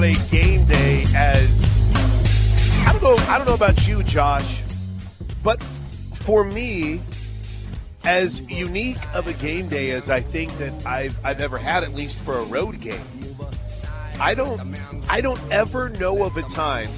on 0.00 0.06
a 0.06 0.12
game 0.30 0.64
day 0.64 1.04
as 1.14 1.78
I 2.86 2.92
don't 2.92 3.02
know. 3.02 3.16
I 3.28 3.36
don't 3.36 3.46
know 3.46 3.54
about 3.54 3.86
you, 3.86 4.02
Josh, 4.02 4.62
but 5.44 5.62
for 5.62 6.42
me, 6.42 7.02
as 8.04 8.40
unique 8.50 8.96
of 9.14 9.26
a 9.26 9.34
game 9.34 9.68
day 9.68 9.90
as 9.90 10.08
I 10.08 10.20
think 10.20 10.56
that 10.56 10.86
I've 10.86 11.22
I've 11.22 11.42
ever 11.42 11.58
had, 11.58 11.84
at 11.84 11.92
least 11.92 12.18
for 12.18 12.38
a 12.38 12.44
road 12.44 12.80
game. 12.80 13.04
I 14.18 14.32
don't 14.32 14.74
I 15.10 15.20
don't 15.20 15.40
ever 15.50 15.90
know 15.90 16.24
of 16.24 16.34
a 16.38 16.42
time. 16.44 16.88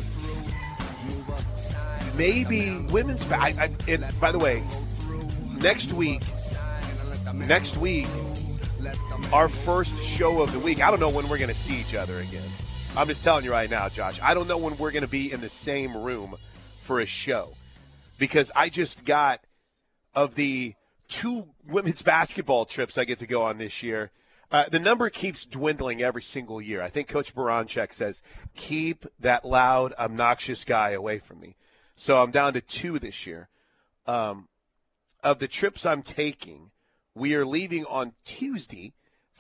Maybe 2.16 2.86
women's. 2.92 3.28
I, 3.32 3.48
I, 3.48 3.70
and 3.88 4.06
by 4.20 4.30
the 4.30 4.38
way, 4.38 4.62
next 5.60 5.92
week, 5.92 6.22
next 7.34 7.76
week, 7.78 8.06
our 9.32 9.48
first 9.48 10.00
show 10.04 10.40
of 10.40 10.52
the 10.52 10.60
week. 10.60 10.80
I 10.80 10.88
don't 10.88 11.00
know 11.00 11.10
when 11.10 11.28
we're 11.28 11.38
going 11.38 11.50
to 11.50 11.56
see 11.56 11.80
each 11.80 11.96
other 11.96 12.20
again. 12.20 12.48
I'm 12.94 13.08
just 13.08 13.24
telling 13.24 13.42
you 13.42 13.50
right 13.50 13.70
now, 13.70 13.88
Josh. 13.88 14.20
I 14.22 14.34
don't 14.34 14.46
know 14.46 14.58
when 14.58 14.76
we're 14.76 14.90
going 14.90 15.02
to 15.02 15.08
be 15.08 15.32
in 15.32 15.40
the 15.40 15.48
same 15.48 15.96
room 15.96 16.36
for 16.80 17.00
a 17.00 17.06
show 17.06 17.54
because 18.18 18.52
I 18.54 18.68
just 18.68 19.06
got 19.06 19.40
of 20.14 20.34
the 20.34 20.74
two 21.08 21.48
women's 21.66 22.02
basketball 22.04 22.66
trips 22.66 22.98
I 22.98 23.06
get 23.06 23.18
to 23.20 23.26
go 23.26 23.44
on 23.44 23.56
this 23.56 23.82
year. 23.82 24.10
Uh, 24.50 24.66
the 24.68 24.78
number 24.78 25.08
keeps 25.08 25.46
dwindling 25.46 26.02
every 26.02 26.22
single 26.22 26.60
year. 26.60 26.82
I 26.82 26.90
think 26.90 27.08
Coach 27.08 27.34
Baranczyk 27.34 27.94
says, 27.94 28.22
keep 28.54 29.06
that 29.18 29.46
loud, 29.46 29.94
obnoxious 29.98 30.62
guy 30.62 30.90
away 30.90 31.18
from 31.18 31.40
me. 31.40 31.56
So 31.96 32.22
I'm 32.22 32.30
down 32.30 32.52
to 32.52 32.60
two 32.60 32.98
this 32.98 33.26
year. 33.26 33.48
Um, 34.06 34.48
of 35.24 35.38
the 35.38 35.48
trips 35.48 35.86
I'm 35.86 36.02
taking, 36.02 36.72
we 37.14 37.34
are 37.34 37.46
leaving 37.46 37.86
on 37.86 38.12
Tuesday 38.26 38.92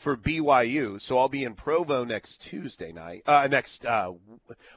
for 0.02 0.16
BYU. 0.16 1.00
So 1.00 1.18
I'll 1.18 1.28
be 1.28 1.44
in 1.44 1.54
Provo 1.54 2.04
next 2.04 2.42
Tuesday 2.42 2.92
night. 2.92 3.22
Uh, 3.24 3.46
next, 3.46 3.86
uh, 3.86 4.12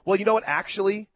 well, 0.05 0.17
you 0.17 0.23
know 0.23 0.35
what? 0.35 0.43
Actually, 0.45 1.09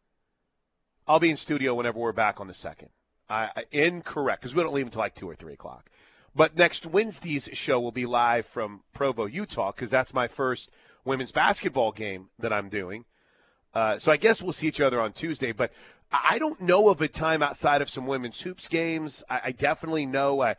I'll 1.06 1.20
be 1.20 1.30
in 1.30 1.36
studio 1.36 1.74
whenever 1.74 1.98
we're 1.98 2.12
back 2.12 2.40
on 2.40 2.48
the 2.48 2.54
second. 2.54 2.90
I, 3.28 3.64
incorrect 3.70 4.42
because 4.42 4.56
we 4.56 4.62
don't 4.64 4.74
leave 4.74 4.86
until 4.86 4.98
like 4.98 5.14
two 5.14 5.30
or 5.30 5.36
three 5.36 5.52
o'clock. 5.52 5.88
But 6.34 6.56
next 6.56 6.84
Wednesday's 6.84 7.48
show 7.52 7.78
will 7.78 7.92
be 7.92 8.04
live 8.04 8.44
from 8.44 8.82
Provo, 8.92 9.26
Utah, 9.26 9.70
because 9.70 9.90
that's 9.90 10.12
my 10.12 10.26
first 10.26 10.70
women's 11.04 11.30
basketball 11.30 11.92
game 11.92 12.30
that 12.40 12.52
I'm 12.52 12.68
doing. 12.68 13.04
Uh, 13.72 14.00
so 14.00 14.10
I 14.10 14.16
guess 14.16 14.42
we'll 14.42 14.52
see 14.52 14.66
each 14.66 14.80
other 14.80 15.00
on 15.00 15.12
Tuesday. 15.12 15.52
But 15.52 15.72
I 16.10 16.40
don't 16.40 16.60
know 16.60 16.88
of 16.88 17.00
a 17.00 17.06
time 17.06 17.44
outside 17.44 17.82
of 17.82 17.88
some 17.88 18.08
women's 18.08 18.40
hoops 18.40 18.66
games. 18.66 19.22
I, 19.30 19.40
I 19.44 19.52
definitely 19.52 20.06
know. 20.06 20.42
I, 20.42 20.56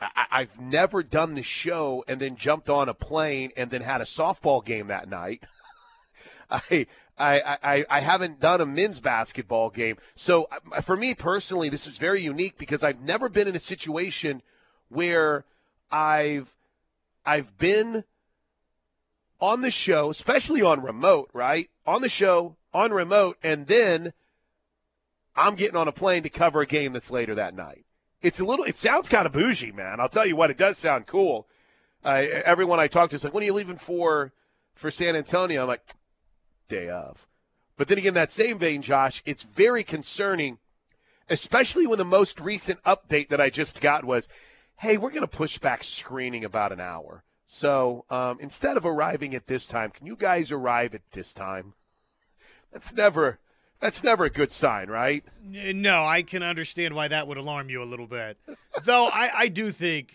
I, 0.00 0.40
have 0.40 0.60
never 0.60 1.02
done 1.02 1.34
the 1.34 1.42
show 1.42 2.04
and 2.08 2.20
then 2.20 2.36
jumped 2.36 2.70
on 2.70 2.88
a 2.88 2.94
plane 2.94 3.52
and 3.56 3.70
then 3.70 3.82
had 3.82 4.00
a 4.00 4.04
softball 4.04 4.64
game 4.64 4.86
that 4.86 5.08
night. 5.08 5.44
I, 6.50 6.86
I, 7.18 7.58
I, 7.62 7.84
I 7.88 8.00
haven't 8.00 8.40
done 8.40 8.60
a 8.60 8.66
men's 8.66 8.98
basketball 9.00 9.70
game. 9.70 9.96
So 10.14 10.48
uh, 10.72 10.80
for 10.80 10.96
me 10.96 11.14
personally, 11.14 11.68
this 11.68 11.86
is 11.86 11.98
very 11.98 12.22
unique 12.22 12.58
because 12.58 12.82
I've 12.82 13.00
never 13.00 13.28
been 13.28 13.46
in 13.46 13.54
a 13.54 13.60
situation 13.60 14.42
where 14.88 15.44
I've 15.90 16.54
I've 17.24 17.56
been 17.58 18.04
on 19.40 19.60
the 19.60 19.70
show, 19.70 20.10
especially 20.10 20.62
on 20.62 20.82
remote, 20.82 21.30
right? 21.32 21.70
On 21.86 22.02
the 22.02 22.08
show, 22.08 22.56
on 22.72 22.92
remote, 22.92 23.36
and 23.42 23.66
then 23.66 24.12
I'm 25.36 25.54
getting 25.54 25.76
on 25.76 25.88
a 25.88 25.92
plane 25.92 26.22
to 26.24 26.30
cover 26.30 26.60
a 26.60 26.66
game 26.66 26.92
that's 26.92 27.10
later 27.10 27.34
that 27.36 27.54
night. 27.54 27.84
It's 28.22 28.40
a 28.40 28.44
little, 28.44 28.64
it 28.64 28.76
sounds 28.76 29.08
kind 29.08 29.26
of 29.26 29.32
bougie, 29.32 29.72
man. 29.72 30.00
I'll 30.00 30.08
tell 30.08 30.26
you 30.26 30.36
what, 30.36 30.50
it 30.50 30.58
does 30.58 30.78
sound 30.78 31.06
cool. 31.06 31.46
Uh, 32.04 32.24
everyone 32.44 32.80
I 32.80 32.86
talk 32.86 33.10
to 33.10 33.16
is 33.16 33.24
like, 33.24 33.34
when 33.34 33.42
are 33.42 33.46
you 33.46 33.54
leaving 33.54 33.76
for 33.76 34.32
for 34.74 34.90
San 34.90 35.16
Antonio? 35.16 35.62
I'm 35.62 35.68
like, 35.68 35.82
day 36.68 36.88
of. 36.88 37.26
But 37.76 37.88
then 37.88 37.98
again, 37.98 38.14
that 38.14 38.32
same 38.32 38.58
vein, 38.58 38.82
Josh, 38.82 39.22
it's 39.24 39.42
very 39.42 39.82
concerning, 39.82 40.58
especially 41.28 41.86
when 41.86 41.98
the 41.98 42.04
most 42.04 42.40
recent 42.40 42.82
update 42.82 43.28
that 43.28 43.40
I 43.40 43.48
just 43.48 43.80
got 43.80 44.04
was, 44.04 44.28
hey, 44.76 44.98
we're 44.98 45.10
going 45.10 45.22
to 45.22 45.26
push 45.26 45.58
back 45.58 45.82
screening 45.82 46.44
about 46.44 46.72
an 46.72 46.80
hour. 46.80 47.24
So 47.46 48.04
um, 48.10 48.38
instead 48.40 48.76
of 48.76 48.86
arriving 48.86 49.34
at 49.34 49.46
this 49.46 49.66
time, 49.66 49.90
can 49.90 50.06
you 50.06 50.16
guys 50.16 50.52
arrive 50.52 50.94
at 50.94 51.10
this 51.12 51.32
time? 51.32 51.74
That's 52.72 52.94
never 52.94 53.38
that's 53.80 54.04
never 54.04 54.24
a 54.24 54.30
good 54.30 54.52
sign, 54.52 54.88
right? 54.88 55.24
No, 55.42 56.04
I 56.04 56.22
can 56.22 56.42
understand 56.42 56.94
why 56.94 57.08
that 57.08 57.26
would 57.26 57.38
alarm 57.38 57.70
you 57.70 57.82
a 57.82 57.84
little 57.84 58.06
bit. 58.06 58.38
Though 58.84 59.06
I, 59.06 59.30
I 59.34 59.48
do 59.48 59.70
think 59.70 60.14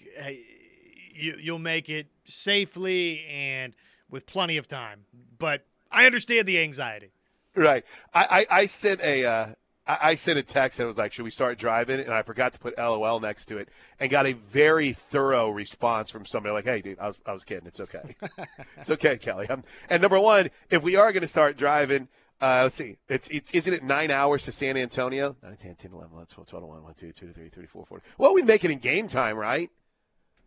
you, 1.13 1.35
you'll 1.39 1.59
make 1.59 1.89
it 1.89 2.07
safely 2.25 3.25
and 3.25 3.73
with 4.09 4.25
plenty 4.25 4.57
of 4.57 4.67
time. 4.67 5.05
But 5.37 5.65
I 5.91 6.05
understand 6.05 6.47
the 6.47 6.59
anxiety. 6.59 7.11
Right. 7.55 7.85
I, 8.13 8.45
I, 8.51 8.59
I 8.59 8.65
sent 8.65 9.01
a 9.01 9.25
uh, 9.25 9.47
I, 9.87 10.15
sent 10.15 10.39
a 10.39 10.43
text 10.43 10.79
and 10.79 10.87
was 10.87 10.97
like, 10.97 11.13
"Should 11.13 11.25
we 11.25 11.29
start 11.29 11.59
driving?" 11.59 11.99
And 11.99 12.11
I 12.11 12.23
forgot 12.23 12.53
to 12.53 12.59
put 12.59 12.77
LOL 12.77 13.19
next 13.19 13.45
to 13.45 13.57
it, 13.57 13.69
and 13.99 14.09
got 14.09 14.25
a 14.25 14.33
very 14.33 14.93
thorough 14.93 15.49
response 15.49 16.09
from 16.09 16.25
somebody 16.25 16.53
like, 16.53 16.65
"Hey, 16.65 16.81
dude, 16.81 16.99
I 16.99 17.07
was, 17.07 17.19
I 17.25 17.33
was 17.33 17.43
kidding. 17.43 17.67
It's 17.67 17.79
okay. 17.79 18.15
it's 18.77 18.89
okay, 18.89 19.17
Kelly." 19.17 19.45
I'm, 19.47 19.63
and 19.87 20.01
number 20.01 20.19
one, 20.19 20.49
if 20.71 20.81
we 20.81 20.95
are 20.95 21.11
going 21.11 21.21
to 21.21 21.27
start 21.27 21.55
driving, 21.55 22.07
uh, 22.41 22.61
let's 22.63 22.75
see. 22.75 22.97
It's, 23.07 23.27
it, 23.29 23.45
isn't 23.53 23.73
it 23.73 23.83
nine 23.83 24.11
hours 24.11 24.43
to 24.45 24.51
San 24.51 24.77
Antonio? 24.77 25.35
9, 25.41 25.55
10, 25.55 25.75
10, 25.75 25.91
11, 25.93 26.09
12, 26.27 26.47
12, 26.47 26.63
1, 26.63 26.83
1, 26.83 26.93
2, 26.93 27.11
2, 27.11 27.33
3, 27.33 27.49
3, 27.49 27.65
4, 27.65 27.85
4. 27.85 28.01
Well, 28.17 28.33
we 28.33 28.41
make 28.41 28.65
it 28.65 28.71
in 28.71 28.79
game 28.79 29.07
time, 29.07 29.37
right? 29.37 29.69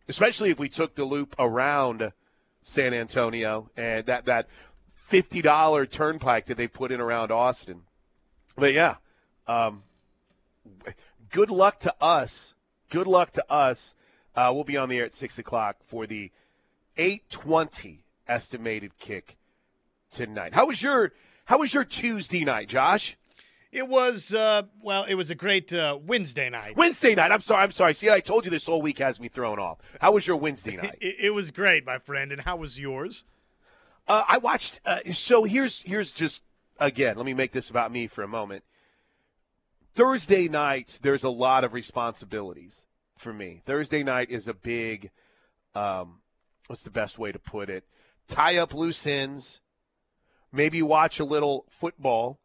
Especially 0.07 0.49
if 0.49 0.59
we 0.59 0.69
took 0.69 0.95
the 0.95 1.05
loop 1.05 1.35
around 1.39 2.13
San 2.61 2.93
Antonio 2.93 3.69
and 3.75 4.05
that, 4.05 4.25
that 4.25 4.47
$50 5.09 5.89
turnpike 5.89 6.45
that 6.45 6.57
they 6.57 6.67
put 6.67 6.91
in 6.91 7.01
around 7.01 7.31
Austin. 7.31 7.81
But 8.55 8.73
yeah, 8.73 8.97
um, 9.47 9.83
good 11.31 11.49
luck 11.49 11.79
to 11.79 11.95
us. 11.99 12.53
Good 12.89 13.07
luck 13.07 13.31
to 13.31 13.51
us. 13.51 13.95
Uh, 14.35 14.51
we'll 14.53 14.63
be 14.63 14.77
on 14.77 14.89
the 14.89 14.97
air 14.97 15.05
at 15.05 15.13
6 15.13 15.39
o'clock 15.39 15.77
for 15.85 16.05
the 16.05 16.31
820 16.97 18.03
estimated 18.27 18.97
kick 18.99 19.37
tonight. 20.11 20.53
How 20.53 20.67
was 20.67 20.83
your 20.83 21.13
how 21.49 21.57
was 21.57 21.73
your 21.73 21.83
Tuesday 21.83 22.45
night, 22.45 22.69
Josh? 22.69 23.17
It 23.71 23.87
was 23.87 24.35
uh, 24.35 24.61
well. 24.83 25.05
It 25.05 25.15
was 25.15 25.31
a 25.31 25.35
great 25.35 25.73
uh, 25.73 25.97
Wednesday 25.99 26.47
night. 26.47 26.77
Wednesday 26.77 27.15
night. 27.15 27.31
I'm 27.31 27.41
sorry. 27.41 27.63
I'm 27.63 27.71
sorry. 27.71 27.95
See, 27.95 28.07
I 28.07 28.19
told 28.19 28.45
you 28.45 28.51
this 28.51 28.67
whole 28.67 28.83
week 28.83 28.99
has 28.99 29.19
me 29.19 29.29
thrown 29.29 29.57
off. 29.57 29.79
How 29.99 30.11
was 30.11 30.27
your 30.27 30.37
Wednesday 30.37 30.75
night? 30.81 30.99
it, 31.01 31.15
it, 31.19 31.29
was 31.31 31.49
great, 31.49 31.87
my 31.87 31.97
friend. 31.97 32.31
And 32.31 32.41
how 32.41 32.57
was 32.57 32.79
yours? 32.79 33.23
Uh, 34.07 34.23
I 34.27 34.37
watched. 34.37 34.79
Uh, 34.85 34.99
so 35.11 35.43
here's 35.43 35.81
here's 35.81 36.11
just 36.11 36.43
again. 36.79 37.17
Let 37.17 37.25
me 37.25 37.33
make 37.33 37.51
this 37.51 37.71
about 37.71 37.91
me 37.91 38.05
for 38.05 38.21
a 38.21 38.27
moment. 38.27 38.63
Thursday 39.95 40.47
nights, 40.47 40.99
there's 40.99 41.23
a 41.23 41.31
lot 41.31 41.63
of 41.63 41.73
responsibilities 41.73 42.85
for 43.17 43.33
me. 43.33 43.63
Thursday 43.65 44.03
night 44.03 44.29
is 44.29 44.47
a 44.47 44.53
big. 44.53 45.09
Um, 45.73 46.19
what's 46.67 46.83
the 46.83 46.91
best 46.91 47.17
way 47.17 47.31
to 47.31 47.39
put 47.39 47.71
it? 47.71 47.85
Tie 48.27 48.57
up 48.57 48.75
loose 48.75 49.07
ends 49.07 49.61
maybe 50.51 50.81
watch 50.81 51.19
a 51.19 51.25
little 51.25 51.65
football 51.69 52.39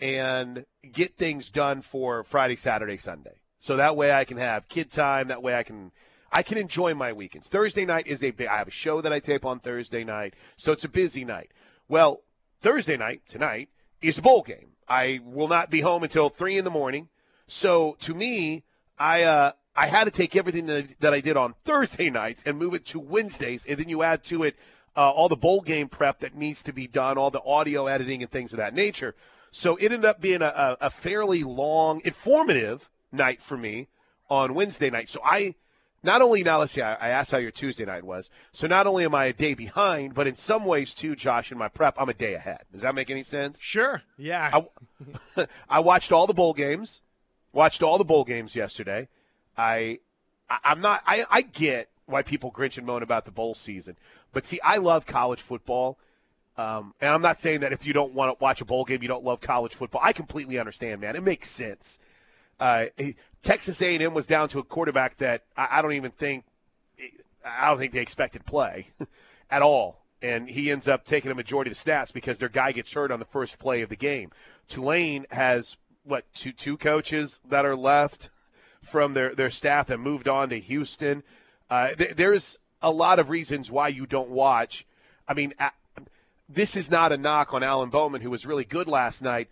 and 0.00 0.64
get 0.90 1.16
things 1.16 1.50
done 1.50 1.82
for 1.82 2.24
Friday, 2.24 2.56
Saturday, 2.56 2.96
Sunday. 2.96 3.40
So 3.58 3.76
that 3.76 3.96
way 3.96 4.12
I 4.12 4.24
can 4.24 4.38
have 4.38 4.68
kid 4.68 4.90
time. 4.90 5.28
That 5.28 5.42
way 5.42 5.54
I 5.54 5.62
can 5.62 5.92
I 6.32 6.42
can 6.42 6.58
enjoy 6.58 6.94
my 6.94 7.12
weekends. 7.12 7.48
Thursday 7.48 7.84
night 7.84 8.06
is 8.06 8.22
a 8.22 8.30
big. 8.30 8.46
I 8.46 8.58
have 8.58 8.68
a 8.68 8.72
show 8.72 9.00
that 9.00 9.12
I 9.12 9.20
tape 9.20 9.44
on 9.44 9.60
Thursday 9.60 10.04
night, 10.04 10.34
so 10.56 10.72
it's 10.72 10.84
a 10.84 10.88
busy 10.88 11.24
night. 11.24 11.50
Well, 11.88 12.22
Thursday 12.60 12.96
night 12.96 13.22
tonight 13.28 13.68
is 14.00 14.18
a 14.18 14.22
bowl 14.22 14.42
game. 14.42 14.70
I 14.88 15.20
will 15.24 15.48
not 15.48 15.70
be 15.70 15.80
home 15.80 16.02
until 16.02 16.30
three 16.30 16.56
in 16.56 16.64
the 16.64 16.70
morning. 16.70 17.08
So 17.46 17.96
to 18.00 18.14
me, 18.14 18.64
I 18.98 19.24
uh, 19.24 19.52
I 19.74 19.88
had 19.88 20.04
to 20.04 20.10
take 20.10 20.36
everything 20.36 20.66
that, 20.66 21.00
that 21.00 21.12
I 21.12 21.20
did 21.20 21.36
on 21.36 21.54
Thursday 21.64 22.10
nights 22.22 22.42
and 22.44 22.58
move 22.58 22.74
it 22.74 22.86
to 22.86 23.00
Wednesdays, 23.00 23.66
and 23.66 23.78
then 23.78 23.88
you 23.88 24.02
add 24.02 24.24
to 24.24 24.44
it 24.44 24.56
uh, 24.96 25.10
all 25.10 25.28
the 25.28 25.36
bowl 25.36 25.60
game 25.60 25.88
prep 25.88 26.20
that 26.20 26.34
needs 26.34 26.62
to 26.62 26.72
be 26.72 26.86
done, 26.86 27.18
all 27.18 27.30
the 27.30 27.42
audio 27.42 27.86
editing 27.86 28.22
and 28.22 28.30
things 28.30 28.52
of 28.52 28.58
that 28.58 28.74
nature. 28.74 29.14
So 29.50 29.76
it 29.76 29.86
ended 29.86 30.04
up 30.04 30.20
being 30.20 30.42
a, 30.42 30.76
a 30.80 30.90
fairly 30.90 31.42
long, 31.42 32.00
informative 32.04 32.88
night 33.10 33.40
for 33.40 33.56
me 33.56 33.88
on 34.28 34.54
Wednesday 34.54 34.90
night. 34.90 35.08
So 35.08 35.20
I 35.24 35.54
not 36.02 36.22
only 36.22 36.42
now, 36.42 36.60
let's 36.60 36.72
see, 36.72 36.82
I, 36.82 36.94
I 36.94 37.08
asked 37.08 37.30
how 37.30 37.38
your 37.38 37.50
Tuesday 37.50 37.84
night 37.84 38.04
was. 38.04 38.30
So 38.52 38.66
not 38.66 38.86
only 38.86 39.04
am 39.04 39.14
I 39.14 39.26
a 39.26 39.32
day 39.32 39.54
behind, 39.54 40.14
but 40.14 40.26
in 40.26 40.36
some 40.36 40.64
ways 40.64 40.94
too, 40.94 41.14
Josh, 41.14 41.52
in 41.52 41.58
my 41.58 41.68
prep, 41.68 41.94
I'm 41.98 42.08
a 42.08 42.14
day 42.14 42.34
ahead. 42.34 42.62
Does 42.72 42.82
that 42.82 42.94
make 42.94 43.10
any 43.10 43.22
sense? 43.22 43.58
Sure. 43.60 44.02
Yeah. 44.16 44.62
I, 45.36 45.46
I 45.68 45.80
watched 45.80 46.12
all 46.12 46.26
the 46.26 46.34
bowl 46.34 46.54
games. 46.54 47.02
Watched 47.52 47.82
all 47.82 47.98
the 47.98 48.04
bowl 48.04 48.24
games 48.24 48.54
yesterday. 48.56 49.08
I, 49.58 49.98
I 50.48 50.58
I'm 50.64 50.80
not. 50.80 51.02
I, 51.04 51.24
I 51.28 51.42
get 51.42 51.88
why 52.10 52.22
people 52.22 52.50
grinch 52.50 52.78
and 52.78 52.86
moan 52.86 53.02
about 53.02 53.24
the 53.24 53.30
bowl 53.30 53.54
season. 53.54 53.96
But 54.32 54.44
see, 54.44 54.60
I 54.62 54.78
love 54.78 55.06
college 55.06 55.40
football. 55.40 55.98
Um, 56.56 56.94
and 57.00 57.10
I'm 57.10 57.22
not 57.22 57.40
saying 57.40 57.60
that 57.60 57.72
if 57.72 57.86
you 57.86 57.92
don't 57.92 58.12
want 58.12 58.38
to 58.38 58.42
watch 58.42 58.60
a 58.60 58.64
bowl 58.64 58.84
game, 58.84 59.02
you 59.02 59.08
don't 59.08 59.24
love 59.24 59.40
college 59.40 59.74
football. 59.74 60.00
I 60.04 60.12
completely 60.12 60.58
understand, 60.58 61.00
man. 61.00 61.16
It 61.16 61.22
makes 61.22 61.48
sense. 61.48 61.98
Uh, 62.58 62.86
Texas 63.42 63.80
A&M 63.80 64.12
was 64.12 64.26
down 64.26 64.48
to 64.50 64.58
a 64.58 64.62
quarterback 64.62 65.16
that 65.16 65.44
I, 65.56 65.68
I 65.78 65.82
don't 65.82 65.94
even 65.94 66.10
think 66.10 66.44
I 67.42 67.68
don't 67.68 67.78
think 67.78 67.92
they 67.92 68.00
expected 68.00 68.44
play 68.44 68.88
at 69.50 69.62
all 69.62 70.00
and 70.22 70.48
he 70.48 70.70
ends 70.70 70.88
up 70.88 71.04
taking 71.04 71.30
a 71.30 71.34
majority 71.34 71.70
of 71.70 71.82
the 71.82 71.90
stats 71.90 72.12
because 72.12 72.38
their 72.38 72.48
guy 72.48 72.72
gets 72.72 72.92
hurt 72.92 73.10
on 73.10 73.18
the 73.18 73.24
first 73.24 73.58
play 73.58 73.82
of 73.82 73.88
the 73.88 73.96
game. 73.96 74.30
Tulane 74.68 75.26
has 75.30 75.76
what 76.04 76.32
two 76.34 76.52
two 76.52 76.76
coaches 76.76 77.40
that 77.48 77.64
are 77.64 77.76
left 77.76 78.30
from 78.82 79.14
their 79.14 79.34
their 79.34 79.50
staff 79.50 79.86
that 79.86 79.98
moved 79.98 80.28
on 80.28 80.48
to 80.50 80.58
Houston. 80.58 81.22
Uh, 81.70 81.94
th- 81.94 82.16
there's 82.16 82.58
a 82.82 82.90
lot 82.90 83.18
of 83.18 83.30
reasons 83.30 83.70
why 83.70 83.88
you 83.88 84.06
don't 84.06 84.30
watch. 84.30 84.86
I 85.28 85.34
mean, 85.34 85.54
this 86.48 86.76
is 86.76 86.90
not 86.90 87.12
a 87.12 87.16
knock 87.16 87.54
on 87.54 87.62
Alan 87.62 87.90
Bowman, 87.90 88.20
who 88.20 88.30
was 88.30 88.44
really 88.44 88.64
good 88.64 88.88
last 88.88 89.22
night. 89.22 89.48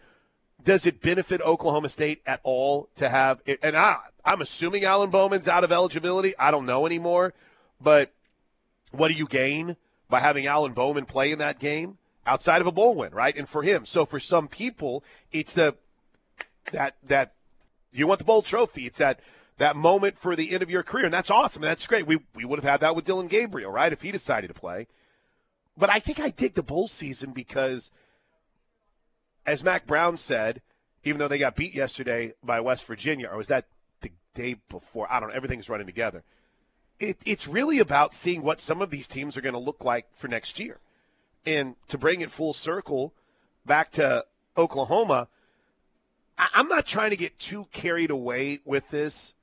Does 0.62 0.87
it 0.87 1.00
benefit 1.00 1.41
Oklahoma 1.41 1.88
State 1.88 2.20
at 2.26 2.41
all 2.43 2.88
to 2.97 3.09
have 3.09 3.41
it? 3.47 3.61
And 3.62 3.76
I, 3.76 3.99
I'm 4.25 4.41
assuming 4.41 4.85
Alan 4.85 5.11
Bowman's 5.11 5.47
out 5.47 5.62
of 5.62 5.70
eligibility. 5.70 6.37
I 6.37 6.50
don't 6.50 6.67
know 6.67 6.85
anymore. 6.85 7.32
But 7.81 8.12
what 8.91 9.09
do 9.09 9.14
you 9.14 9.26
gain 9.26 9.76
by 10.09 10.21
having 10.21 10.47
Alan 10.47 10.73
Bowman 10.73 11.05
play 11.05 11.31
in 11.31 11.38
that 11.38 11.61
game 11.61 11.99
outside 12.26 12.61
of 12.61 12.67
a 12.67 12.73
bowl 12.73 12.97
win, 12.97 13.12
right? 13.12 13.37
And 13.37 13.49
for 13.49 13.62
him, 13.62 13.87
so 13.87 14.05
for 14.05 14.19
some 14.19 14.49
people, 14.49 15.05
it's 15.31 15.55
the 15.55 15.76
that 16.73 16.97
that 17.06 17.35
you 17.93 18.06
want 18.06 18.19
the 18.19 18.25
bowl 18.25 18.43
trophy. 18.43 18.87
It's 18.87 18.99
that 18.99 19.21
that 19.59 19.77
moment 19.77 20.19
for 20.19 20.35
the 20.35 20.53
end 20.53 20.63
of 20.63 20.71
your 20.71 20.83
career, 20.83 21.05
and 21.05 21.15
that's 21.15 21.31
awesome. 21.31 21.63
That's 21.63 21.87
great. 21.87 22.07
We 22.07 22.21
we 22.35 22.45
would 22.45 22.59
have 22.59 22.71
had 22.71 22.81
that 22.81 22.97
with 22.97 23.05
Dillon 23.05 23.27
Gabriel, 23.27 23.71
right? 23.71 23.93
If 23.93 24.03
he 24.03 24.11
decided 24.11 24.49
to 24.49 24.55
play. 24.55 24.87
But 25.77 25.91
I 25.91 26.01
think 26.01 26.19
I 26.19 26.31
dig 26.31 26.55
the 26.55 26.63
bowl 26.63 26.89
season 26.89 27.33
because, 27.33 27.91
as 29.47 29.63
Mack 29.63 29.87
Brown 29.87 30.17
said, 30.17 30.61
even 31.05 31.19
though 31.19 31.29
they 31.29 31.39
got 31.39 31.55
beat 31.55 31.75
yesterday 31.75 32.35
by 32.43 32.61
West 32.61 32.85
Virginia, 32.87 33.29
or 33.31 33.37
was 33.37 33.49
that 33.49 33.67
the 34.01 34.11
day 34.35 34.57
before? 34.69 35.11
I 35.11 35.21
don't 35.21 35.29
know. 35.29 35.35
Everything's 35.35 35.69
running 35.69 35.87
together. 35.87 36.25
It, 36.99 37.19
it's 37.25 37.47
really 37.47 37.79
about 37.79 38.13
seeing 38.13 38.43
what 38.43 38.59
some 38.59 38.83
of 38.83 38.91
these 38.91 39.07
teams 39.07 39.37
are 39.37 39.41
going 39.41 39.53
to 39.53 39.61
look 39.61 39.85
like 39.85 40.07
for 40.13 40.27
next 40.27 40.59
year. 40.59 40.81
And 41.47 41.77
to 41.87 41.97
bring 41.97 42.21
it 42.21 42.31
full 42.31 42.55
circle 42.55 43.15
back 43.65 43.93
to 43.93 44.25
Oklahoma, 44.57 45.29
I, 46.37 46.49
I'm 46.55 46.67
not 46.67 46.87
trying 46.87 47.11
to 47.11 47.17
get 47.17 47.39
too 47.39 47.69
carried 47.73 48.11
away 48.11 48.59
with 48.65 48.91
this. 48.91 49.35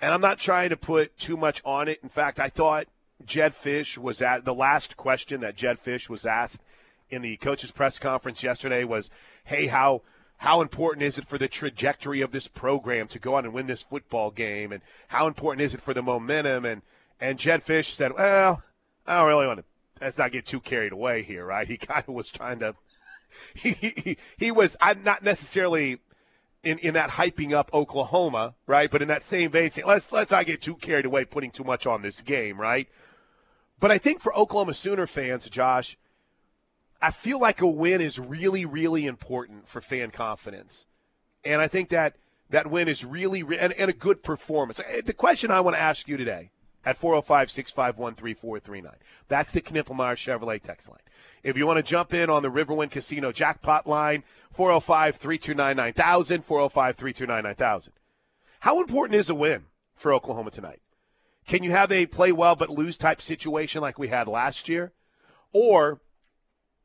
And 0.00 0.12
I'm 0.12 0.20
not 0.20 0.38
trying 0.38 0.70
to 0.70 0.76
put 0.76 1.16
too 1.16 1.36
much 1.36 1.62
on 1.64 1.88
it. 1.88 2.00
In 2.02 2.08
fact, 2.08 2.38
I 2.38 2.48
thought 2.48 2.86
Jedd 3.24 3.54
Fisch 3.54 3.96
was 3.96 4.20
at 4.20 4.44
the 4.44 4.54
last 4.54 4.96
question 4.96 5.40
that 5.40 5.56
Jedd 5.56 5.78
Fisch 5.78 6.08
was 6.08 6.26
asked 6.26 6.60
in 7.08 7.22
the 7.22 7.36
coaches 7.36 7.70
press 7.70 7.98
conference 7.98 8.42
yesterday 8.42 8.84
was, 8.84 9.10
"Hey, 9.44 9.66
how 9.66 10.02
how 10.38 10.60
important 10.60 11.02
is 11.02 11.16
it 11.16 11.24
for 11.24 11.38
the 11.38 11.48
trajectory 11.48 12.20
of 12.20 12.30
this 12.30 12.46
program 12.46 13.08
to 13.08 13.18
go 13.18 13.36
on 13.36 13.44
and 13.44 13.54
win 13.54 13.66
this 13.66 13.82
football 13.82 14.30
game, 14.30 14.70
and 14.72 14.82
how 15.08 15.26
important 15.26 15.62
is 15.62 15.72
it 15.72 15.80
for 15.80 15.94
the 15.94 16.02
momentum?" 16.02 16.64
And 16.64 16.82
and 17.20 17.38
Jedd 17.38 17.62
Fisch 17.62 17.94
said, 17.94 18.12
"Well, 18.12 18.62
I 19.06 19.18
don't 19.18 19.28
really 19.28 19.46
want 19.46 19.60
to. 19.60 19.64
Let's 20.00 20.18
not 20.18 20.32
get 20.32 20.44
too 20.44 20.60
carried 20.60 20.92
away 20.92 21.22
here, 21.22 21.46
right?" 21.46 21.66
He 21.68 21.78
kind 21.78 22.04
of 22.06 22.14
was 22.14 22.30
trying 22.30 22.58
to. 22.60 22.74
He, 23.54 23.72
he, 23.72 24.16
he 24.38 24.50
was 24.52 24.76
I'm 24.80 25.02
not 25.02 25.22
necessarily 25.24 25.98
in, 26.66 26.78
in 26.78 26.94
that 26.94 27.10
hyping 27.10 27.52
up 27.52 27.70
Oklahoma, 27.72 28.54
right? 28.66 28.90
But 28.90 29.00
in 29.00 29.08
that 29.08 29.22
same 29.22 29.52
vein, 29.52 29.70
let's 29.86 30.10
let's 30.10 30.32
not 30.32 30.46
get 30.46 30.60
too 30.60 30.74
carried 30.74 31.06
away 31.06 31.24
putting 31.24 31.52
too 31.52 31.62
much 31.62 31.86
on 31.86 32.02
this 32.02 32.20
game, 32.20 32.60
right? 32.60 32.88
But 33.78 33.92
I 33.92 33.98
think 33.98 34.20
for 34.20 34.36
Oklahoma 34.36 34.74
Sooner 34.74 35.06
fans, 35.06 35.48
Josh, 35.48 35.96
I 37.00 37.12
feel 37.12 37.38
like 37.38 37.60
a 37.60 37.66
win 37.68 38.00
is 38.00 38.18
really, 38.18 38.64
really 38.64 39.06
important 39.06 39.68
for 39.68 39.80
fan 39.80 40.10
confidence. 40.10 40.86
And 41.44 41.62
I 41.62 41.68
think 41.68 41.90
that 41.90 42.16
that 42.50 42.68
win 42.68 42.88
is 42.88 43.04
really, 43.04 43.42
and, 43.42 43.72
and 43.74 43.88
a 43.88 43.92
good 43.92 44.24
performance. 44.24 44.80
The 45.04 45.12
question 45.12 45.52
I 45.52 45.60
want 45.60 45.76
to 45.76 45.82
ask 45.82 46.08
you 46.08 46.16
today 46.16 46.50
at 46.86 46.96
405 46.96 47.50
651 47.50 48.14
3439. 48.14 48.94
That's 49.28 49.50
the 49.50 49.60
Knippelmeyer 49.60 50.14
Chevrolet 50.14 50.62
text 50.62 50.88
line. 50.88 51.00
If 51.42 51.56
you 51.56 51.66
want 51.66 51.78
to 51.78 51.82
jump 51.82 52.14
in 52.14 52.30
on 52.30 52.42
the 52.42 52.50
Riverwind 52.50 52.92
Casino 52.92 53.32
jackpot 53.32 53.86
line, 53.86 54.22
405 54.52 55.16
329 55.16 55.76
9000, 55.76 56.42
405 56.44 56.96
329 56.96 57.42
9000. 57.42 57.92
How 58.60 58.80
important 58.80 59.18
is 59.18 59.28
a 59.28 59.34
win 59.34 59.64
for 59.96 60.14
Oklahoma 60.14 60.52
tonight? 60.52 60.80
Can 61.46 61.64
you 61.64 61.72
have 61.72 61.90
a 61.90 62.06
play 62.06 62.30
well 62.32 62.54
but 62.54 62.70
lose 62.70 62.96
type 62.96 63.20
situation 63.20 63.82
like 63.82 63.98
we 63.98 64.08
had 64.08 64.28
last 64.28 64.68
year? 64.68 64.92
Or 65.52 66.00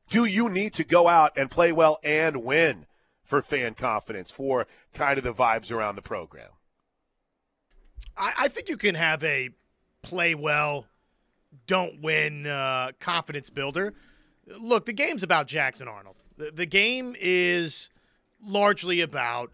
do 0.10 0.26
you 0.26 0.50
need 0.50 0.74
to 0.74 0.84
go 0.84 1.08
out 1.08 1.38
and 1.38 1.50
play 1.50 1.72
well 1.72 2.00
and 2.04 2.44
win 2.44 2.88
for 3.24 3.42
fan 3.42 3.76
confidence, 3.76 4.32
for 4.32 4.68
kind 4.94 5.18
of 5.18 5.24
the 5.24 5.34
vibes 5.34 5.72
around 5.72 5.96
the 5.96 6.02
program? 6.02 6.50
I, 8.18 8.34
I 8.40 8.48
think 8.48 8.68
you 8.68 8.78
can 8.78 8.96
have 8.96 9.24
a 9.24 9.52
play 10.02 10.36
well, 10.36 10.86
don't 11.68 12.02
win 12.02 12.48
uh, 12.48 12.92
confidence 13.00 13.50
builder. 13.50 13.94
Look, 14.48 14.86
the 14.86 14.94
game's 14.94 15.24
about 15.24 15.48
Jackson 15.48 15.88
Arnold. 15.88 16.16
The, 16.38 16.52
the 16.52 16.66
game 16.66 17.16
is 17.20 17.90
largely 18.44 19.02
about 19.02 19.52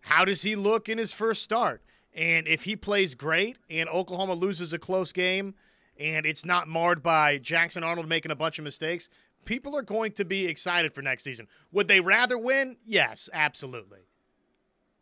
how 0.00 0.24
does 0.24 0.42
he 0.42 0.56
look 0.56 0.88
in 0.88 0.98
his 0.98 1.12
first 1.12 1.42
start? 1.42 1.82
And 2.14 2.48
if 2.48 2.64
he 2.64 2.76
plays 2.76 3.14
great 3.14 3.58
and 3.70 3.88
Oklahoma 3.88 4.34
loses 4.34 4.72
a 4.72 4.78
close 4.78 5.12
game 5.12 5.54
and 5.98 6.26
it's 6.26 6.44
not 6.44 6.68
marred 6.68 7.02
by 7.02 7.38
Jackson 7.38 7.84
Arnold 7.84 8.08
making 8.08 8.30
a 8.30 8.36
bunch 8.36 8.58
of 8.58 8.64
mistakes, 8.64 9.08
people 9.44 9.76
are 9.76 9.82
going 9.82 10.12
to 10.12 10.24
be 10.24 10.46
excited 10.46 10.94
for 10.94 11.02
next 11.02 11.24
season. 11.24 11.48
Would 11.72 11.88
they 11.88 12.00
rather 12.00 12.38
win? 12.38 12.76
Yes, 12.84 13.28
absolutely. 13.32 14.00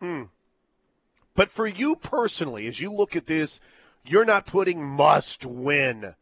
Hmm. 0.01 0.25
But 1.35 1.51
for 1.51 1.67
you 1.67 1.97
personally, 1.97 2.67
as 2.67 2.81
you 2.81 2.91
look 2.91 3.15
at 3.15 3.27
this, 3.27 3.61
you're 4.09 4.25
not 4.25 4.47
putting 4.47 4.83
must 4.83 5.45
win 5.45 6.15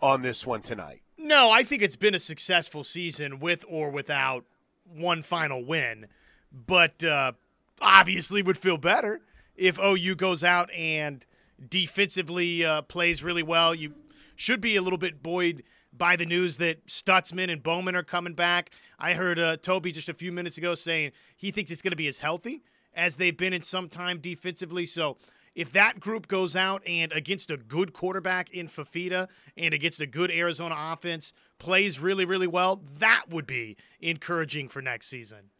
on 0.00 0.22
this 0.22 0.46
one 0.46 0.62
tonight. 0.62 1.02
No, 1.16 1.50
I 1.50 1.62
think 1.62 1.82
it's 1.82 1.96
been 1.96 2.14
a 2.14 2.20
successful 2.20 2.84
season 2.84 3.38
with 3.38 3.64
or 3.68 3.90
without 3.90 4.44
one 4.84 5.22
final 5.22 5.64
win, 5.64 6.06
but 6.50 7.02
uh, 7.04 7.32
obviously 7.80 8.42
would 8.42 8.58
feel 8.58 8.76
better 8.76 9.20
if 9.56 9.78
OU 9.78 10.16
goes 10.16 10.42
out 10.42 10.70
and 10.72 11.24
defensively 11.68 12.64
uh, 12.64 12.82
plays 12.82 13.22
really 13.22 13.42
well. 13.42 13.74
You 13.74 13.94
should 14.36 14.60
be 14.60 14.76
a 14.76 14.82
little 14.82 14.98
bit 14.98 15.22
buoyed 15.22 15.62
by 15.92 16.16
the 16.16 16.26
news 16.26 16.56
that 16.56 16.86
Stutzman 16.86 17.52
and 17.52 17.62
Bowman 17.62 17.94
are 17.94 18.02
coming 18.02 18.34
back. 18.34 18.70
I 18.98 19.12
heard 19.12 19.38
uh, 19.38 19.58
Toby 19.58 19.92
just 19.92 20.08
a 20.08 20.14
few 20.14 20.32
minutes 20.32 20.58
ago 20.58 20.74
saying 20.74 21.12
he 21.36 21.50
thinks 21.50 21.70
it's 21.70 21.82
going 21.82 21.92
to 21.92 21.96
be 21.96 22.08
as 22.08 22.18
healthy 22.18 22.62
as 22.94 23.16
they've 23.16 23.36
been 23.36 23.52
in 23.52 23.62
some 23.62 23.88
time 23.88 24.18
defensively. 24.18 24.86
So 24.86 25.18
if 25.54 25.72
that 25.72 26.00
group 26.00 26.28
goes 26.28 26.56
out 26.56 26.82
and 26.86 27.12
against 27.12 27.50
a 27.50 27.56
good 27.56 27.92
quarterback 27.92 28.50
in 28.50 28.68
Fifita 28.68 29.28
and 29.56 29.74
against 29.74 30.00
a 30.00 30.06
good 30.06 30.30
Arizona 30.30 30.74
offense 30.78 31.32
plays 31.58 32.00
really, 32.00 32.24
really 32.24 32.46
well, 32.46 32.82
that 32.98 33.24
would 33.28 33.46
be 33.46 33.76
encouraging 34.00 34.68
for 34.68 34.80
next 34.80 35.08
season. 35.08 35.50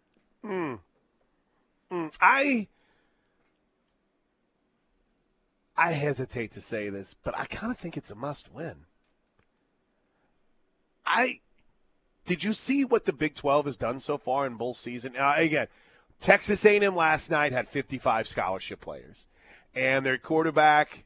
Mm. 0.44 0.78
Mm. 1.90 2.16
I 2.20 2.68
I 5.76 5.92
hesitate 5.92 6.52
to 6.52 6.60
say 6.60 6.88
this, 6.88 7.14
but 7.22 7.36
I 7.36 7.44
kind 7.46 7.72
of 7.72 7.78
think 7.78 7.96
it's 7.96 8.10
a 8.10 8.14
must 8.14 8.52
win. 8.52 8.86
I 11.04 11.40
did 12.24 12.44
you 12.44 12.52
see 12.52 12.84
what 12.84 13.04
the 13.04 13.12
Big 13.12 13.34
12 13.34 13.66
has 13.66 13.76
done 13.76 14.00
so 14.00 14.16
far 14.16 14.46
in 14.46 14.54
bowl 14.54 14.74
season? 14.74 15.16
Uh, 15.16 15.34
again, 15.36 15.66
Texas 16.20 16.64
A&M 16.64 16.94
last 16.94 17.30
night 17.30 17.52
had 17.52 17.66
55 17.66 18.28
scholarship 18.28 18.80
players, 18.80 19.26
and 19.74 20.04
their 20.04 20.18
quarterback 20.18 21.04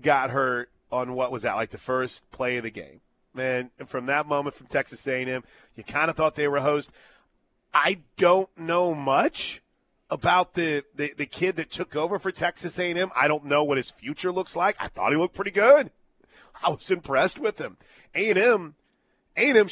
got 0.00 0.30
hurt 0.30 0.70
on 0.90 1.14
what 1.14 1.32
was 1.32 1.42
that 1.42 1.56
like 1.56 1.70
the 1.70 1.78
first 1.78 2.28
play 2.30 2.56
of 2.56 2.62
the 2.62 2.70
game. 2.70 3.00
And 3.36 3.70
from 3.86 4.06
that 4.06 4.26
moment 4.26 4.56
from 4.56 4.66
Texas 4.66 5.06
A&M, 5.06 5.44
you 5.76 5.84
kind 5.84 6.10
of 6.10 6.16
thought 6.16 6.34
they 6.34 6.48
were 6.48 6.56
a 6.56 6.62
host. 6.62 6.90
I 7.72 8.00
don't 8.16 8.48
know 8.58 8.94
much 8.94 9.62
about 10.10 10.54
the, 10.54 10.84
the, 10.94 11.12
the 11.16 11.26
kid 11.26 11.56
that 11.56 11.70
took 11.70 11.94
over 11.94 12.18
for 12.18 12.32
Texas 12.32 12.78
A&M. 12.78 13.10
I 13.14 13.28
don't 13.28 13.44
know 13.44 13.62
what 13.62 13.76
his 13.76 13.90
future 13.90 14.32
looks 14.32 14.56
like. 14.56 14.76
I 14.80 14.88
thought 14.88 15.12
he 15.12 15.18
looked 15.18 15.34
pretty 15.34 15.50
good. 15.50 15.90
I 16.64 16.70
was 16.70 16.90
impressed 16.90 17.38
with 17.38 17.60
him. 17.60 17.76
A&M, 18.14 18.74
A&M, 19.36 19.68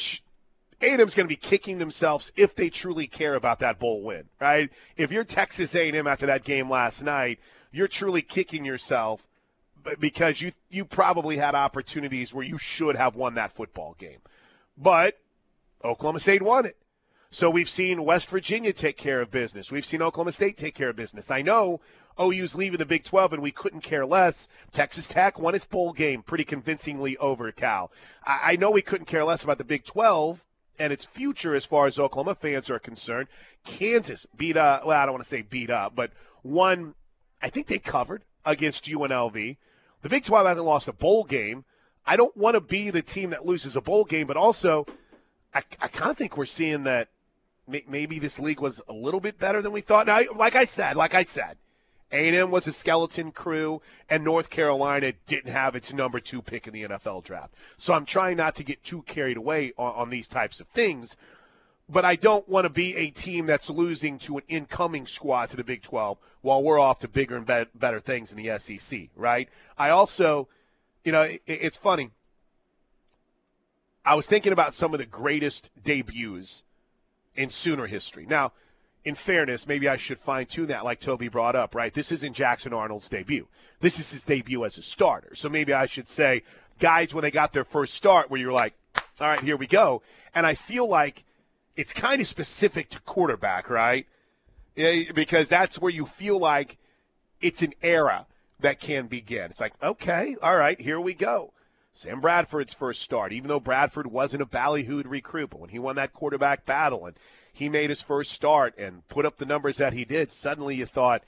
A&M's 0.81 1.15
going 1.15 1.25
to 1.25 1.25
be 1.25 1.35
kicking 1.35 1.79
themselves 1.79 2.31
if 2.35 2.55
they 2.55 2.69
truly 2.69 3.07
care 3.07 3.35
about 3.35 3.59
that 3.59 3.79
bowl 3.79 4.01
win, 4.01 4.25
right? 4.39 4.69
If 4.95 5.11
you're 5.11 5.23
Texas 5.23 5.75
A&M 5.75 6.07
after 6.07 6.27
that 6.27 6.43
game 6.43 6.69
last 6.69 7.03
night, 7.03 7.39
you're 7.71 7.87
truly 7.87 8.21
kicking 8.21 8.65
yourself 8.65 9.27
because 9.99 10.41
you 10.41 10.51
you 10.69 10.85
probably 10.85 11.37
had 11.37 11.55
opportunities 11.55 12.33
where 12.33 12.45
you 12.45 12.57
should 12.57 12.95
have 12.95 13.15
won 13.15 13.35
that 13.35 13.51
football 13.51 13.95
game. 13.97 14.19
But 14.77 15.17
Oklahoma 15.83 16.19
State 16.19 16.41
won 16.41 16.65
it. 16.65 16.77
So 17.29 17.49
we've 17.49 17.69
seen 17.69 18.05
West 18.05 18.29
Virginia 18.29 18.71
take 18.71 18.97
care 18.97 19.21
of 19.21 19.31
business. 19.31 19.71
We've 19.71 19.85
seen 19.85 20.01
Oklahoma 20.01 20.31
State 20.31 20.57
take 20.57 20.75
care 20.75 20.89
of 20.89 20.95
business. 20.95 21.29
I 21.29 21.41
know 21.41 21.81
OU's 22.19 22.55
leaving 22.55 22.79
the 22.79 22.85
Big 22.85 23.03
12 23.03 23.33
and 23.33 23.43
we 23.43 23.51
couldn't 23.51 23.81
care 23.81 24.05
less. 24.05 24.47
Texas 24.71 25.07
Tech 25.07 25.37
won 25.37 25.53
its 25.53 25.65
bowl 25.65 25.93
game 25.93 26.23
pretty 26.23 26.45
convincingly 26.45 27.17
over 27.17 27.51
Cal. 27.51 27.91
I, 28.25 28.53
I 28.53 28.55
know 28.55 28.71
we 28.71 28.81
couldn't 28.81 29.05
care 29.05 29.25
less 29.25 29.43
about 29.43 29.57
the 29.57 29.63
Big 29.63 29.83
12 29.83 30.43
and 30.79 30.93
its 30.93 31.05
future 31.05 31.55
as 31.55 31.65
far 31.65 31.87
as 31.87 31.99
Oklahoma 31.99 32.35
fans 32.35 32.69
are 32.69 32.79
concerned. 32.79 33.27
Kansas 33.65 34.25
beat 34.35 34.57
up, 34.57 34.85
well, 34.85 34.99
I 34.99 35.05
don't 35.05 35.13
want 35.13 35.23
to 35.23 35.29
say 35.29 35.41
beat 35.41 35.69
up, 35.69 35.95
but 35.95 36.11
won, 36.43 36.95
I 37.41 37.49
think 37.49 37.67
they 37.67 37.79
covered 37.79 38.23
against 38.45 38.85
UNLV. 38.85 39.57
The 40.01 40.09
Big 40.09 40.25
12 40.25 40.47
hasn't 40.47 40.65
lost 40.65 40.87
a 40.87 40.93
bowl 40.93 41.23
game 41.23 41.65
I 42.07 42.15
don't 42.15 42.35
want 42.37 42.55
to 42.55 42.61
be 42.61 42.89
the 42.89 43.01
team 43.01 43.31
that 43.31 43.45
loses 43.45 43.75
a 43.75 43.81
bowl 43.81 44.05
game, 44.05 44.27
but 44.27 44.37
also 44.37 44.87
I, 45.53 45.61
I 45.81 45.89
kind 45.89 46.09
of 46.09 46.17
think 46.17 46.37
we're 46.37 46.45
seeing 46.45 46.83
that 46.83 47.09
maybe 47.67 48.17
this 48.17 48.39
league 48.39 48.61
was 48.61 48.81
a 48.87 48.93
little 48.93 49.19
bit 49.19 49.37
better 49.37 49.61
than 49.61 49.73
we 49.73 49.81
thought. 49.81 50.07
Now, 50.07 50.21
like 50.33 50.55
I 50.55 50.63
said, 50.63 50.95
like 50.95 51.13
I 51.13 51.25
said, 51.25 51.57
A&M 52.13 52.49
was 52.49 52.65
a 52.65 52.71
skeleton 52.71 53.33
crew, 53.33 53.81
and 54.09 54.23
North 54.23 54.49
Carolina 54.49 55.11
didn't 55.25 55.51
have 55.51 55.75
its 55.75 55.91
number 55.91 56.21
two 56.21 56.41
pick 56.41 56.65
in 56.65 56.73
the 56.73 56.83
NFL 56.83 57.25
draft. 57.25 57.53
So 57.77 57.93
I'm 57.93 58.05
trying 58.05 58.37
not 58.37 58.55
to 58.55 58.63
get 58.63 58.85
too 58.85 59.01
carried 59.01 59.35
away 59.35 59.73
on, 59.77 59.93
on 59.95 60.09
these 60.09 60.29
types 60.29 60.61
of 60.61 60.67
things. 60.67 61.17
But 61.89 62.03
I 62.03 62.17
don't 62.17 62.47
want 62.49 62.65
to 62.65 62.69
be 62.69 62.95
a 62.95 63.09
team 63.11 63.45
that's 63.45 63.69
losing 63.69 64.19
to 64.19 64.37
an 64.37 64.43
incoming 64.49 65.05
squad 65.05 65.49
to 65.51 65.57
the 65.57 65.63
Big 65.63 65.81
12 65.81 66.17
while 66.41 66.61
we're 66.61 66.79
off 66.79 66.99
to 66.99 67.07
bigger 67.07 67.37
and 67.37 67.45
better 67.45 67.99
things 67.99 68.31
in 68.31 68.41
the 68.41 68.57
SEC, 68.57 69.07
right? 69.15 69.47
I 69.77 69.89
also, 69.89 70.49
you 71.05 71.11
know, 71.13 71.21
it, 71.21 71.41
it's 71.45 71.77
funny. 71.77 72.11
I 74.05 74.15
was 74.15 74.27
thinking 74.27 74.53
about 74.53 74.73
some 74.73 74.93
of 74.93 74.99
the 74.99 75.05
greatest 75.05 75.69
debuts 75.81 76.63
in 77.35 77.49
Sooner 77.49 77.87
history. 77.87 78.25
Now, 78.25 78.51
in 79.05 79.15
fairness, 79.15 79.67
maybe 79.67 79.87
I 79.87 79.95
should 79.95 80.19
fine 80.19 80.47
tune 80.47 80.67
that, 80.67 80.83
like 80.83 80.99
Toby 80.99 81.29
brought 81.29 81.55
up, 81.55 81.73
right? 81.73 81.93
This 81.93 82.11
isn't 82.11 82.33
Jackson 82.33 82.73
Arnold's 82.73 83.07
debut. 83.07 83.47
This 83.79 83.99
is 83.99 84.11
his 84.11 84.23
debut 84.23 84.65
as 84.65 84.77
a 84.77 84.81
starter. 84.81 85.33
So 85.35 85.47
maybe 85.47 85.73
I 85.73 85.85
should 85.85 86.09
say, 86.09 86.43
guys, 86.79 87.13
when 87.13 87.21
they 87.21 87.31
got 87.31 87.53
their 87.53 87.63
first 87.63 87.93
start, 87.93 88.29
where 88.29 88.39
you're 88.39 88.51
like, 88.51 88.73
all 89.21 89.29
right, 89.29 89.39
here 89.39 89.55
we 89.55 89.67
go. 89.67 90.01
And 90.35 90.45
I 90.45 90.55
feel 90.55 90.89
like 90.89 91.23
it's 91.77 91.93
kind 91.93 92.19
of 92.19 92.27
specific 92.27 92.89
to 92.89 92.99
quarterback, 93.01 93.69
right? 93.69 94.07
Because 94.75 95.47
that's 95.47 95.79
where 95.79 95.91
you 95.91 96.05
feel 96.05 96.37
like 96.37 96.77
it's 97.39 97.61
an 97.61 97.73
era 97.81 98.25
that 98.59 98.79
can 98.79 99.07
begin. 99.07 99.51
It's 99.51 99.61
like, 99.61 99.73
okay, 99.81 100.35
all 100.41 100.57
right, 100.57 100.81
here 100.81 100.99
we 100.99 101.13
go. 101.13 101.53
Sam 101.93 102.19
Bradford's 102.19 102.73
first 102.73 103.01
start, 103.01 103.31
even 103.31 103.47
though 103.47 103.59
Bradford 103.59 104.07
wasn't 104.07 104.43
a 104.43 104.45
ballyhooed 104.45 105.09
recruit, 105.09 105.51
but 105.51 105.59
when 105.59 105.69
he 105.69 105.79
won 105.79 105.95
that 105.95 106.13
quarterback 106.13 106.65
battle 106.65 107.05
and 107.05 107.15
he 107.53 107.69
made 107.69 107.89
his 107.89 108.03
first 108.03 108.31
start 108.31 108.75
and 108.77 109.07
put 109.07 109.25
up 109.25 109.37
the 109.37 109.45
numbers 109.45 109.77
that 109.77 109.93
he 109.93 110.05
did, 110.05 110.31
suddenly 110.31 110.75
you 110.75 110.85
thought, 110.85 111.23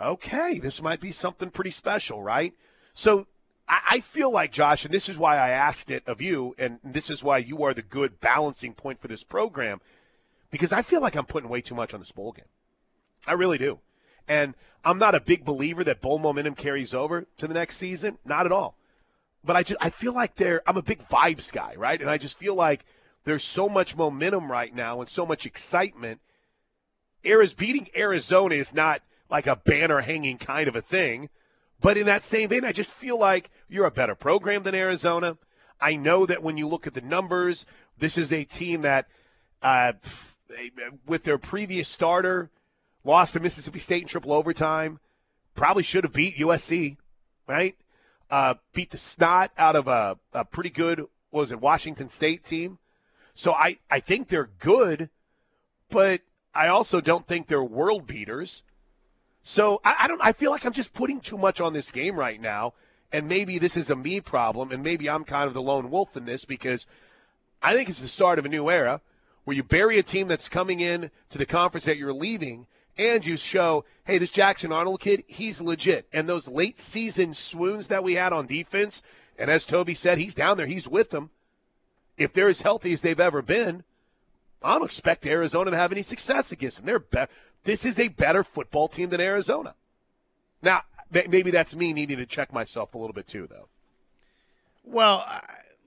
okay, 0.00 0.58
this 0.58 0.82
might 0.82 1.00
be 1.00 1.12
something 1.12 1.50
pretty 1.50 1.70
special, 1.70 2.22
right? 2.22 2.52
So 2.92 3.26
I 3.68 4.00
feel 4.00 4.30
like, 4.30 4.52
Josh, 4.52 4.84
and 4.84 4.94
this 4.94 5.08
is 5.08 5.18
why 5.18 5.36
I 5.36 5.50
asked 5.50 5.90
it 5.90 6.06
of 6.06 6.20
you, 6.20 6.54
and 6.56 6.78
this 6.84 7.10
is 7.10 7.24
why 7.24 7.38
you 7.38 7.64
are 7.64 7.74
the 7.74 7.82
good 7.82 8.20
balancing 8.20 8.74
point 8.74 9.00
for 9.00 9.08
this 9.08 9.24
program, 9.24 9.80
because 10.50 10.72
I 10.72 10.82
feel 10.82 11.00
like 11.00 11.16
I'm 11.16 11.26
putting 11.26 11.48
way 11.48 11.60
too 11.60 11.74
much 11.74 11.92
on 11.92 12.00
this 12.00 12.12
bowl 12.12 12.30
game. 12.30 12.44
I 13.26 13.32
really 13.32 13.58
do. 13.58 13.80
And 14.28 14.54
I'm 14.84 14.98
not 14.98 15.16
a 15.16 15.20
big 15.20 15.44
believer 15.44 15.82
that 15.84 16.00
bowl 16.00 16.18
momentum 16.18 16.54
carries 16.54 16.94
over 16.94 17.26
to 17.38 17.48
the 17.48 17.54
next 17.54 17.76
season. 17.76 18.18
Not 18.24 18.46
at 18.46 18.52
all 18.52 18.76
but 19.46 19.56
I 19.56 19.62
just 19.62 19.80
I 19.80 19.88
feel 19.90 20.12
like 20.12 20.34
they're 20.34 20.60
I'm 20.66 20.76
a 20.76 20.82
big 20.82 20.98
vibes 20.98 21.50
guy, 21.52 21.74
right? 21.76 22.00
And 22.00 22.10
I 22.10 22.18
just 22.18 22.36
feel 22.36 22.54
like 22.54 22.84
there's 23.24 23.44
so 23.44 23.68
much 23.68 23.96
momentum 23.96 24.50
right 24.50 24.74
now 24.74 25.00
and 25.00 25.08
so 25.08 25.24
much 25.24 25.46
excitement. 25.46 26.20
Arizona 27.24 27.56
beating 27.56 27.88
Arizona 27.96 28.56
is 28.56 28.74
not 28.74 29.02
like 29.30 29.46
a 29.46 29.56
banner 29.56 30.00
hanging 30.00 30.36
kind 30.36 30.68
of 30.68 30.76
a 30.76 30.82
thing, 30.82 31.30
but 31.80 31.96
in 31.96 32.06
that 32.06 32.22
same 32.22 32.48
vein, 32.48 32.64
I 32.64 32.72
just 32.72 32.90
feel 32.90 33.18
like 33.18 33.50
you're 33.68 33.86
a 33.86 33.90
better 33.90 34.14
program 34.14 34.62
than 34.62 34.74
Arizona. 34.74 35.36
I 35.80 35.96
know 35.96 36.26
that 36.26 36.42
when 36.42 36.56
you 36.56 36.66
look 36.66 36.86
at 36.86 36.94
the 36.94 37.00
numbers, 37.00 37.66
this 37.98 38.16
is 38.16 38.32
a 38.32 38.44
team 38.44 38.82
that, 38.82 39.06
uh, 39.62 39.92
with 41.06 41.24
their 41.24 41.38
previous 41.38 41.88
starter, 41.88 42.50
lost 43.04 43.34
to 43.34 43.40
Mississippi 43.40 43.78
State 43.78 44.02
in 44.02 44.08
triple 44.08 44.32
overtime, 44.32 45.00
probably 45.54 45.82
should 45.82 46.04
have 46.04 46.12
beat 46.12 46.38
USC, 46.38 46.96
right? 47.46 47.76
uh, 48.30 48.54
beat 48.72 48.90
the 48.90 48.98
snot 48.98 49.52
out 49.56 49.76
of 49.76 49.88
a, 49.88 50.18
a 50.32 50.44
pretty 50.44 50.70
good, 50.70 51.04
was 51.30 51.52
it, 51.52 51.60
Washington 51.60 52.08
State 52.08 52.44
team. 52.44 52.78
So 53.34 53.52
I, 53.52 53.78
I 53.90 54.00
think 54.00 54.28
they're 54.28 54.50
good, 54.58 55.10
but 55.90 56.22
I 56.54 56.68
also 56.68 57.00
don't 57.00 57.26
think 57.26 57.46
they're 57.46 57.62
world 57.62 58.06
beaters. 58.06 58.62
So 59.48 59.80
I, 59.84 59.94
I 60.00 60.08
don't. 60.08 60.20
I 60.20 60.32
feel 60.32 60.50
like 60.50 60.64
I'm 60.64 60.72
just 60.72 60.92
putting 60.92 61.20
too 61.20 61.38
much 61.38 61.60
on 61.60 61.72
this 61.72 61.92
game 61.92 62.16
right 62.16 62.40
now, 62.40 62.74
and 63.12 63.28
maybe 63.28 63.58
this 63.58 63.76
is 63.76 63.90
a 63.90 63.94
me 63.94 64.20
problem, 64.20 64.72
and 64.72 64.82
maybe 64.82 65.08
I'm 65.08 65.22
kind 65.22 65.46
of 65.46 65.54
the 65.54 65.62
lone 65.62 65.88
wolf 65.88 66.16
in 66.16 66.24
this 66.24 66.44
because 66.44 66.84
I 67.62 67.72
think 67.72 67.88
it's 67.88 68.00
the 68.00 68.08
start 68.08 68.40
of 68.40 68.44
a 68.44 68.48
new 68.48 68.68
era 68.68 69.00
where 69.44 69.56
you 69.56 69.62
bury 69.62 70.00
a 70.00 70.02
team 70.02 70.26
that's 70.26 70.48
coming 70.48 70.80
in 70.80 71.12
to 71.30 71.38
the 71.38 71.46
conference 71.46 71.84
that 71.84 71.96
you're 71.96 72.12
leaving, 72.12 72.66
and 72.98 73.24
you 73.24 73.36
show, 73.36 73.84
hey, 74.04 74.18
this 74.18 74.32
Jackson 74.32 74.72
Arnold 74.72 74.98
kid, 74.98 75.22
he's 75.28 75.60
legit. 75.60 76.08
And 76.12 76.28
those 76.28 76.48
late 76.48 76.80
season 76.80 77.32
swoons 77.32 77.86
that 77.86 78.02
we 78.02 78.14
had 78.14 78.32
on 78.32 78.48
defense, 78.48 79.00
and 79.38 79.48
as 79.48 79.64
Toby 79.64 79.94
said, 79.94 80.18
he's 80.18 80.34
down 80.34 80.56
there, 80.56 80.66
he's 80.66 80.88
with 80.88 81.10
them. 81.10 81.30
If 82.18 82.32
they're 82.32 82.48
as 82.48 82.62
healthy 82.62 82.92
as 82.92 83.02
they've 83.02 83.20
ever 83.20 83.42
been, 83.42 83.84
I 84.60 84.72
don't 84.72 84.86
expect 84.86 85.24
Arizona 85.24 85.70
to 85.70 85.76
have 85.76 85.92
any 85.92 86.02
success 86.02 86.50
against 86.50 86.78
them. 86.78 86.86
They're 86.86 86.98
be- 86.98 87.32
this 87.64 87.84
is 87.84 87.98
a 87.98 88.08
better 88.08 88.44
football 88.44 88.88
team 88.88 89.10
than 89.10 89.20
Arizona. 89.20 89.74
Now, 90.62 90.82
maybe 91.10 91.50
that's 91.50 91.74
me 91.74 91.92
needing 91.92 92.18
to 92.18 92.26
check 92.26 92.52
myself 92.52 92.94
a 92.94 92.98
little 92.98 93.14
bit 93.14 93.26
too, 93.26 93.46
though. 93.48 93.68
Well, 94.84 95.26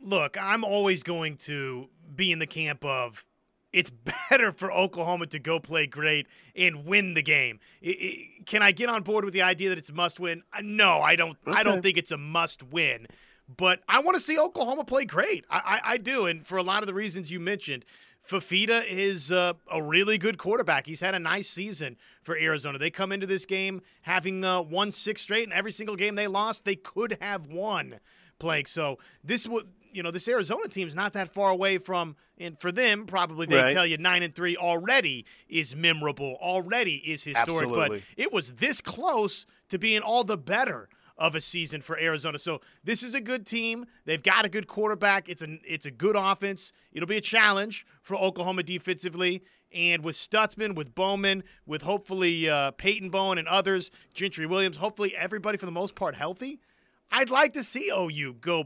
look, 0.02 0.38
I'm 0.40 0.64
always 0.64 1.04
going 1.04 1.38
to 1.38 1.88
be 2.16 2.32
in 2.32 2.40
the 2.40 2.48
camp 2.48 2.84
of 2.84 3.24
it's 3.72 3.90
better 4.30 4.52
for 4.52 4.72
Oklahoma 4.72 5.28
to 5.28 5.40
go 5.40 5.60
play 5.60 5.88
great 5.88 6.28
and 6.56 6.86
win 6.86 7.14
the 7.14 7.22
game. 7.22 7.60
It, 7.82 7.92
it, 7.92 8.46
can 8.46 8.62
I 8.62 8.72
get 8.72 8.90
on 8.90 9.04
board 9.04 9.26
with 9.26 9.34
the 9.34 9.42
idea 9.42 9.70
that 9.70 9.78
it's 9.78 9.90
a 9.90 9.94
must 9.94 10.20
win? 10.20 10.44
No, 10.62 11.02
I 11.02 11.16
don't. 11.16 11.38
Okay. 11.48 11.58
I 11.58 11.64
don't 11.64 11.82
think 11.82 11.98
it's 11.98 12.12
a 12.12 12.18
must 12.18 12.64
win. 12.64 13.08
But 13.58 13.82
I 13.90 14.00
want 14.00 14.16
to 14.16 14.22
see 14.22 14.38
Oklahoma 14.38 14.84
play 14.84 15.06
great. 15.06 15.44
I, 15.50 15.82
I, 15.84 15.94
I, 15.94 15.98
do, 15.98 16.28
and 16.28 16.46
for 16.46 16.60
a 16.60 16.64
lot 16.64 16.84
of 16.84 16.88
the 16.88 16.94
reasons 16.94 17.32
you 17.32 17.40
mentioned. 17.40 17.84
Fifita 18.28 18.86
is 18.88 19.32
uh, 19.32 19.54
a 19.72 19.82
really 19.82 20.18
good 20.18 20.38
quarterback. 20.38 20.86
He's 20.86 21.02
had 21.02 21.16
a 21.16 21.20
nice 21.20 21.50
season 21.50 21.98
for 22.22 22.38
Arizona. 22.38 22.78
They 22.78 22.92
come 22.92 23.12
into 23.12 23.26
this 23.26 23.46
game 23.46 23.82
having 24.02 24.44
uh, 24.44 24.62
won 24.62 24.92
six 24.92 25.22
straight, 25.22 25.44
and 25.44 25.54
every 25.54 25.72
single 25.72 25.96
game 25.96 26.16
they 26.16 26.28
lost, 26.28 26.66
they 26.66 26.76
could 26.76 27.18
have 27.22 27.48
won. 27.48 28.00
Blake. 28.38 28.68
So 28.68 29.00
this 29.24 29.48
would 29.48 29.68
you 29.92 30.04
know, 30.04 30.12
this 30.12 30.28
Arizona 30.28 30.68
team's 30.68 30.96
not 30.96 31.14
that 31.14 31.34
far 31.34 31.50
away 31.50 31.78
from, 31.78 32.16
and 32.38 32.60
for 32.60 32.72
them, 32.72 33.06
probably 33.06 33.46
they 33.48 33.56
right. 33.56 33.74
tell 33.74 33.86
you 33.86 33.98
nine 33.98 34.24
and 34.24 34.36
three 34.36 34.56
already 34.56 35.26
is 35.48 35.76
memorable, 35.76 36.38
already 36.42 36.96
is 36.98 37.24
historic. 37.24 37.64
Absolutely. 37.64 37.98
But 37.98 38.02
it 38.18 38.32
was 38.32 38.54
this 38.54 38.82
close 38.82 39.46
to 39.70 39.78
being 39.78 40.02
all 40.02 40.24
the 40.24 40.38
better 40.38 40.90
of 41.20 41.36
a 41.36 41.42
season 41.42 41.82
for 41.82 42.00
Arizona. 42.00 42.40
So 42.40 42.62
this 42.84 43.04
is 43.04 43.14
a 43.14 43.22
good 43.22 43.46
team. 43.46 43.86
They've 44.06 44.24
got 44.24 44.46
a 44.46 44.50
good 44.50 44.68
quarterback. 44.68 45.30
It's 45.30 45.42
a 45.42 45.60
it's 45.64 45.86
a 45.86 45.92
good 45.92 46.16
offense. 46.16 46.72
It'll 46.94 47.08
be 47.08 47.18
a 47.18 47.22
challenge 47.22 47.86
for 48.02 48.16
Oklahoma 48.16 48.64
defensively. 48.64 49.44
And 49.72 50.04
with 50.04 50.16
Stutzman, 50.16 50.74
with 50.74 50.96
Bowman, 50.96 51.44
with 51.68 51.84
hopefully 51.84 52.50
uh, 52.50 52.72
Peyton 52.72 53.12
Bowen 53.12 53.38
and 53.38 53.48
others, 53.48 53.92
Gentry 54.16 54.48
Williams, 54.48 54.78
hopefully 54.78 55.16
everybody 55.16 55.60
for 55.60 55.68
the 55.68 55.72
most 55.72 55.94
part 55.94 56.16
healthy. 56.16 56.60
I'd 57.12 57.30
like 57.30 57.54
to 57.54 57.64
see 57.64 57.92
OU 57.92 58.38
go 58.42 58.66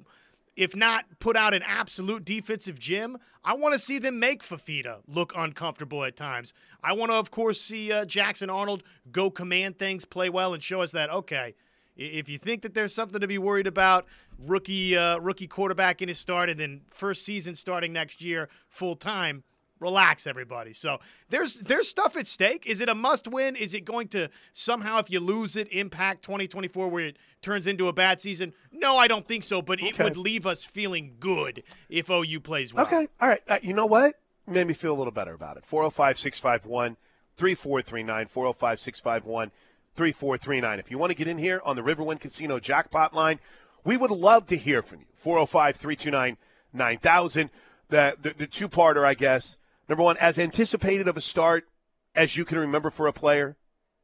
if 0.55 0.75
not 0.75 1.05
put 1.19 1.35
out 1.35 1.53
an 1.53 1.63
absolute 1.65 2.23
defensive 2.23 2.79
gym, 2.79 3.17
I 3.43 3.55
want 3.55 3.73
to 3.73 3.79
see 3.79 3.99
them 3.99 4.19
make 4.19 4.43
Fifita 4.43 4.99
look 5.07 5.33
uncomfortable 5.35 6.03
at 6.03 6.15
times. 6.15 6.53
I 6.83 6.93
want 6.93 7.11
to, 7.11 7.17
of 7.17 7.31
course, 7.31 7.59
see 7.59 7.91
uh, 7.91 8.05
Jackson 8.05 8.49
Arnold 8.49 8.83
go 9.11 9.29
command 9.29 9.79
things, 9.79 10.05
play 10.05 10.29
well, 10.29 10.53
and 10.53 10.61
show 10.61 10.81
us 10.81 10.91
that 10.91 11.09
okay, 11.09 11.55
if 11.95 12.29
you 12.29 12.37
think 12.37 12.61
that 12.63 12.73
there's 12.73 12.93
something 12.93 13.21
to 13.21 13.27
be 13.27 13.37
worried 13.37 13.67
about, 13.67 14.05
rookie 14.39 14.97
uh, 14.97 15.19
rookie 15.19 15.47
quarterback 15.47 16.01
in 16.01 16.07
his 16.07 16.19
start, 16.19 16.49
and 16.49 16.59
then 16.59 16.81
first 16.87 17.25
season 17.25 17.55
starting 17.55 17.93
next 17.93 18.21
year 18.21 18.49
full 18.67 18.95
time, 18.95 19.43
relax 19.79 20.25
everybody. 20.25 20.73
So 20.73 20.99
there's 21.29 21.61
there's 21.61 21.87
stuff 21.87 22.17
at 22.17 22.27
stake. 22.27 22.65
Is 22.65 22.81
it 22.81 22.89
a 22.89 22.95
must 22.95 23.27
win? 23.27 23.55
Is 23.55 23.73
it 23.73 23.85
going 23.85 24.07
to 24.09 24.29
somehow 24.53 24.99
if 24.99 25.11
you 25.11 25.19
lose 25.19 25.55
it 25.55 25.67
impact 25.71 26.23
2024 26.23 26.87
where 26.87 27.07
it 27.07 27.17
turns 27.41 27.67
into 27.67 27.87
a 27.87 27.93
bad 27.93 28.21
season? 28.21 28.53
No 28.71 28.97
i 28.97 29.07
don't 29.07 29.27
think 29.27 29.43
so 29.43 29.61
but 29.61 29.79
okay. 29.79 29.89
it 29.89 29.99
would 29.99 30.17
leave 30.17 30.47
us 30.47 30.63
feeling 30.63 31.15
good 31.19 31.63
if 31.89 32.09
ou 32.09 32.39
plays 32.39 32.73
well. 32.73 32.85
Okay. 32.85 33.07
All 33.21 33.29
right. 33.29 33.41
Uh, 33.47 33.59
you 33.61 33.73
know 33.73 33.85
what? 33.85 34.15
Made 34.47 34.67
me 34.67 34.73
feel 34.73 34.93
a 34.93 34.97
little 34.97 35.13
better 35.13 35.33
about 35.33 35.57
it. 35.57 35.65
405 35.65 36.17
651 36.17 36.97
3439 37.35 38.27
405 38.27 38.79
651 38.79 39.51
3439 39.95 40.79
if 40.79 40.91
you 40.91 40.97
want 40.97 41.11
to 41.11 41.15
get 41.15 41.27
in 41.27 41.37
here 41.37 41.61
on 41.63 41.75
the 41.75 41.81
riverwind 41.81 42.19
casino 42.19 42.59
jackpot 42.59 43.13
line 43.13 43.39
we 43.83 43.97
would 43.97 44.11
love 44.11 44.45
to 44.47 44.57
hear 44.57 44.81
from 44.81 44.99
you 45.01 45.05
405 45.15 45.75
329 45.75 46.37
9000 46.73 47.49
the, 47.93 48.17
the, 48.21 48.33
the 48.33 48.47
two-parter, 48.47 49.05
I 49.05 49.13
guess. 49.13 49.57
Number 49.87 50.03
one, 50.03 50.17
as 50.17 50.39
anticipated 50.39 51.07
of 51.07 51.15
a 51.15 51.21
start 51.21 51.67
as 52.15 52.35
you 52.35 52.45
can 52.45 52.57
remember 52.57 52.89
for 52.89 53.07
a 53.07 53.13
player 53.13 53.55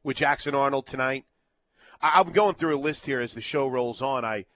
with 0.02 0.16
Jackson 0.16 0.54
Arnold 0.54 0.86
tonight. 0.86 1.24
I, 2.00 2.20
am 2.20 2.32
going 2.32 2.54
through 2.54 2.76
a 2.76 2.78
list 2.78 3.06
here 3.06 3.20
as 3.20 3.34
the 3.34 3.40
show 3.40 3.66
rolls 3.66 4.00
on. 4.00 4.24
I, 4.24 4.46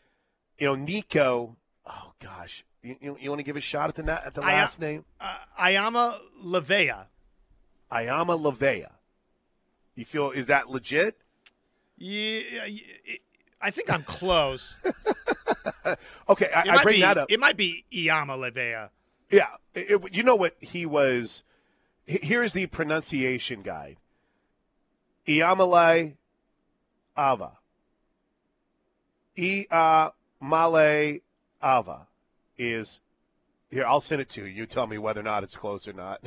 you 0.58 0.66
know, 0.66 0.74
Nico. 0.74 1.56
Oh 1.86 2.12
gosh, 2.20 2.64
you, 2.82 2.96
you, 3.00 3.18
you 3.20 3.30
want 3.30 3.40
to 3.40 3.44
give 3.44 3.56
a 3.56 3.60
shot 3.60 3.90
at 3.90 3.96
the 3.96 4.26
at 4.26 4.32
the 4.32 4.40
last 4.40 4.82
I, 4.82 4.86
name? 4.86 5.04
Uh, 5.20 5.36
Ayama 5.60 6.18
Lavea. 6.42 7.04
Ayama 7.92 8.40
Lavea. 8.40 8.92
You 9.94 10.04
feel 10.06 10.30
is 10.30 10.46
that 10.46 10.70
legit? 10.70 11.18
Yeah, 12.06 12.66
I 13.62 13.70
think 13.70 13.90
I'm 13.90 14.02
close. 14.02 14.74
okay, 16.28 16.50
I, 16.54 16.76
I 16.76 16.82
bring 16.82 16.96
be, 16.96 17.00
that 17.00 17.16
up. 17.16 17.30
It 17.32 17.40
might 17.40 17.56
be 17.56 17.86
Iama 17.96 18.36
Levea. 18.36 18.90
Yeah, 19.30 19.46
it- 19.74 19.90
it- 19.90 20.14
you 20.14 20.22
know 20.22 20.36
what 20.36 20.54
he 20.60 20.84
was. 20.84 21.44
Here 22.06 22.42
is 22.42 22.52
the 22.52 22.66
pronunciation 22.66 23.62
guide. 23.62 23.96
Iamale 25.26 26.16
Ava. 27.16 27.52
Iamale 29.38 31.22
Ava 31.62 32.06
is 32.58 33.00
here. 33.70 33.86
I'll 33.86 34.02
send 34.02 34.20
it 34.20 34.28
to 34.30 34.42
you. 34.42 34.48
You 34.48 34.66
tell 34.66 34.86
me 34.86 34.98
whether 34.98 35.20
or 35.20 35.24
not 35.24 35.42
it's 35.42 35.56
close 35.56 35.88
or 35.88 35.94
not. 35.94 36.22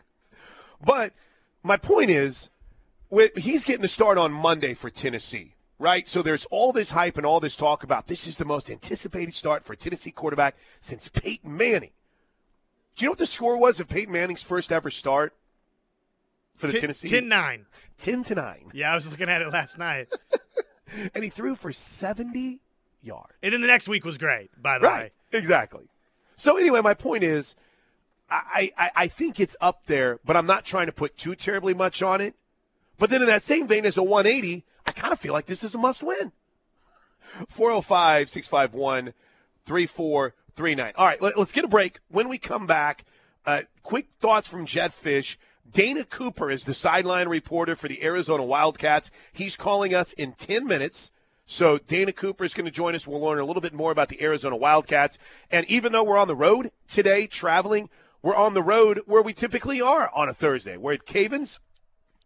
but 0.84 1.12
my 1.62 1.76
point 1.76 2.10
is, 2.10 2.50
with, 3.10 3.36
he's 3.36 3.64
getting 3.64 3.82
the 3.82 3.88
start 3.88 4.18
on 4.18 4.32
Monday 4.32 4.74
for 4.74 4.90
Tennessee, 4.90 5.54
right? 5.78 6.08
So 6.08 6.22
there's 6.22 6.46
all 6.46 6.72
this 6.72 6.90
hype 6.90 7.16
and 7.16 7.26
all 7.26 7.40
this 7.40 7.56
talk 7.56 7.82
about 7.82 8.06
this 8.06 8.26
is 8.26 8.36
the 8.36 8.44
most 8.44 8.70
anticipated 8.70 9.34
start 9.34 9.64
for 9.64 9.72
a 9.72 9.76
Tennessee 9.76 10.10
quarterback 10.10 10.56
since 10.80 11.08
Peyton 11.08 11.56
Manning. 11.56 11.90
Do 12.96 13.04
you 13.04 13.06
know 13.06 13.12
what 13.12 13.18
the 13.18 13.26
score 13.26 13.56
was 13.56 13.78
of 13.80 13.88
Peyton 13.88 14.12
Manning's 14.12 14.42
first 14.42 14.72
ever 14.72 14.90
start 14.90 15.32
for 16.56 16.66
the 16.66 16.72
Ten- 16.74 16.80
Tennessee? 16.82 17.08
10 17.08 17.28
9. 17.28 17.66
10 17.96 18.22
to 18.24 18.34
9. 18.34 18.70
Yeah, 18.74 18.92
I 18.92 18.94
was 18.94 19.10
looking 19.10 19.28
at 19.28 19.42
it 19.42 19.48
last 19.52 19.78
night. 19.78 20.08
And 21.14 21.22
he 21.22 21.28
threw 21.28 21.54
for 21.54 21.70
70 21.70 22.60
yards. 23.02 23.34
And 23.42 23.52
then 23.52 23.60
the 23.60 23.66
next 23.66 23.88
week 23.90 24.06
was 24.06 24.16
great, 24.16 24.50
by 24.62 24.78
the 24.78 24.86
Right. 24.86 25.12
way. 25.32 25.38
Exactly. 25.38 25.84
So 26.36 26.56
anyway, 26.56 26.80
my 26.80 26.94
point 26.94 27.24
is, 27.24 27.56
I, 28.30 28.72
I 28.78 28.90
I 28.96 29.06
think 29.08 29.38
it's 29.38 29.54
up 29.60 29.84
there, 29.84 30.18
but 30.24 30.34
I'm 30.34 30.46
not 30.46 30.64
trying 30.64 30.86
to 30.86 30.92
put 30.92 31.14
too 31.18 31.34
terribly 31.34 31.74
much 31.74 32.02
on 32.02 32.22
it. 32.22 32.36
But 32.98 33.10
then 33.10 33.22
in 33.22 33.28
that 33.28 33.42
same 33.42 33.68
vein 33.68 33.86
as 33.86 33.96
a 33.96 34.02
180, 34.02 34.64
I 34.86 34.92
kind 34.92 35.12
of 35.12 35.20
feel 35.20 35.32
like 35.32 35.46
this 35.46 35.64
is 35.64 35.74
a 35.74 35.78
must 35.78 36.02
win. 36.02 36.32
405 37.48 38.28
651 38.28 39.12
3439. 39.64 40.92
All 40.96 41.06
right, 41.06 41.22
let, 41.22 41.38
us 41.38 41.52
get 41.52 41.64
a 41.64 41.68
break. 41.68 42.00
When 42.08 42.28
we 42.28 42.38
come 42.38 42.66
back, 42.66 43.04
uh, 43.46 43.62
quick 43.82 44.08
thoughts 44.20 44.48
from 44.48 44.66
Jedd 44.66 44.90
Fisch. 44.90 45.36
Dana 45.70 46.04
Cooper 46.04 46.50
is 46.50 46.64
the 46.64 46.72
sideline 46.72 47.28
reporter 47.28 47.76
for 47.76 47.88
the 47.88 48.02
Arizona 48.02 48.42
Wildcats. 48.42 49.10
He's 49.32 49.56
calling 49.56 49.94
us 49.94 50.12
in 50.14 50.32
10 50.32 50.66
minutes. 50.66 51.12
So 51.44 51.78
Dana 51.78 52.12
Cooper 52.12 52.44
is 52.44 52.54
going 52.54 52.64
to 52.64 52.70
join 52.70 52.94
us. 52.94 53.06
We'll 53.06 53.20
learn 53.20 53.38
a 53.38 53.44
little 53.44 53.62
bit 53.62 53.74
more 53.74 53.92
about 53.92 54.08
the 54.08 54.22
Arizona 54.22 54.56
Wildcats. 54.56 55.18
And 55.50 55.66
even 55.66 55.92
though 55.92 56.04
we're 56.04 56.18
on 56.18 56.28
the 56.28 56.34
road 56.34 56.70
today, 56.88 57.26
traveling, 57.26 57.90
we're 58.22 58.34
on 58.34 58.54
the 58.54 58.62
road 58.62 59.02
where 59.06 59.22
we 59.22 59.32
typically 59.32 59.80
are 59.80 60.10
on 60.14 60.28
a 60.28 60.34
Thursday. 60.34 60.76
We're 60.76 60.94
at 60.94 61.06
Cavens, 61.06 61.58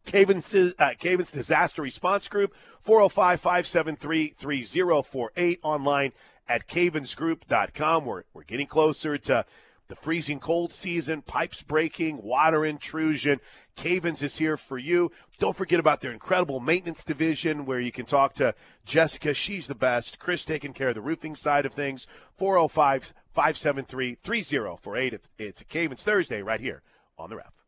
Cavens, 0.05 0.55
uh, 0.55 0.95
Cavens 0.99 1.31
Disaster 1.31 1.83
Response 1.83 2.29
Group, 2.29 2.55
405 2.81 3.41
573 3.41 4.35
3048, 4.37 5.61
online 5.63 6.13
at 6.49 6.69
cavensgroup.com. 6.69 8.05
We're, 8.05 8.25
we're 8.35 8.45
getting 8.45 8.67
closer 8.67 9.17
to 9.17 9.45
the 9.89 9.97
freezing 9.97 10.41
cold 10.41 10.73
season, 10.73 11.23
pipes 11.23 11.63
breaking, 11.63 12.23
water 12.23 12.65
intrusion. 12.65 13.41
Cavens 13.77 14.23
is 14.23 14.39
here 14.39 14.57
for 14.57 14.79
you. 14.79 15.11
Don't 15.39 15.57
forget 15.57 15.81
about 15.81 16.01
their 16.01 16.13
incredible 16.13 16.61
maintenance 16.61 17.05
division 17.05 17.67
where 17.67 17.81
you 17.81 17.93
can 17.93 18.07
talk 18.07 18.35
to 18.35 18.55
Jessica. 18.85 19.35
She's 19.35 19.67
the 19.67 19.75
best. 19.75 20.19
Chris 20.19 20.45
taking 20.45 20.73
care 20.73 20.89
of 20.89 20.95
the 20.95 21.01
roofing 21.01 21.37
side 21.37 21.67
of 21.67 21.75
things. 21.75 22.07
405 22.35 23.13
573 23.33 24.17
3048. 24.23 25.21
It's 25.39 25.61
a 25.61 25.65
Cavens 25.65 26.05
Thursday 26.05 26.43
right 26.43 26.61
here 26.61 26.83
on 27.19 27.31
the 27.31 27.37
rep. 27.37 27.62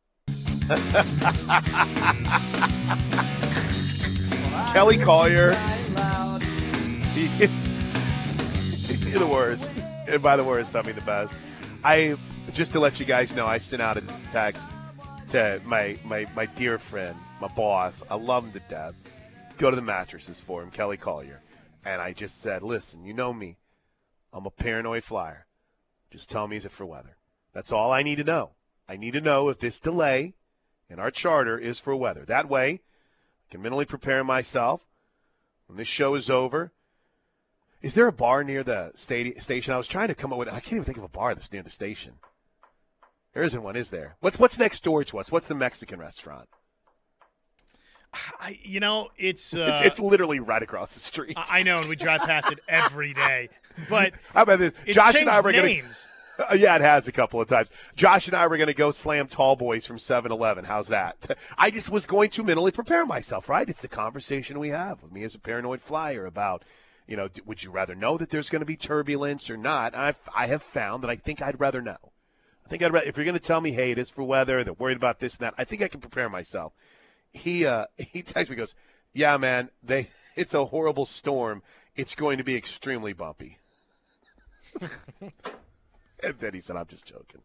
Kelly 4.72 4.96
Collier. 4.96 5.52
You're 9.04 9.18
the 9.18 9.28
worst. 9.30 9.78
And 10.08 10.22
by 10.22 10.36
the 10.36 10.44
worst, 10.44 10.74
I 10.74 10.80
mean 10.80 10.94
the 10.94 11.02
best. 11.02 11.38
I 11.84 12.16
just 12.54 12.72
to 12.72 12.80
let 12.80 12.98
you 12.98 13.04
guys 13.04 13.34
know, 13.36 13.44
I 13.44 13.58
sent 13.58 13.82
out 13.82 13.98
a 13.98 14.02
text 14.32 14.72
to 15.28 15.60
my 15.66 15.98
my 16.02 16.26
my 16.34 16.46
dear 16.46 16.78
friend, 16.78 17.18
my 17.42 17.48
boss. 17.48 18.02
I 18.10 18.14
love 18.14 18.46
him 18.46 18.52
to 18.52 18.60
death. 18.70 18.94
Go 19.58 19.68
to 19.68 19.76
the 19.76 19.82
mattresses 19.82 20.40
for 20.40 20.62
him, 20.62 20.70
Kelly 20.70 20.96
Collier. 20.96 21.42
And 21.84 22.00
I 22.00 22.14
just 22.14 22.40
said, 22.40 22.62
listen, 22.62 23.04
you 23.04 23.12
know 23.12 23.34
me. 23.34 23.58
I'm 24.32 24.46
a 24.46 24.50
paranoid 24.50 25.04
flyer. 25.04 25.44
Just 26.10 26.30
tell 26.30 26.48
me 26.48 26.56
is 26.56 26.64
it 26.64 26.72
for 26.72 26.86
weather. 26.86 27.18
That's 27.52 27.70
all 27.70 27.92
I 27.92 28.02
need 28.02 28.16
to 28.16 28.24
know. 28.24 28.52
I 28.88 28.96
need 28.96 29.12
to 29.12 29.20
know 29.20 29.50
if 29.50 29.58
this 29.58 29.78
delay 29.78 30.34
in 30.88 30.98
our 30.98 31.10
charter 31.10 31.58
is 31.58 31.80
for 31.80 31.94
weather. 31.96 32.24
That 32.24 32.48
way, 32.48 32.80
I 33.48 33.50
can 33.50 33.62
mentally 33.62 33.84
prepare 33.84 34.24
myself 34.24 34.86
when 35.66 35.76
this 35.78 35.88
show 35.88 36.14
is 36.14 36.30
over. 36.30 36.72
Is 37.82 37.94
there 37.94 38.06
a 38.06 38.12
bar 38.12 38.44
near 38.44 38.62
the 38.62 38.92
stadi- 38.96 39.40
station? 39.42 39.74
I 39.74 39.76
was 39.76 39.88
trying 39.88 40.08
to 40.08 40.14
come 40.14 40.32
up 40.32 40.38
with. 40.38 40.48
I 40.48 40.52
can't 40.60 40.74
even 40.74 40.84
think 40.84 40.98
of 40.98 41.04
a 41.04 41.08
bar 41.08 41.34
that's 41.34 41.52
near 41.52 41.62
the 41.62 41.70
station. 41.70 42.14
There 43.34 43.42
isn't 43.42 43.62
one, 43.62 43.76
is 43.76 43.90
there? 43.90 44.16
What's 44.20 44.38
what's 44.38 44.58
next 44.58 44.84
door 44.84 45.04
to 45.04 45.18
us? 45.18 45.30
What's 45.30 45.48
the 45.48 45.54
Mexican 45.54 45.98
restaurant? 45.98 46.48
I, 48.40 48.58
you 48.62 48.80
know, 48.80 49.08
it's, 49.18 49.54
uh, 49.54 49.72
it's, 49.74 49.82
it's 49.82 50.00
literally 50.00 50.38
right 50.38 50.62
across 50.62 50.94
the 50.94 51.00
street. 51.00 51.34
I 51.36 51.60
I 51.60 51.62
know, 51.62 51.78
and 51.78 51.88
we 51.88 51.96
drive 51.96 52.20
past 52.22 52.50
it 52.52 52.60
every 52.68 53.12
day. 53.12 53.48
But 53.90 54.14
How 54.32 54.42
about 54.42 54.60
this? 54.60 54.72
Josh 54.86 55.16
and 55.16 55.28
I 55.28 55.40
were 55.40 55.52
names. 55.52 56.02
to. 56.02 56.08
yeah, 56.56 56.76
it 56.76 56.82
has 56.82 57.08
a 57.08 57.12
couple 57.12 57.40
of 57.40 57.48
times. 57.48 57.70
Josh 57.96 58.26
and 58.26 58.36
I 58.36 58.46
were 58.46 58.56
going 58.56 58.68
to 58.68 58.74
go 58.74 58.90
slam 58.90 59.28
Tall 59.28 59.56
Boys 59.56 59.86
from 59.86 59.98
7-Eleven. 59.98 60.64
How's 60.64 60.88
that? 60.88 61.38
I 61.58 61.70
just 61.70 61.90
was 61.90 62.06
going 62.06 62.30
to 62.30 62.42
mentally 62.42 62.72
prepare 62.72 63.06
myself. 63.06 63.48
Right? 63.48 63.68
It's 63.68 63.80
the 63.80 63.88
conversation 63.88 64.58
we 64.58 64.70
have 64.70 65.02
with 65.02 65.12
me 65.12 65.24
as 65.24 65.34
a 65.34 65.38
paranoid 65.38 65.80
flyer 65.80 66.26
about. 66.26 66.64
You 67.06 67.18
know, 67.18 67.28
would 67.44 67.62
you 67.62 67.70
rather 67.70 67.94
know 67.94 68.16
that 68.16 68.30
there's 68.30 68.48
going 68.48 68.60
to 68.60 68.66
be 68.66 68.76
turbulence 68.76 69.50
or 69.50 69.58
not? 69.58 69.94
I've, 69.94 70.18
I 70.34 70.46
have 70.46 70.62
found 70.62 71.02
that 71.02 71.10
I 71.10 71.16
think 71.16 71.42
I'd 71.42 71.60
rather 71.60 71.82
know. 71.82 71.98
I 72.64 72.68
think 72.68 72.82
I'd 72.82 72.94
rather, 72.94 73.06
if 73.06 73.18
you're 73.18 73.26
going 73.26 73.38
to 73.38 73.44
tell 73.44 73.60
me, 73.60 73.72
hey, 73.72 73.90
it 73.90 73.98
is 73.98 74.08
for 74.08 74.24
weather, 74.24 74.64
they're 74.64 74.72
worried 74.72 74.96
about 74.96 75.20
this 75.20 75.36
and 75.36 75.44
that, 75.44 75.54
I 75.58 75.64
think 75.64 75.82
I 75.82 75.88
can 75.88 76.00
prepare 76.00 76.30
myself. 76.30 76.72
He 77.30 77.66
uh, 77.66 77.86
he 77.98 78.22
texts 78.22 78.48
me, 78.48 78.56
goes, 78.56 78.74
yeah, 79.12 79.36
man, 79.36 79.68
they 79.82 80.08
it's 80.34 80.54
a 80.54 80.64
horrible 80.66 81.04
storm. 81.04 81.62
It's 81.94 82.14
going 82.14 82.38
to 82.38 82.44
be 82.44 82.56
extremely 82.56 83.12
bumpy. 83.12 83.58
and 86.28 86.38
then 86.38 86.54
he 86.54 86.60
said, 86.60 86.76
I'm 86.76 86.86
just 86.86 87.06
joking. 87.06 87.40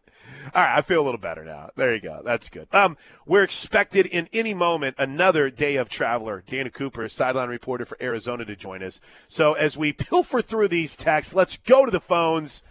All 0.54 0.62
right, 0.62 0.78
I 0.78 0.82
feel 0.82 1.02
a 1.02 1.06
little 1.06 1.20
better 1.20 1.44
now. 1.44 1.70
There 1.76 1.94
you 1.94 2.02
go. 2.02 2.22
That's 2.24 2.50
good. 2.50 2.68
Um, 2.72 2.98
we're 3.26 3.44
expected 3.44 4.06
in 4.06 4.30
any 4.34 4.54
moment 4.54 4.96
another 4.98 5.50
day 5.50 5.76
of 5.76 5.89
traveler, 5.89 6.44
Dana 6.46 6.70
Cooper, 6.70 7.08
sideline 7.10 7.50
reporter 7.50 7.86
for 7.86 7.98
Arizona, 8.02 8.46
to 8.46 8.56
join 8.56 8.84
us. 8.84 9.00
So 9.28 9.54
as 9.54 9.78
we 9.78 9.94
pilfer 9.94 10.42
through 10.42 10.70
these 10.70 10.96
texts, 10.96 11.36
let's 11.36 11.58
go 11.58 11.86
to 11.86 11.92
the 11.92 12.00
phones. 12.00 12.63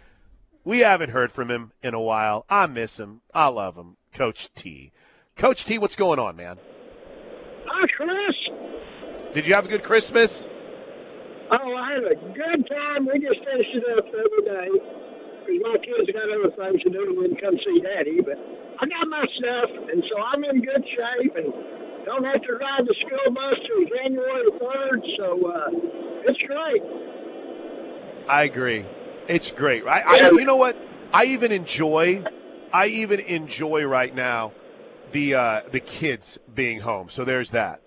We 0.63 0.79
haven't 0.79 1.11
heard 1.11 1.31
from 1.31 1.49
him 1.49 1.71
in 1.81 1.93
a 1.93 2.01
while. 2.01 2.45
I 2.49 2.67
miss 2.67 2.99
him. 2.99 3.21
I 3.33 3.47
love 3.47 3.75
him. 3.75 3.97
Coach 4.13 4.53
T. 4.53 4.91
Coach 5.35 5.65
T, 5.65 5.77
what's 5.77 5.95
going 5.95 6.19
on, 6.19 6.35
man? 6.35 6.57
Hi, 7.65 7.87
Chris. 7.87 9.33
Did 9.33 9.47
you 9.47 9.53
have 9.53 9.65
a 9.65 9.69
good 9.69 9.83
Christmas? 9.83 10.47
Oh, 11.51 11.75
I 11.75 11.93
had 11.93 12.03
a 12.03 12.15
good 12.15 12.69
time. 12.69 13.07
We 13.07 13.19
just 13.19 13.39
finished 13.43 13.73
it 13.73 13.97
up 13.97 14.05
other 14.05 14.67
day. 14.67 15.08
Because 15.45 15.61
my 15.63 15.77
kids 15.77 16.09
got 16.11 16.29
other 16.29 16.51
things 16.55 16.83
to 16.83 16.89
do 16.89 17.03
and 17.07 17.17
wouldn't 17.17 17.41
come 17.41 17.57
see 17.57 17.79
Daddy. 17.81 18.21
But 18.21 18.37
I 18.79 18.85
got 18.85 19.07
my 19.07 19.25
stuff, 19.37 19.69
and 19.91 20.03
so 20.09 20.21
I'm 20.21 20.43
in 20.43 20.61
good 20.61 20.85
shape 20.85 21.35
and 21.35 21.53
don't 22.05 22.23
have 22.23 22.41
to 22.41 22.53
ride 22.53 22.87
the 22.87 22.95
school 22.95 23.33
bus 23.33 23.55
till 23.67 23.85
January 23.97 24.47
3rd. 24.47 25.17
So 25.17 25.51
uh, 25.51 25.69
it's 26.25 26.41
great. 26.41 26.83
I 28.27 28.43
agree. 28.43 28.85
It's 29.27 29.51
great. 29.51 29.85
I, 29.85 30.01
I, 30.01 30.29
you 30.31 30.45
know 30.45 30.55
what? 30.55 30.77
I 31.13 31.25
even 31.25 31.51
enjoy. 31.51 32.23
I 32.71 32.87
even 32.87 33.19
enjoy 33.19 33.85
right 33.85 34.13
now 34.13 34.53
the 35.11 35.35
uh, 35.35 35.61
the 35.71 35.79
kids 35.79 36.39
being 36.53 36.79
home. 36.79 37.09
So 37.09 37.25
there's 37.25 37.51
that. 37.51 37.81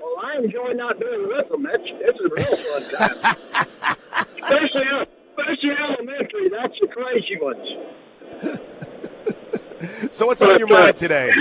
Well, 0.00 0.14
I 0.22 0.36
enjoy 0.42 0.72
not 0.72 0.98
being 1.00 1.28
with 1.28 1.48
them. 1.48 1.62
That's, 1.62 1.82
that's 2.04 2.20
a 2.20 2.28
real 2.28 2.56
fun 2.56 3.10
time. 3.12 3.36
especially, 4.42 5.06
especially 5.40 5.70
elementary. 5.78 6.48
That's 6.50 6.78
the 6.80 6.86
crazy 6.88 7.38
ones. 7.40 7.68
So 10.10 10.26
what's 10.26 10.42
on 10.42 10.58
your 10.58 10.68
mind 10.68 10.96
today? 10.96 11.32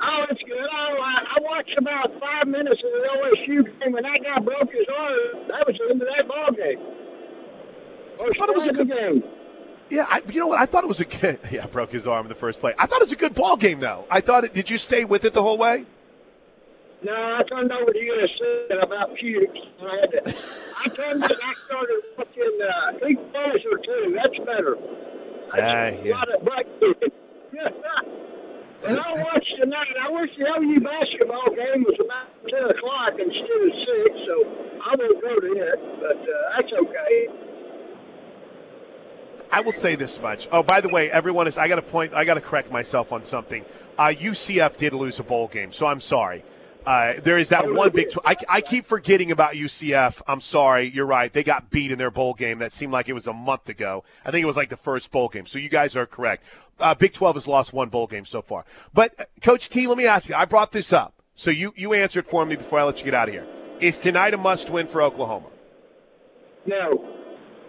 Oh, 0.00 0.24
it's 0.30 0.42
good. 0.42 0.56
Oh, 0.58 0.96
I, 1.02 1.36
I 1.36 1.42
watched 1.42 1.76
about 1.76 2.18
five 2.18 2.46
minutes 2.48 2.82
of 2.82 2.90
the 2.90 3.08
OSU 3.36 3.64
game, 3.80 3.94
and 3.96 4.04
that 4.04 4.22
guy 4.22 4.38
broke 4.40 4.72
his 4.72 4.86
arm. 4.88 5.48
That 5.48 5.66
was 5.66 5.76
the 5.76 5.90
end 5.90 6.00
of 6.00 6.08
that 6.16 6.26
ball 6.26 6.52
game. 6.52 6.78
Or 8.20 8.32
thought 8.34 8.48
it 8.48 8.54
was 8.56 8.66
a 8.66 8.72
good- 8.72 8.88
game. 8.88 9.22
Yeah, 9.90 10.06
I, 10.08 10.22
you 10.30 10.40
know 10.40 10.46
what? 10.46 10.58
I 10.58 10.64
thought 10.64 10.84
it 10.84 10.86
was 10.86 11.00
a 11.00 11.04
good. 11.04 11.38
Yeah, 11.50 11.66
broke 11.66 11.92
his 11.92 12.06
arm 12.06 12.24
in 12.24 12.28
the 12.30 12.34
first 12.34 12.60
play. 12.60 12.72
I 12.78 12.86
thought 12.86 13.02
it 13.02 13.04
was 13.04 13.12
a 13.12 13.16
good 13.16 13.34
ball 13.34 13.58
game, 13.58 13.80
though. 13.80 14.06
I 14.10 14.22
thought 14.22 14.44
it. 14.44 14.54
Did 14.54 14.70
you 14.70 14.78
stay 14.78 15.04
with 15.04 15.26
it 15.26 15.34
the 15.34 15.42
whole 15.42 15.58
way? 15.58 15.84
No, 17.04 17.12
I 17.12 17.42
turned 17.42 17.70
over 17.70 17.92
to 17.92 17.98
USC 17.98 18.82
about 18.82 19.14
puke. 19.16 19.50
I 19.82 19.96
had 20.00 20.10
to. 20.10 20.20
I 20.84 20.88
turned 20.88 21.24
it. 21.24 21.38
I 21.42 21.54
started 21.66 22.02
watching 22.16 22.58
uh, 22.64 23.06
Equalizer 23.06 23.76
too. 23.84 24.16
That's 24.16 24.38
better. 24.38 24.78
That's 25.52 26.02
a 26.02 26.06
yeah. 26.06 26.14
lot 26.16 26.34
of 26.34 26.44
breakthrough. 26.44 26.94
And 28.86 28.98
I 28.98 29.22
watched 29.22 29.54
tonight. 29.58 29.94
I 30.00 30.10
wish 30.10 30.30
the 30.36 30.44
OU 30.44 30.80
basketball 30.80 31.48
game 31.54 31.84
was 31.84 31.96
about 32.00 32.28
10 32.48 32.70
o'clock 32.70 33.12
instead 33.18 33.62
of 33.62 33.72
6, 34.06 34.20
so 34.26 34.34
I 34.84 34.94
won't 34.98 35.22
go 35.22 35.34
to 35.36 35.52
it, 35.52 36.00
but 36.00 36.16
uh, 36.18 36.56
that's 36.56 36.72
okay. 36.72 37.28
I 39.50 39.60
will 39.62 39.72
say 39.72 39.94
this 39.94 40.20
much. 40.20 40.48
Oh, 40.52 40.62
by 40.62 40.80
the 40.80 40.88
way, 40.88 41.10
everyone 41.10 41.48
is. 41.48 41.56
I 41.56 41.68
got 41.68 41.76
to 41.76 41.82
point. 41.82 42.12
I 42.12 42.24
got 42.24 42.34
to 42.34 42.40
correct 42.40 42.70
myself 42.70 43.12
on 43.12 43.24
something. 43.24 43.64
Uh, 43.96 44.08
UCF 44.08 44.76
did 44.76 44.92
lose 44.92 45.18
a 45.18 45.22
bowl 45.22 45.48
game, 45.48 45.72
so 45.72 45.86
I'm 45.86 46.00
sorry. 46.00 46.44
Uh, 46.86 47.14
there 47.22 47.38
is 47.38 47.48
that 47.48 47.72
one 47.72 47.90
big. 47.90 48.10
Tw- 48.10 48.18
I, 48.24 48.36
I 48.48 48.60
keep 48.60 48.84
forgetting 48.84 49.30
about 49.30 49.54
UCF. 49.54 50.20
I'm 50.26 50.40
sorry. 50.40 50.90
You're 50.90 51.06
right. 51.06 51.32
They 51.32 51.42
got 51.42 51.70
beat 51.70 51.90
in 51.90 51.98
their 51.98 52.10
bowl 52.10 52.34
game. 52.34 52.58
That 52.58 52.72
seemed 52.72 52.92
like 52.92 53.08
it 53.08 53.14
was 53.14 53.26
a 53.26 53.32
month 53.32 53.68
ago. 53.68 54.04
I 54.24 54.30
think 54.30 54.42
it 54.42 54.46
was 54.46 54.56
like 54.56 54.68
the 54.68 54.76
first 54.76 55.10
bowl 55.10 55.28
game. 55.28 55.46
So 55.46 55.58
you 55.58 55.68
guys 55.68 55.96
are 55.96 56.06
correct. 56.06 56.44
Uh, 56.78 56.94
big 56.94 57.12
12 57.12 57.36
has 57.36 57.46
lost 57.46 57.72
one 57.72 57.88
bowl 57.88 58.06
game 58.06 58.26
so 58.26 58.42
far. 58.42 58.64
But 58.92 59.18
uh, 59.18 59.24
Coach 59.40 59.68
T, 59.68 59.86
let 59.86 59.96
me 59.96 60.06
ask 60.06 60.28
you. 60.28 60.34
I 60.34 60.44
brought 60.44 60.72
this 60.72 60.92
up, 60.92 61.14
so 61.34 61.50
you 61.50 61.72
you 61.76 61.94
answered 61.94 62.26
for 62.26 62.44
me 62.44 62.56
before 62.56 62.80
I 62.80 62.82
let 62.84 62.98
you 62.98 63.04
get 63.04 63.14
out 63.14 63.28
of 63.28 63.34
here. 63.34 63.46
Is 63.80 63.98
tonight 63.98 64.34
a 64.34 64.36
must-win 64.36 64.86
for 64.86 65.02
Oklahoma? 65.02 65.48
No. 66.66 67.04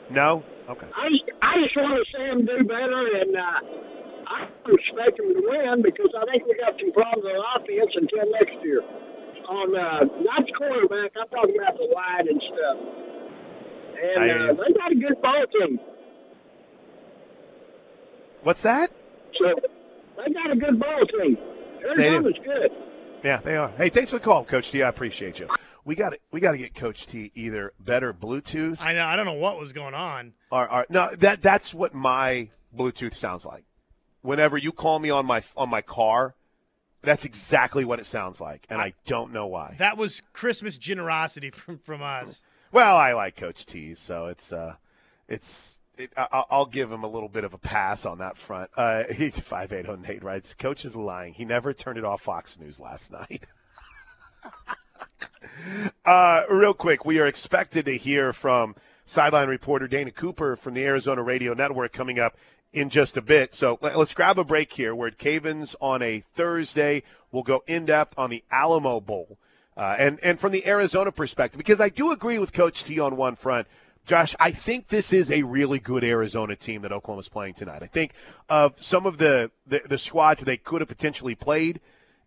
No. 0.09 0.43
Okay. 0.69 0.87
I 0.95 1.09
just, 1.09 1.23
I 1.41 1.61
just 1.63 1.75
want 1.75 2.05
to 2.05 2.11
see 2.11 2.23
them 2.25 2.45
do 2.45 2.63
better, 2.63 3.07
and 3.21 3.35
uh, 3.35 3.59
I 4.27 4.47
expect 4.67 5.17
them 5.17 5.33
to 5.33 5.41
win 5.47 5.81
because 5.81 6.09
I 6.17 6.25
think 6.31 6.45
we 6.45 6.55
got 6.57 6.79
some 6.79 6.91
problems 6.91 7.25
on 7.25 7.61
offense 7.61 7.91
until 7.95 8.31
next 8.31 8.63
year. 8.63 8.83
On 9.47 9.75
uh, 9.75 9.99
not 10.23 10.45
the 10.45 10.53
quarterback, 10.57 11.11
I'm 11.19 11.27
talking 11.29 11.55
about 11.61 11.77
the 11.77 11.93
line 11.93 12.27
and 12.27 12.41
stuff. 12.41 12.77
And 14.01 14.23
I- 14.23 14.29
uh, 14.49 14.53
they 14.53 14.73
got 14.73 14.91
a 14.91 14.95
good 14.95 15.21
ball 15.21 15.45
team, 15.59 15.79
What's 18.43 18.61
that? 18.63 18.91
so 19.39 19.53
they 20.17 20.33
got 20.33 20.51
a 20.51 20.55
good 20.55 20.79
ball 20.79 21.05
team. 21.19 21.37
They 21.97 22.09
do. 22.09 22.21
Good. 22.43 22.71
Yeah, 23.23 23.37
they 23.37 23.55
are. 23.57 23.69
Hey, 23.69 23.89
thanks 23.89 24.11
for 24.11 24.17
the 24.19 24.23
call, 24.23 24.43
Coach 24.45 24.71
T. 24.71 24.81
I 24.83 24.89
appreciate 24.89 25.39
you. 25.39 25.47
We 25.83 25.95
got 25.95 26.11
to 26.11 26.19
we 26.31 26.39
got 26.39 26.51
to 26.53 26.57
get 26.57 26.73
Coach 26.75 27.05
T 27.07 27.31
either 27.35 27.73
better 27.79 28.13
Bluetooth 28.13 28.77
I 28.81 28.93
know. 28.93 29.05
I 29.05 29.15
don't 29.15 29.25
know 29.25 29.33
what 29.33 29.59
was 29.59 29.73
going 29.73 29.93
on. 29.93 30.33
or, 30.51 30.71
or 30.71 30.85
no. 30.89 31.09
That 31.15 31.41
that's 31.41 31.73
what 31.73 31.93
my 31.93 32.49
Bluetooth 32.75 33.13
sounds 33.13 33.45
like. 33.45 33.65
Whenever 34.21 34.57
you 34.57 34.71
call 34.71 34.97
me 34.99 35.09
on 35.11 35.25
my 35.25 35.41
on 35.57 35.69
my 35.69 35.81
car, 35.81 36.35
that's 37.05 37.25
exactly 37.25 37.85
what 37.85 37.99
it 37.99 38.05
sounds 38.05 38.41
like, 38.41 38.65
and 38.69 38.81
I 38.81 38.93
don't 39.05 39.31
know 39.31 39.47
why. 39.47 39.75
That 39.77 39.97
was 39.97 40.21
Christmas 40.33 40.77
generosity 40.77 41.49
from 41.51 41.77
from 41.77 42.01
us. 42.01 42.43
Well, 42.71 42.97
I 42.97 43.13
like 43.13 43.35
Coach 43.37 43.65
T, 43.65 43.95
so 43.95 44.27
it's 44.27 44.51
uh, 44.51 44.75
it's. 45.27 45.79
It, 45.97 46.11
I, 46.17 46.27
I'll- 46.31 46.47
I'll 46.51 46.65
give 46.65 46.91
him 46.91 47.03
a 47.05 47.07
little 47.07 47.29
bit 47.29 47.45
of 47.45 47.53
a 47.53 47.57
pass 47.57 48.05
on 48.05 48.17
that 48.17 48.35
front. 48.35 48.69
Uh, 48.75 49.03
he's 49.13 49.39
five 49.39 49.71
eight 49.71 49.87
oh 49.87 49.95
Nate 49.95 50.23
writes. 50.23 50.53
Coach 50.53 50.83
is 50.83 50.95
lying. 50.95 51.33
He 51.33 51.45
never 51.45 51.71
turned 51.73 51.97
it 51.97 52.03
off 52.03 52.21
Fox 52.21 52.59
News 52.59 52.79
last 52.79 53.11
night. 53.11 53.45
Uh, 56.03 56.43
real 56.49 56.73
quick, 56.73 57.05
we 57.05 57.19
are 57.19 57.25
expected 57.25 57.85
to 57.85 57.97
hear 57.97 58.33
from 58.33 58.75
sideline 59.05 59.47
reporter 59.47 59.87
Dana 59.87 60.11
Cooper 60.11 60.55
from 60.55 60.73
the 60.73 60.83
Arizona 60.83 61.23
Radio 61.23 61.53
Network 61.53 61.93
coming 61.93 62.19
up 62.19 62.35
in 62.75 62.89
just 62.89 63.15
a 63.17 63.21
bit. 63.21 63.53
So 63.53 63.79
let- 63.81 63.97
let's 63.97 64.13
grab 64.13 64.37
a 64.37 64.43
break 64.43 64.73
here. 64.73 64.93
We're 64.93 65.07
at 65.07 65.17
Cavens 65.17 65.75
on 65.79 66.01
a 66.01 66.19
Thursday. 66.19 67.03
We'll 67.31 67.43
go 67.43 67.63
in 67.67 67.85
depth 67.85 68.13
on 68.17 68.29
the 68.29 68.43
Alamo 68.51 68.99
Bowl. 68.99 69.37
Uh, 69.77 69.95
and, 69.97 70.19
and 70.21 70.39
from 70.39 70.51
the 70.51 70.65
Arizona 70.67 71.11
perspective, 71.11 71.57
because 71.57 71.81
I 71.81 71.89
do 71.89 72.11
agree 72.11 72.39
with 72.39 72.53
Coach 72.53 72.83
T 72.83 72.99
on 72.99 73.17
one 73.17 73.35
front. 73.35 73.67
Josh, 74.05 74.35
I 74.39 74.51
think 74.51 74.87
this 74.87 75.11
is 75.11 75.31
a 75.31 75.41
really 75.43 75.79
good 75.79 76.03
Arizona 76.03 76.55
team 76.55 76.83
that 76.83 76.91
Oklahoma's 76.91 77.27
playing 77.27 77.55
tonight. 77.55 77.81
I 77.81 77.87
think 77.87 78.13
of 78.47 78.79
some 78.81 79.05
of 79.05 79.17
the, 79.17 79.51
the, 79.65 79.81
the 79.89 79.97
squads 79.97 80.41
they 80.41 80.57
could 80.57 80.81
have 80.81 80.87
potentially 80.87 81.33
played 81.33 81.81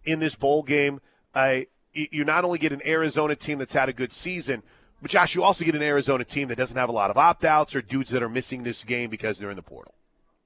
in 0.05 0.19
this 0.19 0.35
bowl 0.35 0.63
game. 0.63 1.01
I 1.35 1.69
you 1.93 2.25
not 2.25 2.45
only 2.45 2.59
get 2.59 2.73
an 2.73 2.83
Arizona 2.87 3.35
team 3.35 3.59
that's 3.59 3.73
had 3.73 3.89
a 3.89 3.93
good 3.93 4.13
season, 4.13 4.63
but 5.01 5.11
Josh, 5.11 5.35
you 5.35 5.43
also 5.43 5.65
get 5.65 5.75
an 5.75 5.83
Arizona 5.83 6.25
team 6.25 6.49
that 6.49 6.57
doesn't 6.57 6.77
have 6.77 6.89
a 6.89 6.93
lot 6.93 7.11
of 7.11 7.17
opt 7.17 7.45
outs 7.45 7.75
or 7.75 7.83
dudes 7.83 8.11
that 8.11 8.23
are 8.23 8.29
missing 8.29 8.63
this 8.63 8.85
game 8.85 9.11
because 9.11 9.39
they're 9.39 9.51
in 9.51 9.57
the 9.57 9.63
portal. 9.63 9.95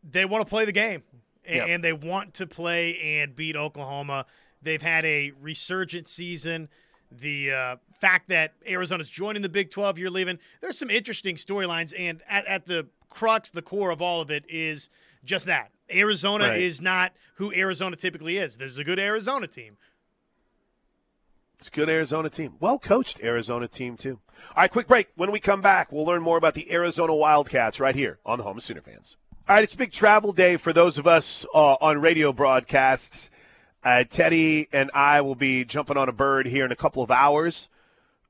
They 0.02 0.24
want 0.24 0.42
to 0.44 0.48
play 0.50 0.64
the 0.64 0.72
game, 0.72 1.02
and, 1.44 1.56
Yeah. 1.56 1.64
and 1.66 1.82
they 1.84 1.92
want 1.92 2.34
to 2.34 2.46
play 2.46 2.98
and 3.20 3.34
beat 3.36 3.56
Oklahoma. 3.56 4.26
They've 4.62 4.82
had 4.82 5.04
a 5.04 5.32
resurgent 5.40 6.08
season. 6.08 6.68
The 7.10 7.52
uh, 7.52 7.76
fact 8.00 8.28
that 8.28 8.54
Arizona's 8.66 9.10
joining 9.10 9.42
the 9.42 9.48
Big 9.48 9.70
12, 9.70 9.98
you're 9.98 10.10
leaving. 10.10 10.38
There's 10.60 10.78
some 10.78 10.90
interesting 10.90 11.36
storylines, 11.36 11.92
and 11.98 12.22
at, 12.28 12.46
at 12.46 12.66
the 12.66 12.86
crux, 13.10 13.50
the 13.50 13.62
core 13.62 13.90
of 13.90 14.00
all 14.00 14.20
of 14.20 14.30
it 14.30 14.44
is 14.48 14.88
just 15.24 15.46
that. 15.46 15.70
Arizona 15.92 16.48
Right. 16.48 16.60
is 16.62 16.80
not 16.80 17.12
who 17.34 17.52
Arizona 17.52 17.96
typically 17.96 18.38
is. 18.38 18.56
This 18.56 18.72
is 18.72 18.78
a 18.78 18.84
good 18.84 18.98
Arizona 18.98 19.46
team. 19.46 19.76
It's 21.58 21.68
a 21.68 21.70
good 21.70 21.90
Arizona 21.90 22.28
team. 22.30 22.54
Well 22.60 22.78
coached 22.78 23.20
Arizona 23.22 23.68
team, 23.68 23.96
too. 23.96 24.18
All 24.56 24.62
right, 24.62 24.70
quick 24.70 24.88
break. 24.88 25.08
When 25.14 25.30
we 25.30 25.38
come 25.38 25.60
back, 25.60 25.92
we'll 25.92 26.04
learn 26.06 26.22
more 26.22 26.36
about 26.36 26.54
the 26.54 26.72
Arizona 26.72 27.14
Wildcats 27.14 27.78
right 27.78 27.94
here 27.94 28.18
on 28.26 28.38
the 28.38 28.44
Home 28.44 28.56
of 28.56 28.64
Sooner 28.64 28.80
Fans. 28.80 29.16
All 29.48 29.56
right, 29.56 29.64
it's 29.64 29.74
big 29.74 29.90
travel 29.90 30.32
day 30.32 30.56
for 30.56 30.72
those 30.72 30.98
of 30.98 31.08
us 31.08 31.44
uh, 31.52 31.74
on 31.80 32.00
radio 32.00 32.32
broadcasts. 32.32 33.28
Uh, 33.82 34.04
Teddy 34.04 34.68
and 34.72 34.88
I 34.94 35.20
will 35.20 35.34
be 35.34 35.64
jumping 35.64 35.96
on 35.96 36.08
a 36.08 36.12
bird 36.12 36.46
here 36.46 36.64
in 36.64 36.70
a 36.70 36.76
couple 36.76 37.02
of 37.02 37.10
hours 37.10 37.68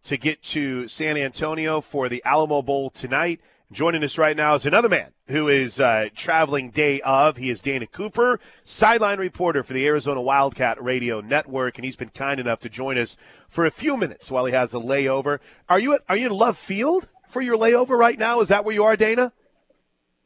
to 0.05 0.17
get 0.17 0.43
to 0.45 0.89
San 0.89 1.19
Antonio 1.19 1.83
for 1.83 2.09
the 2.09 2.23
Alamo 2.25 2.63
Bowl 2.63 2.89
tonight. 2.89 3.43
Joining 3.71 4.03
us 4.03 4.17
right 4.17 4.35
now 4.35 4.55
is 4.55 4.65
another 4.65 4.89
man 4.89 5.13
who 5.27 5.49
is 5.49 5.81
uh, 5.81 6.09
traveling 6.15 6.71
day 6.71 7.03
of. 7.03 7.37
He 7.37 7.51
is 7.51 7.61
Dana 7.61 7.87
Cooper, 7.87 8.41
sideline 8.65 9.19
reporter 9.19 9.63
for 9.63 9.75
the 9.75 9.87
Arizona 9.87 10.23
Wildcat 10.23 10.83
Radio 10.83 11.21
Network, 11.21 11.77
and 11.77 11.85
he's 11.85 11.97
been 11.97 12.09
kind 12.09 12.41
enough 12.41 12.61
to 12.61 12.71
join 12.71 12.97
us 12.97 13.19
for 13.49 13.67
a 13.67 13.71
few 13.71 13.99
minutes 13.99 14.31
while 14.31 14.47
he 14.47 14.55
has 14.55 14.73
a 14.73 14.79
layover. 14.79 15.41
Are 15.69 15.79
you 15.79 15.93
at, 15.93 16.01
are 16.09 16.17
you 16.17 16.29
in 16.29 16.33
Love 16.33 16.57
Field 16.57 17.07
for 17.29 17.43
your 17.43 17.59
layover 17.59 17.99
right 17.99 18.19
now? 18.19 18.41
Is 18.41 18.49
that 18.49 18.65
where 18.65 18.75
you 18.75 18.85
are, 18.85 18.97
Dana? 18.97 19.35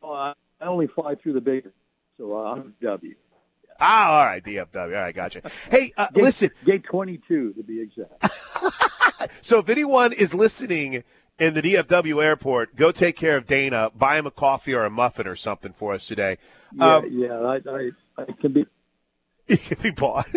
Oh, 0.01 0.33
I 0.61 0.67
only 0.67 0.87
fly 0.87 1.15
through 1.15 1.35
the 1.35 1.41
big, 1.41 1.69
so 2.17 2.37
uh, 2.37 2.53
I'm 2.55 2.75
W. 2.83 3.15
Ah, 3.79 4.19
all 4.21 4.25
right, 4.27 4.43
DFW. 4.43 4.75
All 4.77 4.89
right, 4.89 5.15
gotcha. 5.15 5.43
Hey, 5.71 5.93
uh, 5.97 6.09
Gate- 6.13 6.25
listen. 6.25 6.51
Gate 6.65 6.85
22 6.85 7.53
to 7.55 7.63
be 7.63 7.81
exact. 7.83 8.13
So 9.43 9.59
if 9.59 9.69
anyone 9.69 10.13
is 10.13 10.35
listening 10.35 11.03
in 11.39 11.55
the 11.55 11.63
DFW 11.63 12.23
airport, 12.23 12.77
go 12.77 12.93
take 12.93 13.17
care 13.17 13.37
of 13.37 13.47
Dana. 13.47 13.91
Buy 13.95 14.19
him 14.19 14.27
a 14.27 14.31
coffee 14.31 14.73
or 14.75 14.85
a 14.85 14.91
muffin 14.91 15.27
or 15.27 15.35
something 15.35 15.73
for 15.73 15.95
us 15.95 16.07
today. 16.07 16.37
Yeah, 16.73 16.97
Um, 16.97 17.07
yeah, 17.11 17.33
I, 17.41 17.55
I, 17.69 17.91
I 18.19 18.25
can 18.41 18.53
be. 18.53 18.67
He 19.49 19.57
can 19.57 19.79
be 19.83 19.91
bought. 19.91 20.29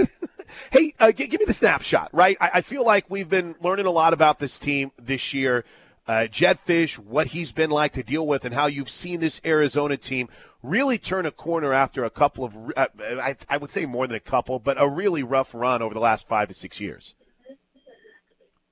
hey, 0.72 0.94
uh, 1.00 1.12
g- 1.12 1.28
give 1.28 1.40
me 1.40 1.46
the 1.46 1.54
snapshot, 1.54 2.10
right? 2.14 2.38
I, 2.40 2.50
I 2.56 2.62
feel 2.62 2.84
like 2.86 3.10
we've 3.10 3.30
been 3.30 3.56
learning 3.62 3.86
a 3.86 3.92
lot 3.92 4.14
about 4.14 4.40
this 4.40 4.58
team 4.60 4.92
this 4.98 5.34
year. 5.34 5.66
Uh, 6.10 6.26
Jedd 6.26 6.58
Fisch, 6.58 6.98
what 6.98 7.28
he's 7.28 7.52
been 7.52 7.70
like 7.70 7.92
to 7.92 8.02
deal 8.02 8.26
with, 8.26 8.44
and 8.44 8.52
how 8.52 8.66
you've 8.66 8.90
seen 8.90 9.20
this 9.20 9.40
Arizona 9.46 9.96
team 9.96 10.28
really 10.64 10.98
turn 10.98 11.28
a 11.28 11.32
corner 11.32 11.72
after 11.72 12.04
a 12.04 12.10
couple 12.10 12.44
of, 12.44 12.58
uh, 12.76 12.88
I, 12.98 13.36
I 13.48 13.58
would 13.58 13.70
say 13.70 13.86
more 13.86 14.08
than 14.08 14.16
a 14.16 14.20
couple, 14.20 14.58
but 14.58 14.82
a 14.82 14.90
really 14.90 15.22
rough 15.22 15.54
run 15.54 15.84
over 15.84 15.94
the 15.94 16.00
last 16.00 16.28
five 16.28 16.48
to 16.48 16.56
six 16.56 16.82
years. 16.82 17.14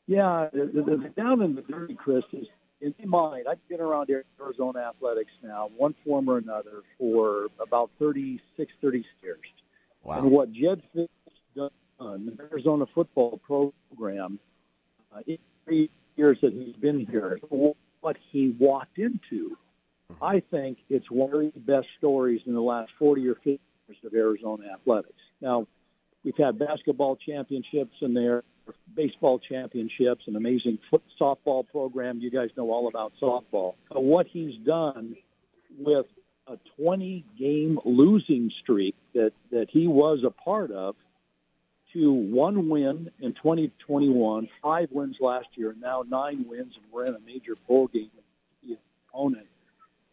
Yeah, 0.08 0.48
the, 0.52 0.66
the, 0.66 0.98
the 0.98 1.10
down 1.10 1.44
in 1.44 1.54
the 1.54 1.62
dirty, 1.62 1.94
Chris, 1.94 2.24
is 2.34 2.48
in 2.82 2.96
my 3.06 3.30
mind. 3.30 3.46
I've 3.48 3.68
been 3.70 3.82
around 3.82 4.10
Arizona 4.42 4.80
athletics 4.80 5.34
now, 5.44 5.70
one 5.78 5.94
form 6.04 6.30
or 6.30 6.40
another, 6.40 6.82
for 6.98 7.50
about 7.60 7.92
36, 8.00 8.72
30 8.82 9.06
years. 9.22 9.38
And 10.10 10.32
what 10.32 10.52
Jedd 10.52 10.82
Fisch 10.96 11.08
done, 11.56 11.70
the 12.00 12.36
Arizona 12.52 12.86
football 12.96 13.40
program, 13.46 14.40
uh, 15.16 15.22
three 15.66 15.92
years 16.18 16.38
that 16.42 16.54
he's 16.54 16.76
been 16.76 17.06
here, 17.06 17.40
what 17.50 18.18
he 18.32 18.56
walked 18.60 18.98
into, 18.98 19.58
mm-hmm. 20.12 20.24
I 20.24 20.42
think 20.52 20.78
it's 20.90 21.10
one 21.10 21.34
of 21.34 21.54
the 21.54 21.60
best 21.60 21.88
stories 21.98 22.42
in 22.46 22.54
the 22.54 22.62
last 22.62 22.92
40 23.00 23.28
or 23.28 23.36
50 23.36 23.50
years 23.50 23.98
of 24.06 24.14
Arizona 24.14 24.66
athletics. 24.74 25.14
Now, 25.42 25.68
we've 26.24 26.38
had 26.38 26.60
basketball 26.60 27.16
championships 27.16 27.96
in 28.02 28.14
there, 28.14 28.44
baseball 28.96 29.40
championships, 29.40 30.24
an 30.28 30.36
amazing 30.36 30.80
foot 30.90 31.04
softball 31.20 31.68
program. 31.68 32.20
You 32.20 32.32
guys 32.32 32.50
know 32.58 32.72
all 32.72 32.88
about 32.88 33.14
softball. 33.22 33.76
But 33.90 34.04
what 34.04 34.28
he's 34.28 34.58
done 34.66 35.16
with 35.78 36.06
a 36.48 36.58
20 36.82 37.26
game 37.38 37.80
losing 37.86 38.52
streak 38.62 38.96
that, 39.14 39.32
that 39.52 39.68
he 39.70 39.88
was 39.88 40.20
a 40.26 40.32
part 40.32 40.72
of 40.72 40.96
to 41.98 42.12
one 42.12 42.70
win 42.70 43.10
in 43.20 43.34
2021, 43.34 44.50
five 44.62 44.90
wins 44.92 45.18
last 45.20 45.48
year, 45.56 45.72
and 45.72 45.82
now 45.82 46.04
nine 46.08 46.46
wins, 46.48 46.74
and 46.76 46.86
we're 46.92 47.06
in 47.06 47.16
a 47.16 47.20
major 47.20 47.56
bowl 47.68 47.88
game 47.88 48.10
with 48.68 48.78
opponent. 49.10 49.48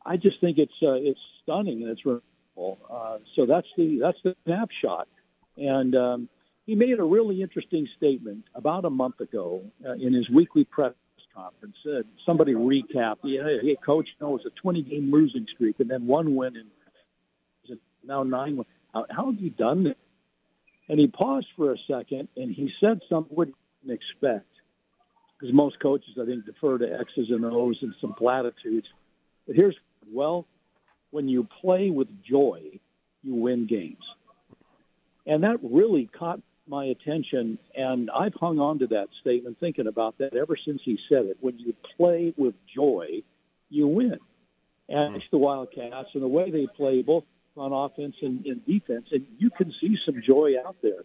I 0.04 0.16
just 0.16 0.40
think 0.40 0.58
it's 0.58 0.72
uh, 0.82 0.92
it's 0.92 1.20
stunning 1.42 1.82
and 1.82 1.90
it's 1.90 2.04
remarkable. 2.04 2.78
Uh, 2.90 3.18
so 3.36 3.46
that's 3.46 3.66
the 3.76 3.98
that's 4.00 4.18
the 4.22 4.34
snapshot, 4.44 5.08
and 5.56 5.94
um, 5.94 6.28
he 6.66 6.74
made 6.74 6.98
a 6.98 7.04
really 7.04 7.42
interesting 7.42 7.88
statement 7.96 8.44
about 8.54 8.84
a 8.84 8.90
month 8.90 9.20
ago 9.20 9.62
uh, 9.86 9.92
in 9.92 10.14
his 10.14 10.28
weekly 10.30 10.64
press 10.64 10.94
conference. 11.34 11.76
Uh, 11.86 12.02
somebody 12.24 12.54
recapped, 12.54 13.18
yeah, 13.24 13.42
hey, 13.60 13.76
coach, 13.84 14.08
you 14.18 14.26
know, 14.26 14.32
was 14.32 14.46
a 14.46 14.50
20 14.60 14.82
game 14.82 15.10
losing 15.10 15.46
streak 15.52 15.80
and 15.80 15.90
then 15.90 16.06
one 16.06 16.36
win 16.36 16.56
and 16.56 17.78
now 18.06 18.22
nine. 18.22 18.64
How, 18.92 19.06
how 19.10 19.30
have 19.30 19.40
you 19.40 19.50
done 19.50 19.84
this? 19.84 19.94
And 20.88 21.00
he 21.00 21.06
paused 21.06 21.46
for 21.56 21.72
a 21.72 21.76
second 21.90 22.28
and 22.36 22.54
he 22.54 22.70
said 22.80 23.00
something 23.08 23.34
we 23.34 23.36
wouldn't 23.36 23.56
expect. 23.88 24.46
Because 25.38 25.54
most 25.54 25.80
coaches, 25.80 26.16
I 26.20 26.26
think, 26.26 26.44
defer 26.46 26.78
to 26.78 27.00
X's 27.00 27.30
and 27.30 27.44
O's 27.44 27.78
and 27.82 27.94
some 28.00 28.14
platitudes. 28.14 28.86
But 29.46 29.56
here's, 29.56 29.76
well, 30.12 30.46
when 31.10 31.28
you 31.28 31.46
play 31.60 31.90
with 31.90 32.08
joy, 32.22 32.78
you 33.22 33.34
win 33.34 33.66
games. 33.66 34.04
And 35.26 35.42
that 35.42 35.58
really 35.62 36.08
caught 36.18 36.40
my 36.66 36.86
attention, 36.86 37.58
and 37.74 38.10
I've 38.10 38.34
hung 38.34 38.58
on 38.58 38.78
to 38.78 38.86
that 38.88 39.08
statement, 39.20 39.58
thinking 39.60 39.86
about 39.86 40.18
that 40.18 40.34
ever 40.34 40.56
since 40.64 40.80
he 40.84 40.98
said 41.10 41.26
it. 41.26 41.36
When 41.40 41.58
you 41.58 41.74
play 41.96 42.32
with 42.36 42.54
joy, 42.74 43.22
you 43.68 43.86
win. 43.86 44.18
And 44.88 45.10
hmm. 45.10 45.16
it's 45.16 45.26
the 45.30 45.38
Wildcats 45.38 46.08
and 46.14 46.22
the 46.22 46.28
way 46.28 46.50
they 46.50 46.66
play, 46.76 47.02
both 47.02 47.24
on 47.56 47.72
offense 47.72 48.16
and, 48.22 48.44
and 48.46 48.64
defense, 48.66 49.06
and 49.12 49.26
you 49.38 49.50
can 49.50 49.72
see 49.80 49.96
some 50.04 50.20
joy 50.26 50.54
out 50.64 50.76
there. 50.82 51.04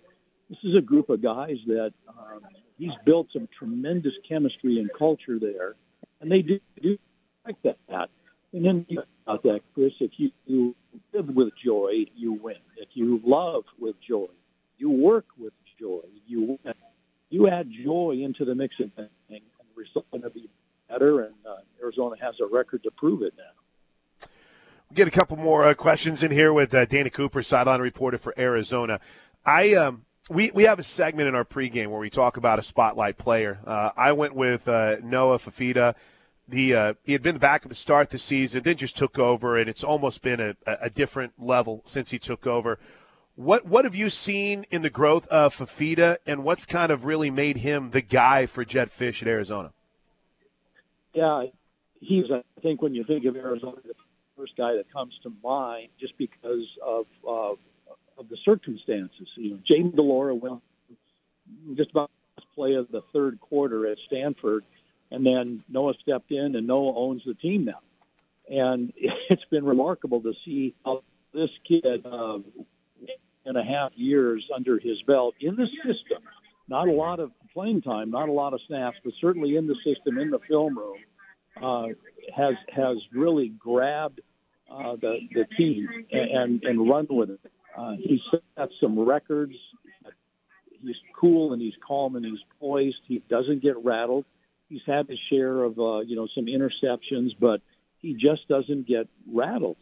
This 0.49 0.59
is 0.63 0.75
a 0.75 0.81
group 0.81 1.09
of 1.09 1.21
guys 1.21 1.57
that 1.67 1.93
um, 2.07 2.41
he's 2.77 2.91
built 3.05 3.27
some 3.31 3.47
tremendous 3.57 4.13
chemistry 4.27 4.79
and 4.79 4.89
culture 4.97 5.38
there, 5.39 5.75
and 6.21 6.31
they 6.31 6.41
do, 6.41 6.59
do 6.81 6.97
like 7.45 7.62
that. 7.63 8.09
And 8.51 8.65
then 8.65 8.85
you 8.89 9.03
about 9.27 9.43
that, 9.43 9.62
Chris. 9.75 9.93
If 9.99 10.12
you, 10.17 10.31
you 10.45 10.75
live 11.13 11.27
with 11.27 11.49
joy, 11.63 12.05
you 12.15 12.33
win. 12.33 12.55
If 12.77 12.89
you 12.93 13.21
love 13.23 13.63
with 13.79 13.95
joy, 14.01 14.27
you 14.77 14.89
work 14.89 15.25
with 15.38 15.53
joy, 15.79 16.01
you 16.25 16.57
win. 16.63 16.73
You 17.29 17.47
add 17.47 17.69
joy 17.85 18.21
into 18.23 18.43
the 18.43 18.55
mix 18.55 18.75
of 18.79 18.91
things, 18.95 19.09
and 19.29 19.39
the 19.39 19.75
result 19.75 20.09
going 20.09 20.23
to 20.23 20.31
be 20.31 20.49
better. 20.89 21.25
And 21.25 21.35
uh, 21.47 21.57
Arizona 21.79 22.15
has 22.19 22.33
a 22.41 22.47
record 22.51 22.81
to 22.83 22.91
prove 22.97 23.21
it 23.21 23.35
now. 23.38 23.59
Get 24.91 25.08
a 25.08 25.12
couple 25.12 25.38
more 25.38 25.65
uh, 25.65 25.75
questions 25.75 26.23
in 26.23 26.32
here 26.32 26.52
with 26.52 26.73
uh, 26.73 26.84
Dana 26.86 27.12
Cooper, 27.12 27.43
sideline 27.43 27.80
reporter 27.80 28.17
for 28.17 28.34
Arizona. 28.39 28.99
I 29.45 29.75
um, 29.75 30.06
we 30.32 30.49
we 30.49 30.63
have 30.63 30.80
a 30.80 30.84
segment 30.84 31.30
in 31.30 31.36
our 31.36 31.45
pregame 31.45 31.89
where 31.89 31.99
we 31.99 32.10
talk 32.10 32.38
about 32.38 32.58
a 32.58 32.63
spotlight 32.63 33.15
player. 33.15 33.60
Uh, 33.67 33.91
I 33.95 34.13
went 34.13 34.34
with 34.34 34.67
uh, 34.67 34.95
Noah 35.04 35.38
Fifita. 35.38 35.93
the 36.47 36.73
uh, 36.73 36.93
he 37.04 37.12
had 37.12 37.21
been 37.21 37.38
back 37.38 37.65
at 37.65 37.69
the 37.69 37.75
start 37.75 38.10
the 38.10 38.17
season, 38.17 38.63
then 38.63 38.78
just 38.78 38.97
took 38.97 39.19
over, 39.19 39.58
and 39.58 39.69
it's 39.69 39.84
almost 39.84 40.23
been 40.23 40.39
a, 40.39 40.56
a 40.65 40.89
different 40.89 41.34
level 41.38 41.84
since 41.86 42.10
he 42.10 42.17
took 42.17 42.47
over. 42.47 42.80
What 43.36 43.67
what 43.67 43.86
have 43.86 43.93
you 43.93 44.10
seen 44.10 44.65
in 44.71 44.82
the 44.82 44.89
growth 44.89 45.28
of 45.28 45.56
Fifita, 45.56 46.17
and 46.25 46.43
what's 46.43 46.65
kind 46.65 46.91
of 46.91 47.06
really 47.06 47.30
made 47.30 47.58
him 47.58 47.91
the 47.91 48.02
guy 48.02 48.47
for 48.47 48.65
Jedd 48.65 48.89
Fisch 48.89 49.21
at 49.21 49.28
Arizona? 49.28 49.71
Yeah, 51.13 51.43
he's 51.99 52.25
I 52.32 52.41
think 52.63 52.82
when 52.82 52.95
you 52.95 53.04
think 53.04 53.25
of 53.25 53.36
Arizona, 53.36 53.78
first 54.39 54.56
guy 54.58 54.75
that 54.75 54.91
comes 54.91 55.13
to 55.23 55.34
mind, 55.43 55.89
just 55.99 56.17
because 56.17 56.65
of 56.86 57.06
uh, 57.28 57.54
of 58.17 58.30
the 58.30 58.38
circumstances. 58.45 59.28
You 59.36 59.52
know, 59.52 59.60
Jayden 59.69 59.95
de 59.95 60.02
Laura 60.02 60.34
went 60.34 60.62
just 61.75 61.91
about 61.91 62.12
play 62.56 62.75
of 62.75 62.89
the 62.91 63.02
third 63.13 63.39
quarter 63.39 63.88
at 63.88 63.97
Stanford 64.08 64.63
and 65.12 65.25
then 65.25 65.63
Noah 65.69 65.93
stepped 66.02 66.32
in, 66.32 66.56
and 66.56 66.67
Noah 66.67 66.93
owns 66.95 67.23
the 67.25 67.34
team 67.34 67.65
now. 67.65 67.82
And 68.49 68.93
it's 69.30 69.45
been 69.45 69.65
remarkable 69.65 70.21
to 70.21 70.34
see 70.45 70.75
how 70.86 71.04
this 71.34 71.49
kid, 71.67 72.06
uh, 72.06 72.39
and 73.45 73.58
a 73.58 73.63
half 73.63 73.91
years 73.95 74.45
under 74.54 74.78
his 74.78 75.02
belt 75.08 75.34
in 75.39 75.56
the 75.56 75.65
system, 75.78 76.21
not 76.67 76.88
a 76.88 76.91
lot 76.91 77.19
of 77.19 77.32
playing 77.54 77.82
time, 77.82 78.12
not 78.12 78.30
a 78.30 78.32
lot 78.32 78.54
of 78.54 78.60
snaps, 78.67 78.97
but 79.04 79.13
certainly 79.19 79.56
in 79.56 79.65
the 79.65 79.75
system, 79.84 80.19
in 80.19 80.30
the 80.30 80.39
film 80.47 80.78
room, 80.78 80.97
uh, 81.62 81.88
has 82.36 82.54
has 82.67 82.97
really 83.12 83.49
grabbed 83.49 84.21
uh, 84.69 84.95
the 84.95 85.19
the 85.34 85.45
team 85.58 85.88
and 86.12 86.63
and 86.63 86.89
run 86.89 87.08
with 87.10 87.32
it. 87.32 87.39
Uh, 87.77 87.93
he's 87.99 88.21
set 88.32 88.69
some 88.82 88.99
records. 88.99 89.55
He's 90.82 90.95
cool 91.19 91.53
and 91.53 91.62
he's 91.62 91.73
calm 91.86 92.15
and 92.15 92.25
he's 92.25 92.39
poised. 92.60 93.01
He 93.05 93.21
doesn't 93.29 93.62
get 93.62 93.84
rattled 93.84 94.25
he's 94.69 94.82
had 94.86 95.10
his 95.10 95.19
share 95.29 95.63
of 95.63 95.77
uh, 95.77 95.99
you 95.99 96.15
know 96.15 96.27
some 96.34 96.45
interceptions, 96.45 97.32
but 97.39 97.62
he 97.97 98.13
just 98.13 98.47
doesn't 98.47 98.88
get 98.88 99.08
rattled. 99.32 99.77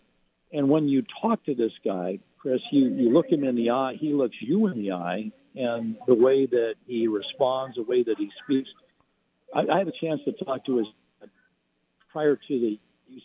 And 0.51 0.69
when 0.69 0.87
you 0.87 1.03
talk 1.21 1.43
to 1.45 1.53
this 1.53 1.73
guy, 1.85 2.19
Chris, 2.39 2.61
you 2.71 2.87
you 2.89 3.11
look 3.11 3.27
him 3.27 3.43
in 3.43 3.55
the 3.55 3.69
eye, 3.69 3.97
he 3.99 4.13
looks 4.13 4.35
you 4.39 4.67
in 4.67 4.81
the 4.81 4.93
eye, 4.93 5.31
and 5.55 5.97
the 6.07 6.15
way 6.15 6.45
that 6.45 6.75
he 6.87 7.07
responds, 7.07 7.75
the 7.75 7.83
way 7.83 8.03
that 8.03 8.17
he 8.17 8.31
speaks. 8.43 8.69
I, 9.53 9.67
I 9.67 9.77
had 9.77 9.87
a 9.87 9.93
chance 10.01 10.21
to 10.25 10.31
talk 10.31 10.65
to 10.65 10.77
his 10.77 10.87
prior 12.11 12.35
to 12.35 12.59
the 12.59 12.79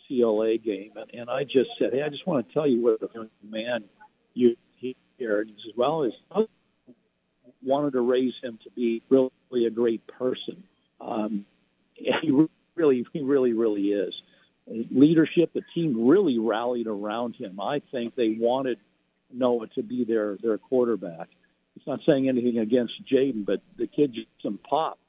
UCLA 0.09 0.63
game, 0.63 0.91
and, 0.95 1.21
and 1.21 1.29
I 1.29 1.43
just 1.43 1.69
said, 1.79 1.93
"Hey, 1.93 2.01
I 2.01 2.09
just 2.09 2.25
want 2.27 2.47
to 2.47 2.53
tell 2.53 2.67
you 2.67 2.81
what 2.81 3.01
a 3.01 3.13
young 3.13 3.29
man 3.43 3.83
you 4.33 4.55
here." 5.17 5.41
And 5.41 5.49
he 5.49 5.55
says, 5.65 5.73
"Well, 5.75 6.03
his 6.03 6.13
wanted 7.63 7.93
to 7.93 8.01
raise 8.01 8.33
him 8.41 8.59
to 8.63 8.69
be 8.71 9.01
really 9.09 9.65
a 9.65 9.69
great 9.69 10.05
person." 10.07 10.63
Um, 10.99 11.45
he 11.95 12.31
really, 12.75 13.05
he 13.13 13.21
really, 13.21 13.53
really 13.53 13.87
is. 13.87 14.13
Leadership, 14.67 15.51
the 15.53 15.61
team 15.75 16.07
really 16.07 16.39
rallied 16.39 16.87
around 16.87 17.35
him. 17.35 17.59
I 17.59 17.81
think 17.91 18.15
they 18.15 18.35
wanted 18.39 18.79
Noah 19.31 19.67
to 19.75 19.83
be 19.83 20.05
their 20.05 20.37
their 20.41 20.57
quarterback. 20.57 21.29
It's 21.75 21.87
not 21.87 21.99
saying 22.07 22.29
anything 22.29 22.59
against 22.59 22.93
Jayden, 23.11 23.45
but 23.45 23.61
the 23.77 23.87
kid 23.87 24.13
just 24.13 24.27
some 24.41 24.59
pop 24.69 24.99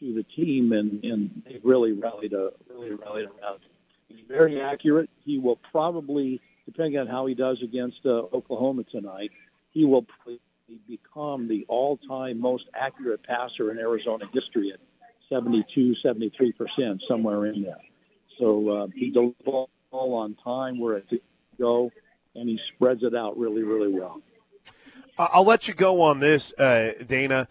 to 0.00 0.14
the 0.14 0.22
team, 0.22 0.72
and 0.72 1.02
and 1.04 1.42
they 1.44 1.60
really 1.62 1.92
rallied 1.92 2.32
a 2.32 2.50
really 2.68 2.90
rallied 2.92 3.26
around. 3.26 3.56
Him. 3.56 3.70
He's 4.08 4.24
very 4.28 4.60
accurate. 4.60 5.10
He 5.24 5.38
will 5.38 5.58
probably, 5.70 6.40
depending 6.64 6.98
on 6.98 7.06
how 7.06 7.26
he 7.26 7.34
does 7.34 7.58
against 7.62 7.98
uh, 8.04 8.22
Oklahoma 8.32 8.84
tonight, 8.84 9.30
he 9.72 9.84
will 9.84 10.02
probably 10.02 10.40
become 10.88 11.48
the 11.48 11.64
all-time 11.68 12.40
most 12.40 12.64
accurate 12.74 13.22
passer 13.24 13.70
in 13.70 13.78
Arizona 13.78 14.24
history 14.32 14.72
at 14.72 14.80
72, 15.28 15.94
73 16.02 16.52
percent, 16.52 17.02
somewhere 17.08 17.46
in 17.46 17.62
there. 17.62 17.80
So 18.38 18.68
uh, 18.68 18.86
he 18.94 19.10
does 19.10 19.32
ball 19.44 19.68
on 19.90 20.36
time 20.44 20.78
where 20.78 20.98
it 20.98 21.06
go, 21.58 21.90
and 22.34 22.48
he 22.48 22.58
spreads 22.74 23.02
it 23.02 23.14
out 23.14 23.38
really, 23.38 23.62
really 23.62 23.92
well. 23.92 24.20
I'll 25.18 25.44
let 25.44 25.66
you 25.66 25.74
go 25.74 26.02
on 26.02 26.18
this, 26.18 26.52
uh, 26.58 26.92
Dana. 27.06 27.48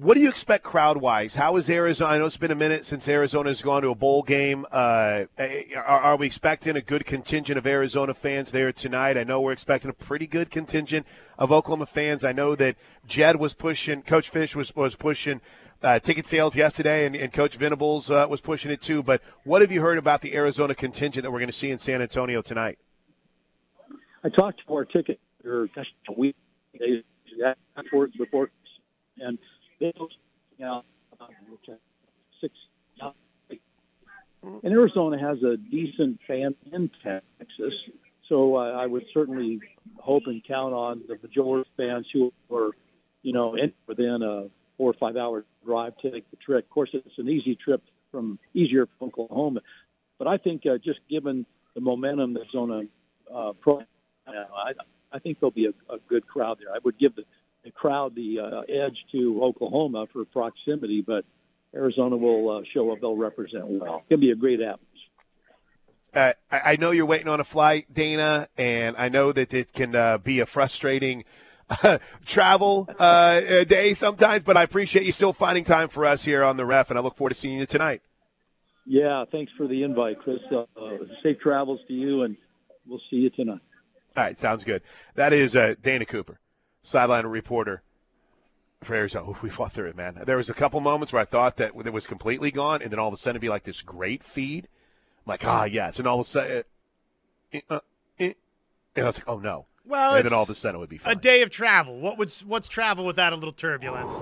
What 0.00 0.14
do 0.14 0.20
you 0.20 0.28
expect 0.28 0.62
crowd 0.62 0.98
wise? 0.98 1.34
How 1.34 1.56
is 1.56 1.68
Arizona? 1.68 2.12
I 2.12 2.18
know 2.18 2.26
it's 2.26 2.36
been 2.36 2.52
a 2.52 2.54
minute 2.54 2.86
since 2.86 3.08
Arizona's 3.08 3.62
gone 3.62 3.82
to 3.82 3.88
a 3.88 3.96
bowl 3.96 4.22
game. 4.22 4.64
Uh, 4.70 5.24
are, 5.36 5.82
are, 5.84 6.16
we 6.16 6.24
expecting 6.24 6.76
a 6.76 6.80
good 6.80 7.04
contingent 7.04 7.58
of 7.58 7.66
Arizona 7.66 8.14
fans 8.14 8.52
there 8.52 8.70
tonight? 8.70 9.16
I 9.16 9.24
know 9.24 9.40
we're 9.40 9.50
expecting 9.50 9.90
a 9.90 9.92
pretty 9.92 10.28
good 10.28 10.52
contingent 10.52 11.04
of 11.36 11.50
Oklahoma 11.50 11.86
fans. 11.86 12.24
I 12.24 12.30
know 12.30 12.54
that 12.54 12.76
Jed 13.08 13.40
was 13.40 13.54
pushing, 13.54 14.02
Coach 14.02 14.30
Fisch 14.30 14.54
was, 14.54 14.76
was 14.76 14.94
pushing 14.94 15.40
uh, 15.82 15.98
ticket 15.98 16.28
sales 16.28 16.54
yesterday, 16.54 17.04
and, 17.04 17.16
and 17.16 17.32
Coach 17.32 17.56
Venables 17.56 18.08
uh, 18.08 18.24
was 18.30 18.40
pushing 18.40 18.70
it 18.70 18.80
too. 18.80 19.02
But 19.02 19.20
what 19.42 19.62
have 19.62 19.72
you 19.72 19.80
heard 19.80 19.98
about 19.98 20.20
the 20.20 20.32
Arizona 20.32 20.76
contingent 20.76 21.24
that 21.24 21.32
we're 21.32 21.40
going 21.40 21.48
to 21.48 21.52
see 21.52 21.72
in 21.72 21.78
San 21.78 22.00
Antonio 22.00 22.40
tonight? 22.40 22.78
I 24.22 24.28
talked 24.28 24.64
to 24.64 24.74
our 24.74 24.84
ticket 24.84 25.18
or 25.44 25.64
a 25.64 26.12
week 26.16 26.36
days, 26.78 27.02
before, 27.74 28.06
before 28.16 28.50
and 29.20 29.38
they 29.80 29.92
you 29.96 30.06
know, 30.58 30.82
six. 32.40 32.54
And 34.62 34.72
Arizona 34.72 35.18
has 35.18 35.42
a 35.42 35.56
decent 35.56 36.20
fan 36.26 36.54
in 36.72 36.90
Texas, 37.02 37.74
so 38.28 38.56
uh, 38.56 38.72
I 38.72 38.86
would 38.86 39.04
certainly 39.12 39.60
hope 39.96 40.24
and 40.26 40.42
count 40.46 40.74
on 40.74 41.02
the 41.08 41.18
majority 41.20 41.68
of 41.68 41.76
fans 41.76 42.06
who 42.12 42.32
are, 42.52 42.70
you 43.22 43.32
know, 43.32 43.56
in, 43.56 43.72
within 43.86 44.22
a 44.22 44.48
four 44.76 44.90
or 44.90 44.94
five 44.94 45.16
hour 45.16 45.44
drive 45.64 45.96
to 45.98 46.10
take 46.10 46.30
the 46.30 46.36
trip. 46.36 46.64
Of 46.64 46.70
course, 46.70 46.90
it's 46.92 47.18
an 47.18 47.28
easy 47.28 47.56
trip 47.56 47.82
from 48.12 48.38
easier 48.54 48.86
from 48.98 49.08
Oklahoma, 49.08 49.60
but 50.18 50.28
I 50.28 50.38
think 50.38 50.62
uh, 50.66 50.78
just 50.78 51.00
given 51.10 51.44
the 51.74 51.80
momentum 51.80 52.34
that's 52.34 52.54
on 52.54 52.70
a 52.70 53.34
uh, 53.34 53.52
pro, 53.54 53.82
I, 54.26 54.72
I 55.12 55.18
think 55.18 55.40
there'll 55.40 55.50
be 55.50 55.66
a, 55.66 55.92
a 55.92 55.98
good 56.08 56.26
crowd 56.26 56.58
there. 56.60 56.72
I 56.74 56.78
would 56.84 56.98
give 56.98 57.16
the 57.16 57.24
crowd 57.74 58.14
the 58.14 58.40
uh, 58.40 58.60
edge 58.62 58.96
to 59.12 59.42
Oklahoma 59.42 60.06
for 60.12 60.24
proximity, 60.24 61.02
but 61.06 61.24
Arizona 61.74 62.16
will 62.16 62.58
uh, 62.58 62.62
show 62.72 62.90
up. 62.92 63.00
They'll 63.00 63.16
represent 63.16 63.66
well. 63.66 64.04
It'll 64.08 64.20
be 64.20 64.30
a 64.30 64.36
great 64.36 64.60
atmosphere. 64.60 64.84
Uh, 66.14 66.32
I 66.50 66.76
know 66.76 66.90
you're 66.90 67.06
waiting 67.06 67.28
on 67.28 67.38
a 67.38 67.44
flight, 67.44 67.92
Dana, 67.92 68.48
and 68.56 68.96
I 68.96 69.10
know 69.10 69.30
that 69.30 69.52
it 69.52 69.72
can 69.74 69.94
uh, 69.94 70.16
be 70.18 70.40
a 70.40 70.46
frustrating 70.46 71.24
travel 72.24 72.88
uh, 72.98 73.64
day 73.64 73.92
sometimes, 73.92 74.42
but 74.42 74.56
I 74.56 74.62
appreciate 74.62 75.04
you 75.04 75.12
still 75.12 75.34
finding 75.34 75.64
time 75.64 75.88
for 75.88 76.06
us 76.06 76.24
here 76.24 76.42
on 76.42 76.56
the 76.56 76.64
ref, 76.64 76.90
and 76.90 76.98
I 76.98 77.02
look 77.02 77.16
forward 77.16 77.34
to 77.34 77.38
seeing 77.38 77.58
you 77.58 77.66
tonight. 77.66 78.00
Yeah, 78.86 79.26
thanks 79.30 79.52
for 79.58 79.66
the 79.66 79.82
invite, 79.82 80.18
Chris. 80.20 80.38
Uh, 80.50 80.64
safe 81.22 81.38
travels 81.40 81.80
to 81.88 81.92
you, 81.92 82.22
and 82.22 82.38
we'll 82.86 83.02
see 83.10 83.16
you 83.16 83.30
tonight. 83.30 83.60
All 84.16 84.24
right, 84.24 84.38
sounds 84.38 84.64
good. 84.64 84.82
That 85.14 85.34
is 85.34 85.54
uh, 85.54 85.74
Dana 85.82 86.06
Cooper, 86.06 86.40
sideline 86.88 87.26
reporter 87.26 87.82
for 88.82 88.94
Arizona. 88.94 89.34
we 89.42 89.50
fought 89.50 89.72
through 89.72 89.88
it, 89.88 89.96
man. 89.96 90.20
There 90.24 90.36
was 90.36 90.48
a 90.48 90.54
couple 90.54 90.80
moments 90.80 91.12
where 91.12 91.22
I 91.22 91.24
thought 91.24 91.56
that 91.56 91.72
it 91.84 91.92
was 91.92 92.06
completely 92.06 92.50
gone, 92.50 92.82
and 92.82 92.90
then 92.90 92.98
all 92.98 93.08
of 93.08 93.14
a 93.14 93.16
sudden 93.16 93.36
it'd 93.36 93.42
be 93.42 93.48
like 93.48 93.64
this 93.64 93.82
great 93.82 94.24
feed. 94.24 94.68
I'm 95.26 95.30
like, 95.30 95.46
ah, 95.46 95.64
yes, 95.64 95.98
and 95.98 96.08
all 96.08 96.20
of 96.20 96.26
a 96.26 96.28
sudden, 96.28 96.62
uh, 97.52 97.58
uh, 97.70 97.74
uh, 97.74 97.80
and 98.18 98.34
I 98.96 99.04
was 99.04 99.18
like, 99.18 99.28
oh 99.28 99.38
no 99.38 99.66
Well, 99.84 100.16
and 100.16 100.24
then 100.24 100.32
all 100.32 100.42
of 100.42 100.50
a 100.50 100.54
sudden 100.54 100.76
it 100.76 100.80
would 100.80 100.88
be 100.88 100.98
fine. 100.98 101.16
a 101.16 101.20
day 101.20 101.42
of 101.42 101.50
travel. 101.50 102.00
What 102.00 102.18
would 102.18 102.32
what's 102.46 102.68
travel 102.68 103.04
without 103.04 103.32
a 103.32 103.36
little 103.36 103.52
turbulence? 103.52 104.14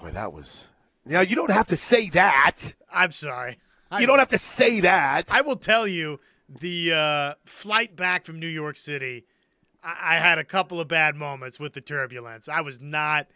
Boy, 0.00 0.10
that 0.10 0.32
was. 0.32 0.68
Now 1.04 1.20
you 1.20 1.34
don't 1.36 1.50
have 1.50 1.68
to 1.68 1.76
say 1.76 2.10
that. 2.10 2.74
I'm 2.92 3.12
sorry. 3.12 3.58
I 3.90 4.00
You 4.00 4.06
don't 4.06 4.18
have 4.18 4.28
to 4.28 4.38
say 4.38 4.80
that. 4.80 5.32
I 5.32 5.40
will 5.40 5.56
tell 5.56 5.86
you 5.88 6.20
the 6.48 6.92
uh, 6.92 7.34
flight 7.46 7.96
back 7.96 8.26
from 8.26 8.38
New 8.38 8.48
York 8.48 8.76
City. 8.76 9.24
I-, 9.82 10.16
I 10.16 10.18
had 10.18 10.38
a 10.38 10.44
couple 10.44 10.80
of 10.80 10.88
bad 10.88 11.16
moments 11.16 11.58
with 11.58 11.72
the 11.74 11.80
turbulence. 11.80 12.48
I 12.48 12.60
was 12.60 12.80
not 12.80 13.26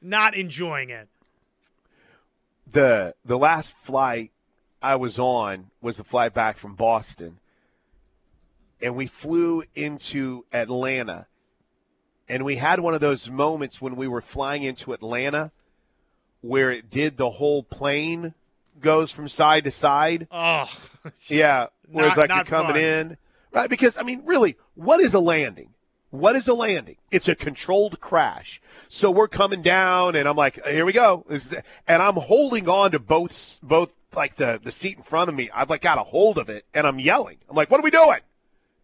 not 0.00 0.34
enjoying 0.34 0.90
it. 0.90 1.08
the 2.70 3.14
the 3.24 3.38
last 3.38 3.72
flight 3.72 4.32
I 4.82 4.96
was 4.96 5.18
on 5.18 5.70
was 5.80 5.96
the 5.98 6.04
flight 6.04 6.34
back 6.34 6.56
from 6.56 6.74
Boston, 6.74 7.38
and 8.80 8.96
we 8.96 9.06
flew 9.06 9.62
into 9.74 10.44
Atlanta, 10.52 11.26
and 12.28 12.44
we 12.44 12.56
had 12.56 12.80
one 12.80 12.94
of 12.94 13.00
those 13.00 13.30
moments 13.30 13.80
when 13.80 13.94
we 13.96 14.08
were 14.08 14.20
flying 14.20 14.62
into 14.64 14.92
Atlanta, 14.92 15.52
where 16.40 16.70
it 16.70 16.90
did 16.90 17.16
the 17.16 17.30
whole 17.30 17.62
plane 17.62 18.34
goes 18.80 19.12
from 19.12 19.28
side 19.28 19.64
to 19.64 19.70
side. 19.70 20.26
Oh, 20.32 20.68
Yeah, 21.28 21.66
where 21.88 22.08
it's 22.08 22.16
like 22.16 22.30
you're 22.30 22.44
coming 22.44 22.72
fun. 22.72 22.80
in, 22.82 23.16
right? 23.52 23.70
Because 23.70 23.98
I 23.98 24.02
mean, 24.02 24.22
really, 24.24 24.56
what 24.74 25.00
is 25.00 25.14
a 25.14 25.20
landing? 25.20 25.68
What 26.12 26.36
is 26.36 26.46
a 26.46 26.52
landing? 26.52 26.96
It's 27.10 27.26
a 27.26 27.34
controlled 27.34 27.98
crash. 27.98 28.60
So 28.90 29.10
we're 29.10 29.28
coming 29.28 29.62
down, 29.62 30.14
and 30.14 30.28
I'm 30.28 30.36
like, 30.36 30.62
here 30.66 30.84
we 30.84 30.92
go, 30.92 31.24
and 31.88 32.02
I'm 32.02 32.16
holding 32.16 32.68
on 32.68 32.90
to 32.90 32.98
both 32.98 33.58
both 33.62 33.94
like 34.14 34.34
the 34.34 34.60
the 34.62 34.70
seat 34.70 34.98
in 34.98 35.02
front 35.02 35.30
of 35.30 35.34
me. 35.34 35.48
I've 35.54 35.70
like 35.70 35.80
got 35.80 35.96
a 35.96 36.02
hold 36.02 36.36
of 36.36 36.50
it, 36.50 36.66
and 36.74 36.86
I'm 36.86 36.98
yelling. 36.98 37.38
I'm 37.48 37.56
like, 37.56 37.70
what 37.70 37.80
are 37.80 37.82
we 37.82 37.90
doing? 37.90 38.20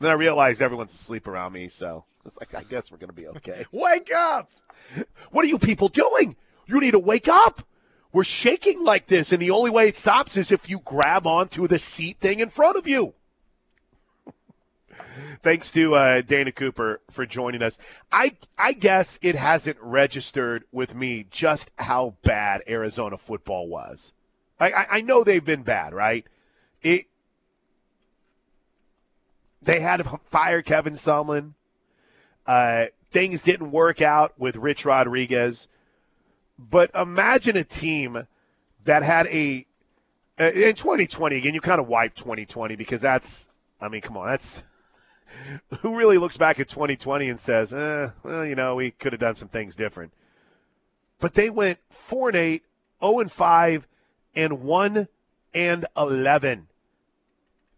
then 0.00 0.10
I 0.10 0.14
realized 0.14 0.62
everyone's 0.62 0.94
asleep 0.94 1.28
around 1.28 1.52
me, 1.52 1.68
so 1.68 2.06
it's 2.24 2.38
like, 2.38 2.54
I 2.54 2.62
guess 2.62 2.90
we're 2.90 2.96
gonna 2.96 3.12
be 3.12 3.28
okay. 3.28 3.66
Wake 3.72 4.10
up! 4.10 4.50
What 5.30 5.44
are 5.44 5.48
you 5.48 5.58
people 5.58 5.88
doing? 5.88 6.34
You 6.66 6.80
need 6.80 6.92
to 6.92 6.98
wake 6.98 7.28
up. 7.28 7.60
We're 8.10 8.24
shaking 8.24 8.84
like 8.84 9.06
this, 9.08 9.32
and 9.32 9.42
the 9.42 9.50
only 9.50 9.70
way 9.70 9.88
it 9.88 9.98
stops 9.98 10.38
is 10.38 10.50
if 10.50 10.70
you 10.70 10.80
grab 10.82 11.26
onto 11.26 11.68
the 11.68 11.78
seat 11.78 12.20
thing 12.20 12.40
in 12.40 12.48
front 12.48 12.78
of 12.78 12.88
you. 12.88 13.12
Thanks 15.42 15.70
to 15.72 15.94
uh, 15.94 16.22
Dana 16.22 16.52
Cooper 16.52 17.00
for 17.10 17.26
joining 17.26 17.62
us. 17.62 17.78
I 18.10 18.36
I 18.56 18.72
guess 18.72 19.18
it 19.22 19.34
hasn't 19.34 19.76
registered 19.80 20.64
with 20.72 20.94
me 20.94 21.26
just 21.30 21.70
how 21.78 22.14
bad 22.22 22.62
Arizona 22.68 23.16
football 23.16 23.68
was. 23.68 24.12
I, 24.60 24.70
I, 24.70 24.86
I 24.90 25.00
know 25.00 25.24
they've 25.24 25.44
been 25.44 25.62
bad, 25.62 25.94
right? 25.94 26.26
It. 26.82 27.06
They 29.60 29.80
had 29.80 29.98
to 29.98 30.20
fire 30.24 30.62
Kevin 30.62 30.94
Sumlin. 30.94 31.54
Uh, 32.46 32.86
things 33.10 33.42
didn't 33.42 33.70
work 33.70 34.00
out 34.00 34.38
with 34.38 34.56
Rich 34.56 34.84
Rodriguez. 34.84 35.68
But 36.58 36.90
imagine 36.94 37.56
a 37.56 37.64
team 37.64 38.26
that 38.84 39.02
had 39.02 39.26
a 39.28 39.66
uh, 40.40 40.50
in 40.50 40.74
2020 40.74 41.36
again. 41.36 41.54
You 41.54 41.60
kind 41.60 41.80
of 41.80 41.88
wipe 41.88 42.14
2020 42.14 42.76
because 42.76 43.00
that's. 43.00 43.48
I 43.80 43.88
mean, 43.88 44.00
come 44.00 44.16
on, 44.16 44.26
that's 44.26 44.64
who 45.80 45.96
really 45.96 46.18
looks 46.18 46.36
back 46.36 46.58
at 46.60 46.68
2020 46.68 47.28
and 47.28 47.40
says, 47.40 47.72
eh, 47.74 48.08
well, 48.22 48.44
you 48.44 48.54
know, 48.54 48.74
we 48.76 48.90
could 48.90 49.12
have 49.12 49.20
done 49.20 49.36
some 49.36 49.48
things 49.48 49.76
different. 49.76 50.12
But 51.20 51.34
they 51.34 51.50
went 51.50 51.78
four 51.90 52.28
and 52.28 52.36
eight, 52.36 52.62
0 53.02 53.20
and 53.20 53.32
five, 53.32 53.86
and 54.34 54.62
one 54.62 55.08
and 55.54 55.86
11, 55.96 56.68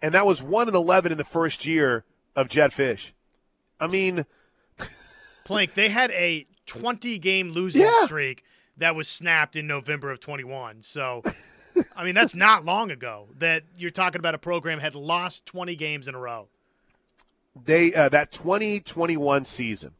and 0.02 0.14
that 0.14 0.26
was 0.26 0.42
one 0.42 0.66
and 0.68 0.76
11 0.76 1.12
in 1.12 1.18
the 1.18 1.24
first 1.24 1.64
year 1.64 2.04
of 2.36 2.48
Jedd 2.48 2.70
Fisch. 2.72 3.12
I 3.78 3.86
mean, 3.86 4.26
Plank, 5.44 5.74
they 5.74 5.88
had 5.88 6.10
a 6.10 6.44
20 6.66 7.18
game 7.18 7.50
losing 7.50 7.82
Yeah. 7.82 8.04
streak 8.04 8.44
that 8.76 8.94
was 8.94 9.08
snapped 9.08 9.56
in 9.56 9.66
November 9.66 10.10
of 10.10 10.20
21. 10.20 10.82
So, 10.82 11.22
I 11.96 12.04
mean, 12.04 12.14
that's 12.14 12.34
not 12.34 12.64
long 12.64 12.90
ago 12.90 13.28
that 13.38 13.62
you're 13.76 13.90
talking 13.90 14.18
about 14.18 14.34
a 14.34 14.38
program 14.38 14.78
had 14.80 14.94
lost 14.94 15.46
20 15.46 15.74
games 15.76 16.08
in 16.08 16.14
a 16.14 16.18
row. 16.18 16.48
They 17.54 17.92
uh, 17.92 18.08
that 18.08 18.30
2021 18.32 19.44
season 19.44 19.92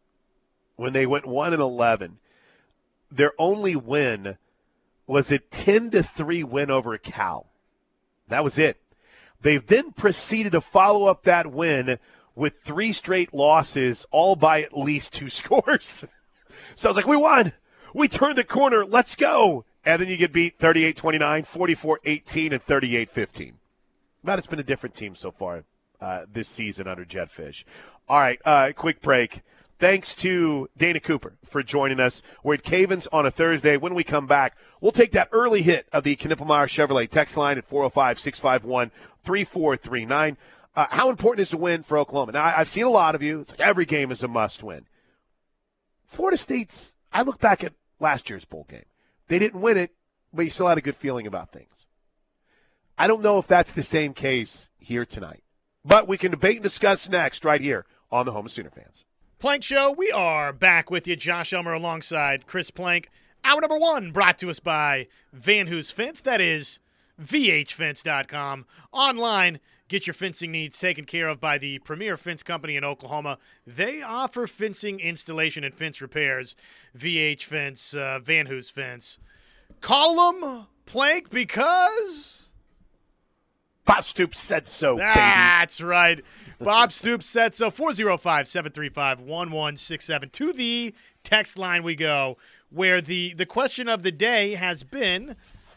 when 0.77 0.93
they 0.93 1.07
went 1.07 1.27
1 1.27 1.53
and 1.53 1.63
11 1.63 2.19
their 3.11 3.33
only 3.39 3.75
win 3.75 4.39
was 5.07 5.33
a 5.33 5.39
10 5.39 5.91
to 5.91 6.03
3 6.03 6.45
win 6.45 6.71
over 6.71 6.97
Cal. 6.97 7.51
That 8.29 8.45
was 8.45 8.59
it. 8.59 8.81
They 9.41 9.57
then 9.57 9.91
proceeded 9.91 10.53
to 10.53 10.61
follow 10.61 11.07
up 11.07 11.25
that 11.25 11.51
win 11.51 11.99
with 12.37 12.61
three 12.61 12.93
straight 12.93 13.35
losses 13.35 14.07
all 14.13 14.37
by 14.37 14.63
at 14.63 14.77
least 14.77 15.13
two 15.13 15.29
scores. 15.29 16.05
So 16.77 16.89
I 16.89 16.91
was 16.91 16.97
like 16.97 17.07
we 17.07 17.17
won. 17.17 17.53
We 17.93 18.07
turned 18.07 18.39
the 18.39 18.45
corner. 18.45 18.85
Let's 18.85 19.17
go. 19.17 19.65
And 19.85 20.01
then 20.01 20.09
you 20.09 20.17
get 20.17 20.33
beat 20.33 20.59
38-29 20.59 20.95
44-18 21.47 22.53
and 22.53 22.65
38-15 22.65 23.55
but 24.23 24.39
it's 24.39 24.47
been 24.47 24.59
a 24.59 24.65
different 24.65 24.95
team 24.95 25.15
so 25.15 25.31
far 25.31 25.65
uh, 26.01 26.27
this 26.33 26.49
season 26.49 26.87
under 26.87 27.05
Jedd 27.05 27.29
Fisch. 27.29 27.65
All 28.09 28.19
right, 28.19 28.41
uh, 28.45 28.73
quick 28.75 29.01
break. 29.01 29.43
Thanks 29.79 30.15
to 30.17 30.69
Dana 30.77 31.01
Cooper 31.01 31.39
for 31.43 31.63
joining 31.63 32.01
us. 32.01 32.21
We're 32.45 32.55
at 32.55 32.63
Cavens 32.63 33.07
on 33.13 33.25
a 33.25 33.31
Thursday. 33.31 33.79
When 33.79 33.95
we 33.95 34.05
come 34.05 34.27
back, 34.27 34.59
we'll 34.81 34.93
take 34.93 35.13
that 35.13 35.31
early 35.33 35.63
hit 35.63 35.89
of 35.91 36.05
the 36.05 36.17
Knippelmeyer 36.17 36.67
Chevrolet 36.67 37.09
text 37.09 37.37
line 37.39 37.57
at 37.57 37.65
405 37.65 38.19
651 38.19 38.91
3439. 39.23 40.37
Uh, 40.77 40.87
How 40.91 41.09
important 41.09 41.41
is 41.43 41.51
the 41.51 41.57
win 41.57 41.83
for 41.83 41.97
Oklahoma? 41.97 42.33
Now, 42.33 42.45
I've 42.45 42.69
seen 42.69 42.85
a 42.85 42.91
lot 42.91 43.15
of 43.15 43.23
you. 43.23 43.41
It's 43.41 43.53
like 43.53 43.61
every 43.61 43.87
game 43.87 44.11
is 44.13 44.23
a 44.23 44.29
must 44.29 44.63
win. 44.63 44.87
Florida 46.05 46.37
State's, 46.37 46.95
I 47.11 47.23
look 47.23 47.41
back 47.41 47.65
at 47.65 47.73
last 47.99 48.29
year's 48.29 48.45
bowl 48.45 48.67
game. 48.69 48.85
They 49.29 49.39
didn't 49.39 49.63
win 49.63 49.79
it, 49.79 49.93
but 50.33 50.43
you 50.43 50.51
still 50.51 50.69
had 50.69 50.77
a 50.77 50.83
good 50.83 50.97
feeling 50.97 51.27
about 51.27 51.53
things. 51.53 51.87
I 52.99 53.07
don't 53.07 53.23
know 53.23 53.39
if 53.39 53.47
that's 53.47 53.73
the 53.73 53.83
same 53.83 54.13
case 54.13 54.69
here 54.79 55.07
tonight. 55.07 55.43
But 55.85 56.07
we 56.07 56.19
can 56.19 56.31
debate 56.31 56.57
and 56.57 56.63
discuss 56.63 57.09
next 57.09 57.45
right 57.45 57.61
here 57.61 57.87
on 58.11 58.27
the 58.27 58.33
Home 58.33 58.47
of 58.47 58.53
Sooner 58.53 58.71
Fans. 58.71 59.05
Plank 59.39 59.63
Show, 59.63 59.93
we 59.97 60.11
are 60.11 60.53
back 60.53 60.91
with 60.91 61.09
you. 61.09 61.17
Josh 61.17 61.53
Elmer 61.53 61.73
alongside 61.73 62.47
Chris 62.47 62.71
Plank. 62.71 63.09
Hour 63.43 63.63
number 63.63 63.79
one 63.79 64.11
brought 64.13 64.37
to 64.39 64.51
us 64.51 64.61
by 64.61 65.09
Van 65.33 65.67
Hoos 65.69 65.91
Fence. 65.91 66.21
That 66.21 66.43
is 66.43 66.79
VHFence.com. 67.23 68.67
Online, 68.93 69.61
get 69.89 70.07
your 70.07 70.13
fencing 70.13 70.53
needs 70.53 70.77
taken 70.77 71.07
care 71.07 71.29
of 71.29 71.41
by 71.41 71.57
the 71.57 71.79
premier 71.79 72.19
fence 72.19 72.43
company 72.43 72.77
in 72.77 72.85
Oklahoma. 72.85 73.39
They 73.67 74.03
offer 74.03 74.47
fencing 74.47 75.01
installation 75.01 75.65
and 75.65 75.75
fence 75.75 76.03
repairs. 76.03 76.55
VH 76.99 77.45
Fence, 77.45 77.95
uh, 77.95 78.19
Van 78.23 78.45
Hoos 78.45 78.69
Fence. 78.69 79.17
Call 79.81 80.33
them 80.33 80.67
Plank 80.85 81.31
because. 81.31 82.50
Bob 83.91 84.05
Stoops 84.05 84.41
said 84.41 84.69
so, 84.69 84.97
baby. 84.97 85.11
That's 85.15 85.81
right. 85.81 86.25
Bob 86.61 86.93
Stoops 86.93 87.27
said 87.27 87.55
so. 87.55 87.71
405 87.71 88.47
735 88.47 89.21
1167. 89.21 90.31
To 90.31 90.53
the 90.53 90.95
text 91.25 91.59
line 91.59 91.83
we 91.83 91.97
go, 91.97 92.39
where 92.71 93.01
the, 93.01 93.35
the 93.35 93.47
question 93.47 93.89
of 93.89 94.03
the 94.03 94.13
day 94.13 94.55
has 94.55 94.85
been, 94.85 95.35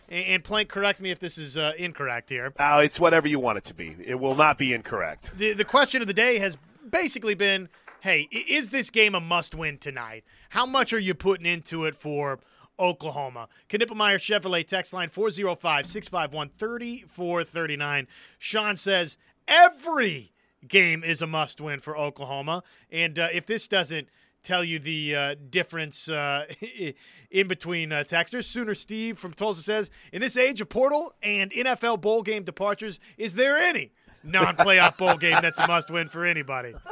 and, 0.10 0.43
Plank, 0.43 0.69
correct 0.69 1.02
me 1.02 1.10
if 1.10 1.17
this 1.17 1.39
is 1.39 1.58
uh, 1.58 1.73
incorrect 1.78 2.30
here. 2.30 2.54
Oh, 2.60 2.80
it's 2.80 2.99
whatever 2.99 3.28
you 3.28 3.39
want 3.39 3.58
it 3.58 3.63
to 3.65 3.73
be. 3.73 3.95
It 4.06 4.19
will 4.19 4.36
not 4.36 4.60
be 4.60 4.73
incorrect. 4.73 5.32
The, 5.36 5.54
the 5.54 5.65
question 5.65 6.02
of 6.02 6.08
the 6.08 6.13
day 6.13 6.38
has 6.38 6.56
basically 6.89 7.34
been 7.34 7.69
hey, 8.02 8.28
is 8.32 8.69
this 8.69 8.89
game 8.89 9.15
a 9.15 9.19
must 9.21 9.56
win 9.56 9.78
tonight? 9.78 10.26
How 10.49 10.65
much 10.65 10.91
are 10.91 10.99
you 10.99 11.13
putting 11.13 11.45
into 11.45 11.86
it 11.86 11.95
for 11.95 12.38
Oklahoma? 12.79 13.47
Knippelmeyer 13.69 14.15
Chevrolet 14.15 14.65
text 14.65 14.93
line 14.93 15.09
405 15.09 15.86
651 15.86 16.49
3439. 16.57 18.07
Sean 18.39 18.75
says 18.75 19.17
every 19.47 20.31
game 20.67 21.03
is 21.03 21.21
a 21.21 21.27
must 21.27 21.59
win 21.62 21.79
for 21.79 21.97
Oklahoma. 21.97 22.63
And 22.91 23.19
uh, 23.19 23.27
if 23.33 23.45
this 23.45 23.67
doesn't 23.67 24.07
tell 24.43 24.63
you 24.63 24.79
the 24.79 25.15
uh, 25.15 25.36
difference 25.49 26.09
uh, 26.09 26.45
in 27.31 27.47
between 27.47 27.91
uh, 27.91 28.03
texters, 28.03 28.45
Sooner 28.45 28.75
Steve 28.75 29.17
from 29.17 29.33
Tulsa 29.33 29.62
says, 29.62 29.89
in 30.12 30.21
this 30.21 30.38
age 30.38 30.62
of 30.62 30.69
portal 30.69 31.13
and 31.21 31.52
NFL 31.52 32.02
bowl 32.02 32.21
game 32.21 32.43
departures, 32.43 33.00
is 33.17 33.35
there 33.35 33.58
any 33.58 33.91
non 34.23 34.56
playoff 34.56 34.98
bowl 34.98 35.17
game 35.17 35.37
that's 35.41 35.60
a 35.60 35.67
must 35.67 35.89
win 35.89 36.08
for 36.08 36.25
anybody? 36.25 36.73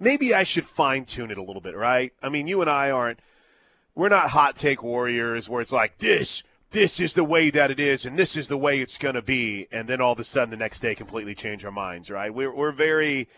Maybe 0.00 0.34
I 0.34 0.42
should 0.42 0.64
fine 0.64 1.04
tune 1.04 1.30
it 1.30 1.38
a 1.38 1.42
little 1.42 1.62
bit, 1.62 1.76
right? 1.76 2.12
I 2.22 2.28
mean, 2.28 2.48
you 2.48 2.60
and 2.60 2.68
I 2.68 2.90
aren't, 2.90 3.20
we're 3.94 4.08
not 4.08 4.30
hot 4.30 4.56
take 4.56 4.82
warriors 4.82 5.48
where 5.48 5.60
it's 5.60 5.72
like, 5.72 5.98
this, 5.98 6.42
this 6.70 7.00
is 7.00 7.14
the 7.14 7.24
way 7.24 7.50
that 7.50 7.70
it 7.70 7.78
is, 7.78 8.06
and 8.06 8.18
this 8.18 8.36
is 8.36 8.48
the 8.48 8.56
way 8.56 8.80
it's 8.80 8.98
going 8.98 9.14
to 9.14 9.22
be. 9.22 9.68
And 9.70 9.88
then 9.88 10.00
all 10.00 10.12
of 10.12 10.20
a 10.20 10.24
sudden 10.24 10.50
the 10.50 10.56
next 10.56 10.80
day 10.80 10.94
completely 10.94 11.34
change 11.34 11.64
our 11.64 11.70
minds, 11.70 12.10
right? 12.10 12.32
We're, 12.32 12.54
we're 12.54 12.72
very, 12.72 13.28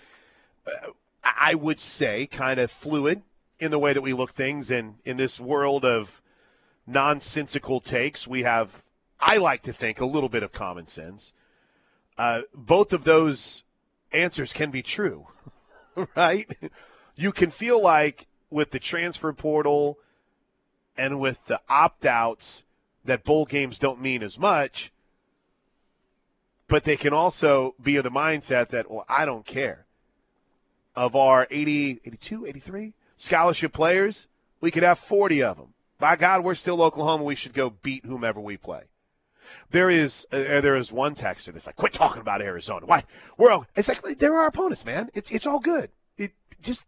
uh, 0.67 0.91
I 1.25 1.55
would 1.55 1.81
say, 1.81 2.27
kind 2.27 2.61
of 2.61 2.71
fluid 2.71 3.23
in 3.59 3.71
the 3.71 3.79
way 3.79 3.93
that 3.93 4.03
we 4.03 4.13
look 4.13 4.33
things. 4.33 4.71
And 4.71 4.97
in 5.05 5.17
this 5.17 5.41
world 5.41 5.85
of 5.85 6.23
nonsensical 6.87 7.81
takes, 7.81 8.27
we 8.27 8.43
have, 8.43 8.83
I 9.19 9.39
like 9.39 9.63
to 9.63 9.73
think, 9.73 10.01
a 10.01 10.07
little 10.07 10.29
bit 10.29 10.43
of 10.43 10.53
common 10.53 10.87
sense. 10.87 11.33
Uh, 12.17 12.43
both 12.55 12.93
of 12.93 13.03
those 13.03 13.65
answers 14.13 14.53
can 14.53 14.71
be 14.71 14.83
true, 14.83 15.27
right? 16.17 16.49
you 17.17 17.33
can 17.33 17.51
feel 17.51 17.83
like 17.83 18.29
with 18.51 18.71
the 18.71 18.79
transfer 18.79 19.33
portal 19.33 19.99
and 20.97 21.21
with 21.21 21.47
the 21.47 21.61
opt 21.69 22.07
outs 22.07 22.65
that 23.05 23.25
bowl 23.25 23.45
games 23.45 23.79
don't 23.79 24.01
mean 24.01 24.23
as 24.23 24.39
much, 24.39 24.93
but 26.69 26.85
they 26.85 26.97
can 26.97 27.13
also 27.13 27.75
be 27.83 27.97
of 27.97 28.05
the 28.05 28.11
mindset 28.11 28.69
that, 28.69 28.91
well, 28.91 29.05
I 29.09 29.25
don't 29.25 29.45
care. 29.45 29.87
Of 30.97 31.17
our 31.17 31.49
80, 31.51 32.03
82, 32.05 32.47
83 32.47 32.93
scholarship 33.17 33.73
players, 33.73 34.29
we 34.61 34.71
could 34.71 34.85
have 34.85 34.99
40 34.99 35.43
of 35.43 35.57
them. 35.57 35.75
By 35.99 36.15
God, 36.17 36.45
we're 36.45 36.55
still 36.55 36.81
Oklahoma. 36.83 37.25
We 37.25 37.35
should 37.35 37.53
go 37.53 37.71
beat 37.71 38.05
whomever 38.05 38.41
we 38.41 38.57
play. 38.57 38.83
There 39.71 39.91
is 39.91 40.27
uh, 40.33 40.61
there 40.61 40.77
is 40.77 40.93
one 40.93 41.15
texter 41.15 41.53
that's 41.53 41.67
like, 41.67 41.77
"Quit 41.77 41.93
talking 41.93 42.21
about 42.21 42.41
Arizona. 42.41 42.87
Why? 42.87 43.05
We're 43.37 43.51
all, 43.51 43.67
it's 43.77 43.89
like 43.89 44.03
they're 44.19 44.37
our 44.37 44.47
opponents, 44.47 44.85
man. 44.85 45.11
It's 45.15 45.31
it's 45.31 45.47
all 45.47 45.61
good. 45.61 45.91
It 46.17 46.33
just 46.63 46.87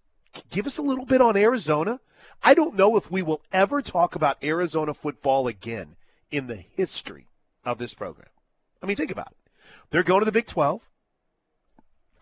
give 0.51 0.67
us 0.67 0.79
a 0.79 0.83
little 0.83 1.05
bit 1.05 1.21
on 1.21 1.37
Arizona. 1.37 2.01
I 2.43 2.55
don't 2.55 2.77
know 2.77 2.97
if 2.97 3.11
we 3.11 3.23
will 3.23 3.43
ever 3.53 3.83
talk 3.83 4.15
about 4.15 4.43
Arizona 4.43 4.95
football 4.95 5.49
again 5.49 5.97
in 6.31 6.47
the 6.47 6.57
history 6.57 7.27
of 7.65 7.79
this 7.79 7.95
program. 7.95 8.29
I 8.83 8.87
mean, 8.87 8.97
think 8.97 9.11
about 9.11 9.33
it. 9.33 9.37
They're 9.91 10.03
going 10.03 10.21
to 10.21 10.25
the 10.25 10.33
Big 10.33 10.47
12. 10.47 10.89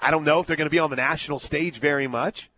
I 0.00 0.10
don't 0.10 0.24
know 0.24 0.40
if 0.40 0.46
they're 0.46 0.56
going 0.56 0.66
to 0.66 0.70
be 0.70 0.78
on 0.78 0.90
the 0.90 0.96
national 0.96 1.38
stage 1.38 1.78
very 1.78 2.06
much. 2.06 2.50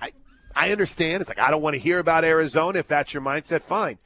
I 0.00 0.12
I 0.54 0.72
understand. 0.72 1.20
It's 1.20 1.28
like 1.28 1.38
I 1.38 1.50
don't 1.50 1.62
want 1.62 1.74
to 1.74 1.80
hear 1.80 1.98
about 1.98 2.24
Arizona 2.24 2.78
if 2.78 2.88
that's 2.88 3.12
your 3.12 3.22
mindset. 3.22 3.62
Fine, 3.62 3.98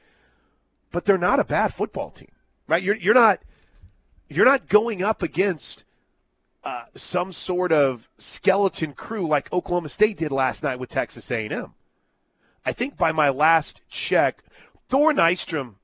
but 0.90 1.04
they're 1.04 1.18
not 1.18 1.40
a 1.40 1.44
bad 1.44 1.72
football 1.72 2.10
team, 2.10 2.30
right? 2.66 2.82
You're 2.82 2.96
you're 2.96 3.14
not 3.14 3.40
you're 4.28 4.44
not 4.44 4.68
going 4.68 5.02
up 5.02 5.22
against 5.22 5.84
uh, 6.64 6.84
some 6.94 7.32
sort 7.32 7.72
of 7.72 8.08
skeleton 8.18 8.92
crew 8.92 9.26
like 9.26 9.52
Oklahoma 9.52 9.88
State 9.88 10.18
did 10.18 10.32
last 10.32 10.62
night 10.62 10.78
with 10.78 10.90
Texas 10.90 11.30
A&M. 11.30 11.74
I 12.64 12.72
think 12.72 12.96
by 12.96 13.12
my 13.12 13.30
last 13.30 13.82
check, 13.88 14.42
Thor 14.88 15.12
Nystrom, 15.12 15.74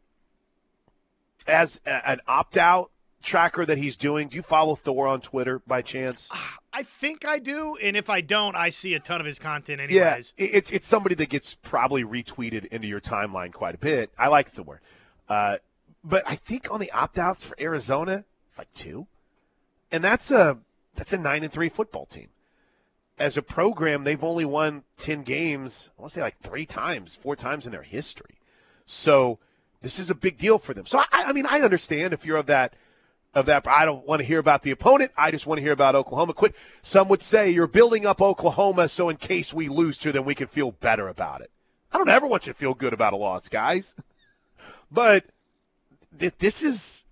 as 1.47 1.81
a, 1.87 2.09
an 2.09 2.21
opt-out 2.27 2.91
tracker 3.23 3.65
that 3.65 3.79
he's 3.79 3.97
doing. 3.97 4.29
Do 4.29 4.37
you 4.37 4.43
follow 4.43 4.75
Thor 4.77 5.09
on 5.09 5.21
Twitter 5.21 5.61
by 5.67 5.83
chance? 5.83 6.31
I 6.73 6.83
think 6.83 7.25
I 7.25 7.39
do, 7.39 7.77
and 7.83 7.97
if 7.97 8.11
I 8.11 8.21
don't, 8.21 8.57
I 8.57 8.71
see 8.71 8.95
a 8.95 9.01
ton 9.01 9.21
of 9.21 9.27
his 9.27 9.39
content 9.39 9.81
anyways. 9.81 10.35
Yeah, 10.37 10.45
it's 10.47 10.71
it's 10.71 10.87
somebody 10.87 11.15
that 11.17 11.29
gets 11.29 11.55
probably 11.55 12.05
retweeted 12.05 12.67
into 12.67 12.87
your 12.87 13.01
timeline 13.01 13.53
quite 13.53 13.75
a 13.75 13.79
bit. 13.79 14.11
I 14.19 14.29
like 14.29 14.49
Thor, 14.49 14.81
uh, 15.29 15.59
but 16.03 16.23
I 16.27 16.35
think 16.35 16.71
on 16.71 16.81
the 16.81 16.91
opt-outs 16.93 17.45
for 17.45 17.57
Arizona, 17.61 18.25
it's 18.47 18.59
like 18.59 18.73
two, 18.75 19.07
and 19.95 20.03
that's 20.03 20.33
a 20.33 20.59
that's 20.97 21.13
a 21.13 21.19
nine 21.19 21.45
and 21.45 21.53
three 21.53 21.69
football 21.69 22.05
team. 22.05 22.27
As 23.17 23.37
a 23.37 23.43
program, 23.43 24.03
they've 24.03 24.25
only 24.25 24.45
won 24.45 24.83
ten 24.97 25.23
games. 25.23 25.91
I 25.97 26.03
want 26.03 26.13
to 26.13 26.19
say 26.19 26.23
like 26.23 26.39
three 26.41 26.67
times, 26.67 27.15
four 27.15 27.37
times 27.37 27.65
in 27.65 27.71
their 27.71 27.83
history. 27.83 28.41
So 28.87 29.39
this 29.83 30.01
is 30.01 30.11
a 30.11 30.15
big 30.17 30.37
deal 30.37 30.59
for 30.59 30.75
them. 30.75 30.85
So 30.85 30.99
I, 30.99 31.07
I 31.13 31.33
mean, 31.33 31.47
I 31.47 31.61
understand 31.61 32.13
if 32.13 32.27
you're 32.27 32.39
of 32.39 32.47
that 32.47 32.75
of 33.35 33.47
that. 33.47 33.69
I 33.69 33.85
don't 33.85 34.05
want 34.05 34.21
to 34.21 34.27
hear 34.27 34.41
about 34.41 34.63
the 34.63 34.73
opponent. 34.73 35.13
I 35.17 35.31
just 35.31 35.47
want 35.47 35.59
to 35.59 35.63
hear 35.63 35.73
about 35.73 35.95
Oklahoma. 35.95 36.35
Quit. 36.35 36.57
Some 36.83 37.07
would 37.09 37.23
say 37.23 37.51
you're 37.51 37.69
building 37.69 38.05
up 38.05 38.21
Oklahoma 38.21 38.89
so 38.89 39.09
in 39.09 39.17
case 39.17 39.55
we 39.55 39.69
lose 39.69 39.97
to 39.99 40.11
them, 40.11 40.25
we 40.25 40.35
can 40.35 40.49
feel 40.49 40.73
better 40.73 41.07
about 41.07 41.41
it. 41.41 41.53
I 41.93 41.99
don't 41.99 42.09
ever 42.09 42.27
want 42.27 42.49
you 42.49 42.53
to 42.53 42.59
feel 42.59 42.75
good 42.75 42.93
about 42.93 43.13
a 43.13 43.17
loss, 43.17 43.49
guys. 43.49 43.95
But 44.91 45.25
th- 46.17 46.35
this 46.39 46.63
is 46.63 47.04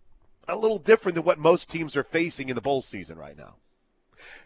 a 0.49 0.57
little 0.57 0.78
different 0.78 1.14
than 1.14 1.24
what 1.24 1.38
most 1.38 1.70
teams 1.70 1.97
are 1.97 2.05
facing 2.05 2.49
in 2.49 2.55
the 2.55 2.61
bowl 2.61 2.82
season 2.82 3.18
right 3.18 3.36
now. 3.36 3.55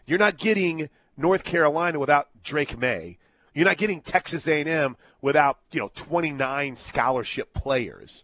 You're 0.05 0.19
not 0.19 0.37
getting 0.37 0.89
North 1.15 1.43
Carolina 1.43 1.99
without 1.99 2.29
Drake 2.43 2.77
Maye. 2.77 3.17
You're 3.53 3.65
not 3.65 3.77
getting 3.77 4.01
Texas 4.01 4.47
A&M 4.47 4.95
without 5.21 5.59
you 5.71 5.79
know 5.79 5.89
29 5.95 6.75
scholarship 6.75 7.53
players. 7.53 8.23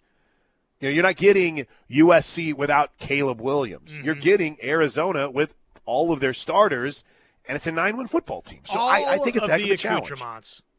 You 0.79 0.89
know, 0.89 0.93
you're 0.93 1.03
not 1.03 1.15
getting 1.15 1.65
USC 1.89 2.53
without 2.53 2.97
Caleb 2.97 3.41
Williams. 3.41 3.93
Mm-hmm. 3.93 4.05
You're 4.05 4.15
getting 4.15 4.57
Arizona 4.61 5.29
with 5.29 5.55
all 5.85 6.11
of 6.11 6.19
their 6.19 6.33
starters, 6.33 7.03
and 7.47 7.55
it's 7.55 7.67
a 7.67 7.71
nine-win 7.71 8.07
football 8.07 8.41
team. 8.41 8.61
So 8.63 8.79
I, 8.79 9.13
I, 9.13 9.17
think 9.19 9.37
it's 9.37 9.47
a 9.47 9.51
heck 9.51 9.61
of 9.61 9.69
a 9.69 9.77
challenge. 9.77 10.11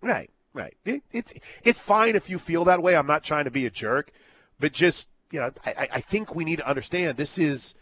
Right, 0.03 0.31
right. 0.53 0.77
It, 0.85 1.03
it's 1.11 1.35
it's 1.63 1.81
fine 1.81 2.17
if 2.17 2.29
you 2.29 2.39
feel 2.39 2.65
that 2.67 2.83
way. 2.83 2.97
I'm 2.97 3.07
not 3.07 3.25
trying 3.25 3.45
to 3.45 3.51
be 3.51 3.67
a 3.67 3.71
jerk, 3.71 4.13
but 4.61 4.73
just 4.73 5.09
you 5.35 5.41
know, 5.41 5.51
I, 5.67 5.89
I 5.95 6.01
think 6.01 6.37
we 6.37 6.45
need 6.45 6.61
to 6.61 6.67
understand 6.67 7.17
this 7.17 7.39
is 7.39 7.75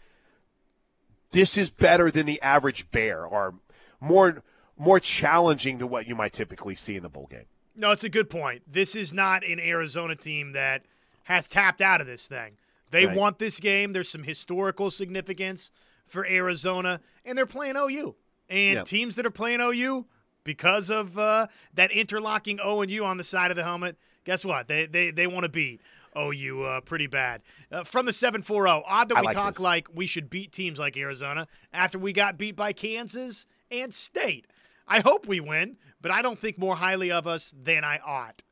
this 1.29 1.55
is 1.55 1.69
better 1.69 2.09
than 2.09 2.25
the 2.25 2.41
average 2.41 2.89
bear, 2.89 3.23
or 3.23 3.53
more 3.99 4.41
more 4.75 4.99
challenging 4.99 5.77
than 5.77 5.87
what 5.89 6.07
you 6.07 6.15
might 6.15 6.33
typically 6.33 6.73
see 6.73 6.95
in 6.95 7.03
the 7.03 7.09
bowl 7.09 7.27
game. 7.29 7.45
No, 7.75 7.91
it's 7.91 8.03
a 8.03 8.09
good 8.09 8.27
point. 8.27 8.63
This 8.67 8.95
is 8.95 9.13
not 9.13 9.45
an 9.45 9.59
Arizona 9.59 10.15
team 10.15 10.53
that 10.53 10.81
has 11.25 11.47
tapped 11.47 11.83
out 11.83 12.01
of 12.01 12.07
this 12.07 12.27
thing. 12.27 12.57
They 12.89 13.05
right. 13.05 13.15
want 13.15 13.37
this 13.37 13.59
game. 13.59 13.93
There's 13.93 14.09
some 14.09 14.23
historical 14.23 14.89
significance 14.89 15.69
for 16.07 16.25
Arizona, 16.25 17.01
and 17.23 17.37
they're 17.37 17.45
playing 17.45 17.75
OU. 17.77 18.15
And 18.49 18.77
yep. 18.77 18.85
teams 18.85 19.15
that 19.17 19.27
are 19.27 19.31
playing 19.31 19.61
OU 19.61 20.07
because 20.43 20.89
of 20.89 21.19
uh, 21.19 21.45
that 21.75 21.91
interlocking 21.91 22.59
O 22.63 22.81
and 22.81 22.89
U 22.89 23.05
on 23.05 23.17
the 23.17 23.23
side 23.23 23.51
of 23.51 23.57
the 23.57 23.63
helmet, 23.63 23.95
guess 24.25 24.43
what? 24.43 24.67
They 24.67 24.87
they 24.87 25.11
they 25.11 25.27
want 25.27 25.43
to 25.43 25.49
beat 25.49 25.81
OU 26.17 26.63
uh, 26.63 26.81
pretty 26.81 27.07
bad. 27.07 27.41
Uh, 27.71 27.83
from 27.83 28.05
the 28.05 28.13
740, 28.13 28.83
odd 28.87 29.09
that 29.09 29.19
we 29.19 29.25
like 29.25 29.35
talk 29.35 29.55
this. 29.55 29.59
like 29.61 29.87
we 29.93 30.05
should 30.05 30.29
beat 30.29 30.51
teams 30.51 30.79
like 30.79 30.97
Arizona 30.97 31.47
after 31.73 31.97
we 31.97 32.13
got 32.13 32.37
beat 32.37 32.55
by 32.55 32.73
Kansas 32.73 33.45
and 33.71 33.93
State. 33.93 34.47
I 34.87 34.99
hope 34.99 35.27
we 35.27 35.39
win, 35.39 35.77
but 36.01 36.11
I 36.11 36.21
don't 36.21 36.39
think 36.39 36.57
more 36.57 36.75
highly 36.75 37.11
of 37.11 37.27
us 37.27 37.53
than 37.57 37.83
I 37.83 37.99
ought. 38.05 38.43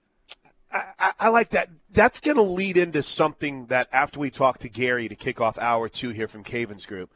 I, 0.74 1.12
I, 1.20 1.30
like 1.30 1.49
that. 1.49 1.70
That's 1.91 2.22
going 2.22 2.38
to 2.38 2.43
lead 2.43 2.78
into 2.78 3.03
something 3.03 3.66
that 3.66 3.89
after 3.91 4.20
we 4.20 4.30
talk 4.30 4.59
to 4.59 4.70
Gary 4.70 5.09
to 5.09 5.16
kick 5.16 5.41
off 5.41 5.59
hour 5.59 5.89
two 5.89 6.09
here 6.09 6.30
from 6.30 6.43
Cavens 6.43 6.86
Group, 6.86 7.12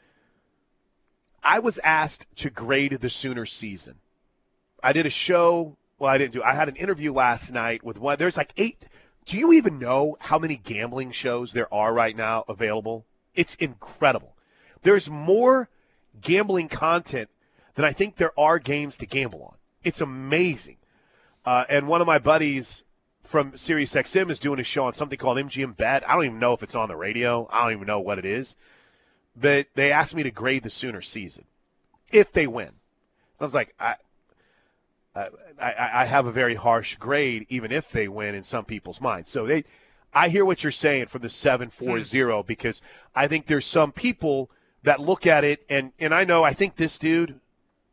I 1.42 1.60
was 1.60 1.80
asked 1.80 2.28
to 2.38 2.50
grade 2.50 3.00
the 3.00 3.10
Sooner 3.10 3.46
season. 3.46 3.96
I 4.84 4.94
did 4.94 5.06
a 5.06 5.10
show. 5.10 5.78
Well, 6.00 6.10
I 6.10 6.18
didn't 6.18 6.34
do. 6.34 6.44
I 6.44 6.54
had 6.54 6.68
an 6.68 6.76
interview 6.76 7.14
last 7.14 7.54
night 7.54 7.84
with 7.84 7.98
one. 7.98 8.18
There's 8.18 8.36
like 8.36 8.52
eight. 8.58 8.86
Do 9.26 9.38
you 9.38 9.54
even 9.54 9.80
know 9.80 10.18
how 10.22 10.38
many 10.38 10.56
gambling 10.56 11.12
shows 11.12 11.54
there 11.54 11.74
are 11.74 11.94
right 11.94 12.16
now 12.16 12.46
available? 12.48 13.06
It's 13.34 13.56
incredible. 13.56 14.36
There's 14.84 15.10
more 15.10 15.70
gambling 16.22 16.70
content 16.70 17.30
than 17.74 17.86
I 17.86 17.92
think 17.92 18.16
there 18.16 18.38
are 18.40 18.60
games 18.60 18.98
to 18.98 19.06
gamble 19.06 19.44
on. 19.44 19.58
It's 19.84 20.02
amazing. 20.02 20.78
Uh, 21.46 21.66
and 21.70 21.88
one 21.88 22.02
of 22.02 22.08
my 22.08 22.20
buddies 22.20 22.84
from 23.24 23.54
SiriusXM 23.54 24.30
is 24.30 24.40
doing 24.40 24.60
a 24.60 24.64
show 24.64 24.86
on 24.86 24.94
something 24.94 25.18
called 25.18 25.38
MGM 25.38 25.76
Bet. 25.76 26.08
I 26.08 26.14
don't 26.14 26.26
even 26.26 26.40
know 26.40 26.54
if 26.54 26.64
it's 26.64 26.76
on 26.76 26.90
the 26.90 26.96
radio. 26.96 27.48
I 27.52 27.64
don't 27.64 27.74
even 27.74 27.88
know 27.88 28.00
what 28.00 28.20
it 28.20 28.26
is. 28.26 28.56
But 29.36 29.68
they 29.74 29.92
asked 29.92 30.16
me 30.16 30.24
to 30.24 30.32
grade 30.32 30.64
the 30.64 30.70
Sooner 30.70 31.02
season 31.02 31.46
if 32.12 32.32
they 32.32 32.48
win. 32.48 32.72
I 33.40 33.44
was 33.44 33.54
like, 33.54 33.74
I, 33.80 33.96
I, 35.16 35.92
I 36.02 36.06
have 36.06 36.26
a 36.26 36.32
very 36.32 36.56
harsh 36.56 36.98
grade, 36.98 37.46
even 37.50 37.72
if 37.72 37.92
they 37.92 38.08
win 38.08 38.36
in 38.36 38.44
some 38.44 38.66
people's 38.66 39.00
minds. 39.00 39.30
So 39.30 39.46
they, 39.46 39.64
I 40.14 40.30
hear 40.30 40.46
what 40.46 40.64
you're 40.64 40.72
saying 40.72 41.08
from 41.08 41.22
the 41.22 41.30
seven 41.30 41.70
four 41.70 42.02
zero 42.02 42.42
hmm. 42.42 42.48
because 42.48 42.82
I 43.16 43.28
think 43.28 43.46
there's 43.46 43.66
some 43.66 43.92
people 43.92 44.50
that 44.84 45.00
look 45.00 45.26
at 45.26 45.44
it 45.44 45.66
and 45.70 45.92
and 46.00 46.14
I 46.14 46.26
know 46.26 46.44
I 46.44 46.54
think 46.54 46.76
this 46.76 46.98
dude 46.98 47.40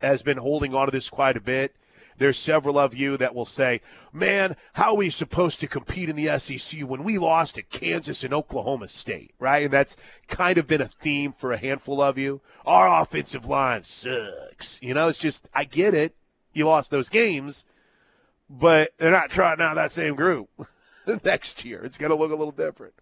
has 0.01 0.21
been 0.21 0.37
holding 0.37 0.75
on 0.75 0.85
to 0.85 0.91
this 0.91 1.09
quite 1.09 1.37
a 1.37 1.41
bit 1.41 1.75
there's 2.17 2.37
several 2.37 2.77
of 2.77 2.95
you 2.95 3.17
that 3.17 3.35
will 3.35 3.45
say, 3.45 3.81
man, 4.11 4.55
how 4.73 4.91
are 4.91 4.97
we 4.97 5.09
supposed 5.09 5.59
to 5.59 5.67
compete 5.67 6.09
in 6.09 6.15
the 6.15 6.37
SEC 6.39 6.81
when 6.81 7.03
we 7.03 7.17
lost 7.17 7.55
to 7.55 7.63
Kansas 7.63 8.23
and 8.23 8.33
Oklahoma 8.33 8.87
State, 8.87 9.33
right? 9.39 9.63
And 9.63 9.73
that's 9.73 9.97
kind 10.27 10.57
of 10.57 10.67
been 10.67 10.81
a 10.81 10.87
theme 10.87 11.33
for 11.33 11.51
a 11.51 11.57
handful 11.57 12.01
of 12.01 12.17
you. 12.17 12.41
Our 12.65 13.01
offensive 13.01 13.45
line 13.45 13.83
sucks. 13.83 14.81
You 14.81 14.93
know, 14.93 15.07
it's 15.07 15.19
just, 15.19 15.49
I 15.53 15.63
get 15.63 15.93
it. 15.93 16.15
You 16.53 16.67
lost 16.67 16.91
those 16.91 17.09
games, 17.09 17.65
but 18.49 18.91
they're 18.97 19.11
not 19.11 19.29
trying 19.29 19.61
out 19.61 19.75
that 19.75 19.91
same 19.91 20.15
group 20.15 20.49
next 21.23 21.65
year. 21.65 21.83
It's 21.83 21.97
going 21.97 22.11
to 22.11 22.15
look 22.15 22.31
a 22.31 22.35
little 22.35 22.51
different. 22.51 22.93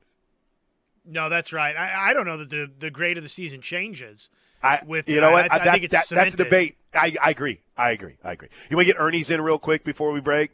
No, 1.06 1.30
that's 1.30 1.52
right. 1.52 1.76
I, 1.76 2.12
I 2.12 2.14
don't 2.14 2.26
know 2.26 2.38
that 2.38 2.50
the, 2.50 2.70
the 2.80 2.92
grade 2.92 3.18
of 3.18 3.24
the 3.24 3.30
season 3.30 3.62
changes. 3.62 4.30
I, 4.64 4.82
with 4.86 5.10
you 5.10 5.20
know 5.20 5.32
what 5.32 5.52
I, 5.52 5.56
I, 5.56 5.60
that, 5.60 5.90
that, 5.90 6.06
that's 6.10 6.34
a 6.36 6.38
debate. 6.38 6.78
I, 6.94 7.16
I 7.22 7.32
agree. 7.32 7.62
I 7.76 7.92
agree. 7.92 8.18
I 8.24 8.34
agree. 8.34 8.50
You 8.70 8.78
want 8.78 8.88
to 8.88 8.94
get 8.94 9.02
Ernie's 9.02 9.32
in 9.32 9.42
real 9.42 9.58
quick 9.58 9.84
before 9.84 10.12
we 10.12 10.22
break? 10.22 10.52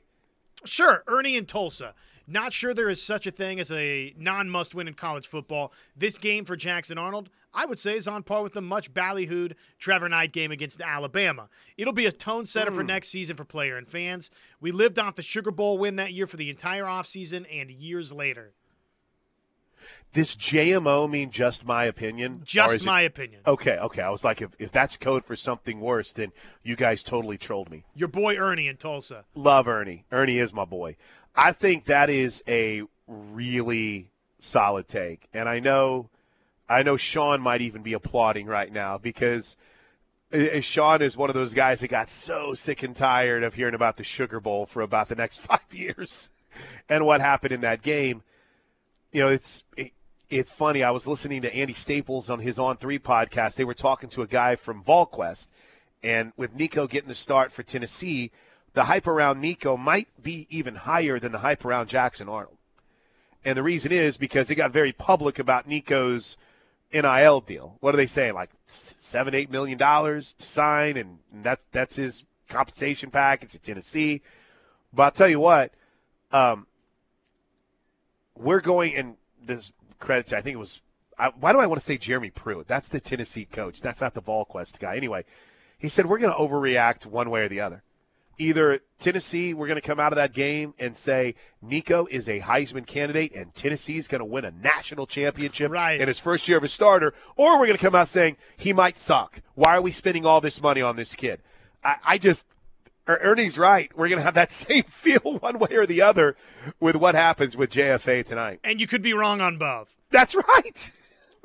Sure. 0.64 1.04
Ernie 1.08 1.36
in 1.36 1.45
Tulsa. 1.45 1.93
Not 2.30 2.52
sure 2.52 2.74
there 2.74 2.90
is 2.90 3.02
such 3.02 3.26
a 3.26 3.32
thing 3.32 3.60
as 3.60 3.72
a 3.72 4.14
non 4.18 4.50
must 4.50 4.76
win 4.76 4.90
in 4.90 4.94
college 4.94 5.28
football. 5.28 5.72
This 5.96 6.18
game 6.18 6.44
for 6.44 6.58
Jackson 6.58 6.98
Arnold, 6.98 7.30
I 7.54 7.66
would 7.66 7.80
say, 7.80 7.96
is 7.96 8.08
on 8.08 8.24
par 8.24 8.44
with 8.44 8.54
the 8.54 8.62
much 8.62 8.94
ballyhooed 8.94 9.54
Trevor 9.80 10.10
Knight 10.10 10.34
game 10.34 10.52
against 10.52 10.82
Alabama. 10.82 11.48
It'll 11.78 11.94
be 11.94 12.06
a 12.06 12.12
tone 12.12 12.46
setter 12.46 12.72
mm. 12.72 12.76
for 12.76 12.82
hmm. 12.82 12.88
next 12.88 13.08
season 13.10 13.38
for 13.38 13.46
player 13.46 13.78
and 13.78 13.88
fans. 13.88 14.30
We 14.60 14.72
lived 14.72 15.00
off 15.00 15.16
the 15.16 15.22
Sugar 15.22 15.52
Bowl 15.52 15.78
win 15.78 15.96
that 15.96 16.12
year 16.12 16.28
for 16.28 16.38
the 16.38 16.50
entire 16.50 16.84
offseason 16.84 17.46
and 17.50 17.72
years 17.72 18.12
later. 18.12 18.54
Does 20.14 20.36
JMO 20.36 21.10
mean 21.10 21.32
just 21.32 21.66
my 21.66 21.86
opinion? 21.86 22.42
Just 22.44 22.86
my 22.86 23.02
it... 23.02 23.08
opinion. 23.08 23.42
Okay, 23.46 23.78
okay. 23.78 24.02
I 24.02 24.10
was 24.10 24.24
like, 24.24 24.42
if, 24.42 24.52
if 24.58 24.72
that's 24.72 24.98
code 24.98 25.24
for 25.24 25.36
something 25.36 25.80
worse, 25.80 26.14
then 26.14 26.32
you 26.64 26.76
guys 26.76 27.04
totally 27.04 27.38
trolled 27.38 27.70
me. 27.70 27.84
Your 27.96 28.08
boy 28.08 28.36
Ernie 28.36 28.68
in 28.68 28.78
Tulsa. 28.78 29.26
Love 29.36 29.68
Ernie. 29.68 30.06
Ernie 30.12 30.40
is 30.40 30.54
my 30.54 30.66
boy. 30.66 30.96
I 31.36 31.52
think 31.52 31.86
that 31.86 32.10
is 32.10 32.44
a 32.48 32.84
really 33.08 34.10
solid 34.40 34.88
take. 34.88 35.28
And 35.34 35.48
I 35.48 35.60
know 35.60 36.10
I 36.70 36.84
know 36.84 36.98
Sean 36.98 37.42
might 37.42 37.62
even 37.62 37.82
be 37.82 37.94
applauding 37.94 38.48
right 38.48 38.72
now 38.72 38.98
because 38.98 39.56
Sean 40.60 41.02
is 41.02 41.16
one 41.16 41.30
of 41.30 41.36
those 41.36 41.54
guys 41.54 41.80
that 41.80 41.88
got 41.88 42.10
so 42.10 42.54
sick 42.54 42.84
and 42.84 42.96
tired 42.96 43.44
of 43.44 43.54
hearing 43.54 43.76
about 43.76 43.98
the 43.98 44.04
Sugar 44.04 44.40
Bowl 44.40 44.66
for 44.66 44.82
about 44.82 45.08
the 45.08 45.16
next 45.16 45.38
five 45.48 45.66
years 45.72 46.30
and 46.90 47.06
what 47.06 47.22
happened 47.22 47.54
in 47.54 47.62
that 47.62 47.82
game. 47.82 48.24
You 49.12 49.22
know, 49.24 49.30
it's 49.30 49.64
it, 49.76 49.91
it's 50.30 50.51
funny. 50.51 50.84
I 50.84 50.91
was 50.91 51.08
listening 51.08 51.41
to 51.43 51.55
Andy 51.55 51.74
Staples 51.74 52.30
on 52.30 52.39
his 52.39 52.60
On 52.60 52.76
Three 52.76 52.99
podcast. 52.99 53.55
They 53.55 53.64
were 53.64 53.74
talking 53.74 54.10
to 54.10 54.22
a 54.22 54.28
guy 54.28 54.55
from 54.55 54.84
VolQuest, 54.84 55.47
and 56.03 56.34
with 56.36 56.55
Nico 56.55 56.88
getting 56.88 57.08
the 57.08 57.16
start 57.16 57.51
for 57.51 57.64
Tennessee, 57.64 58.32
the 58.74 58.86
hype 58.86 59.08
around 59.08 59.39
Nico 59.39 59.78
might 59.78 60.08
be 60.22 60.45
even 60.49 60.76
higher 60.76 61.20
than 61.20 61.32
the 61.32 61.39
hype 61.39 61.64
around 61.64 61.88
Jackson 61.88 62.28
Arnold. 62.28 62.58
And 63.45 63.58
the 63.58 63.64
reason 63.64 63.91
is 63.91 64.18
because 64.18 64.49
they 64.49 64.55
got 64.55 64.72
very 64.72 64.91
public 64.91 65.39
about 65.39 65.68
Nico's 65.68 66.38
NIL 66.91 67.39
deal. 67.41 67.78
What 67.80 67.93
are 67.93 67.97
they 67.97 68.05
saying? 68.05 68.34
Like 68.34 68.49
seven, 68.66 69.34
eight 69.34 69.49
million 69.49 69.78
dollars 69.78 70.34
to 70.34 70.45
sign, 70.45 70.97
and 70.97 71.20
that's 71.32 71.64
that's 71.72 71.95
his 71.95 72.24
compensation 72.49 73.10
package 73.10 73.51
to 73.51 73.60
Tennessee. 73.60 74.22
But 74.93 75.03
I'll 75.03 75.12
tell 75.12 75.30
you 75.30 75.39
what, 75.39 75.74
um, 76.32 76.68
we're 78.40 78.62
going, 78.62 78.96
and 78.96 79.16
this 79.44 79.74
credit, 80.00 80.34
I 80.34 80.42
think 80.42 80.56
it 80.56 80.60
was. 80.60 80.82
I, 81.20 81.30
why 81.30 81.52
do 81.52 81.60
I 81.60 81.66
want 81.66 81.82
to 81.82 81.86
say 81.86 81.98
Jeremy 81.98 82.30
Pruitt? 82.30 82.68
That's 82.68 82.90
the 82.90 83.00
Tennessee 83.00 83.46
coach. 83.46 83.82
That's 83.82 84.02
not 84.02 84.14
the 84.14 84.22
VolQuest 84.22 84.80
guy. 84.80 84.96
Anyway, 84.96 85.26
he 85.78 85.90
said 85.90 86.06
we're 86.06 86.20
going 86.20 86.34
to 86.34 86.40
overreact 86.40 87.08
one 87.08 87.30
way 87.30 87.42
or 87.42 87.50
the 87.50 87.62
other 87.62 87.84
either 88.38 88.80
Tennessee, 89.00 89.54
we're 89.54 89.68
going 89.68 89.80
to 89.80 89.88
come 89.88 90.00
out 90.00 90.12
of 90.12 90.18
that 90.18 90.34
game 90.34 90.74
and 90.80 90.96
say 90.96 91.36
Nico 91.62 92.08
is 92.10 92.30
a 92.30 92.40
Heisman 92.40 92.86
candidate 92.86 93.34
and 93.36 93.54
Tennessee 93.54 93.98
is 93.98 94.08
going 94.08 94.20
to 94.20 94.26
win 94.26 94.46
a 94.46 94.52
national 94.52 95.08
championship 95.08 95.72
right. 95.72 96.00
in 96.00 96.08
his 96.08 96.20
first 96.20 96.48
year 96.48 96.58
of 96.58 96.64
a 96.64 96.68
starter, 96.68 97.14
or 97.36 97.60
we're 97.60 97.68
going 97.68 97.78
to 97.78 97.84
come 97.84 97.96
out 97.96 98.08
saying 98.08 98.38
he 98.56 98.74
might 98.74 98.98
suck. 98.98 99.42
Why 99.56 99.76
are 99.76 99.82
we 99.82 99.92
spending 99.92 100.26
all 100.26 100.42
this 100.42 100.62
money 100.62 100.82
on 100.82 100.96
this 100.96 101.16
kid? 101.16 101.42
I, 101.84 101.96
I 102.06 102.18
just. 102.18 102.46
Er, 103.08 103.20
Ernie's 103.22 103.58
right. 103.58 103.91
We're 103.95 104.10
going 104.10 104.20
to 104.20 104.24
have 104.24 104.36
that 104.36 104.51
same 104.64 104.84
feel 104.84 105.39
one 105.39 105.60
way 105.60 105.74
or 105.74 105.86
the 105.86 106.01
other 106.01 106.36
with 106.80 106.95
what 106.95 107.16
happens 107.16 107.55
with 107.55 107.72
JFA 107.72 108.26
tonight. 108.26 108.60
And 108.64 108.82
you 108.82 108.88
could 108.88 109.01
be 109.01 109.14
wrong 109.14 109.41
on 109.41 109.58
both. 109.58 109.93
That's 110.10 110.36
right. 110.36 110.91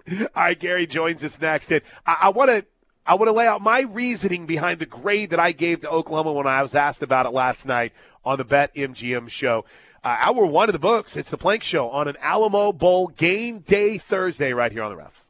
All 0.20 0.26
right, 0.36 0.58
Gary 0.58 0.86
joins 0.86 1.24
us 1.24 1.40
next. 1.40 1.70
And 1.72 1.82
I, 2.06 2.18
I 2.22 2.28
want 2.30 2.50
to 2.50 2.66
I 3.04 3.14
want 3.16 3.28
to 3.28 3.32
lay 3.32 3.48
out 3.48 3.60
my 3.60 3.80
reasoning 3.80 4.46
behind 4.46 4.78
the 4.78 4.86
grade 4.86 5.30
that 5.30 5.40
I 5.40 5.50
gave 5.50 5.80
to 5.80 5.90
Oklahoma 5.90 6.32
when 6.32 6.46
I 6.46 6.62
was 6.62 6.76
asked 6.76 7.02
about 7.02 7.26
it 7.26 7.30
last 7.30 7.66
night 7.66 7.92
on 8.24 8.38
the 8.38 8.44
Bet 8.44 8.72
MGM 8.76 9.28
show. 9.28 9.64
Uh, 10.04 10.16
hour 10.20 10.46
one 10.46 10.68
of 10.68 10.72
the 10.72 10.78
books. 10.78 11.16
It's 11.16 11.30
the 11.30 11.36
Plank 11.36 11.64
Show 11.64 11.88
on 11.90 12.06
an 12.06 12.16
Alamo 12.20 12.72
Bowl 12.72 13.08
game 13.08 13.60
day 13.60 13.98
Thursday 13.98 14.52
right 14.52 14.70
here 14.70 14.84
on 14.84 14.90
the 14.90 14.96
Ref. 14.96 15.21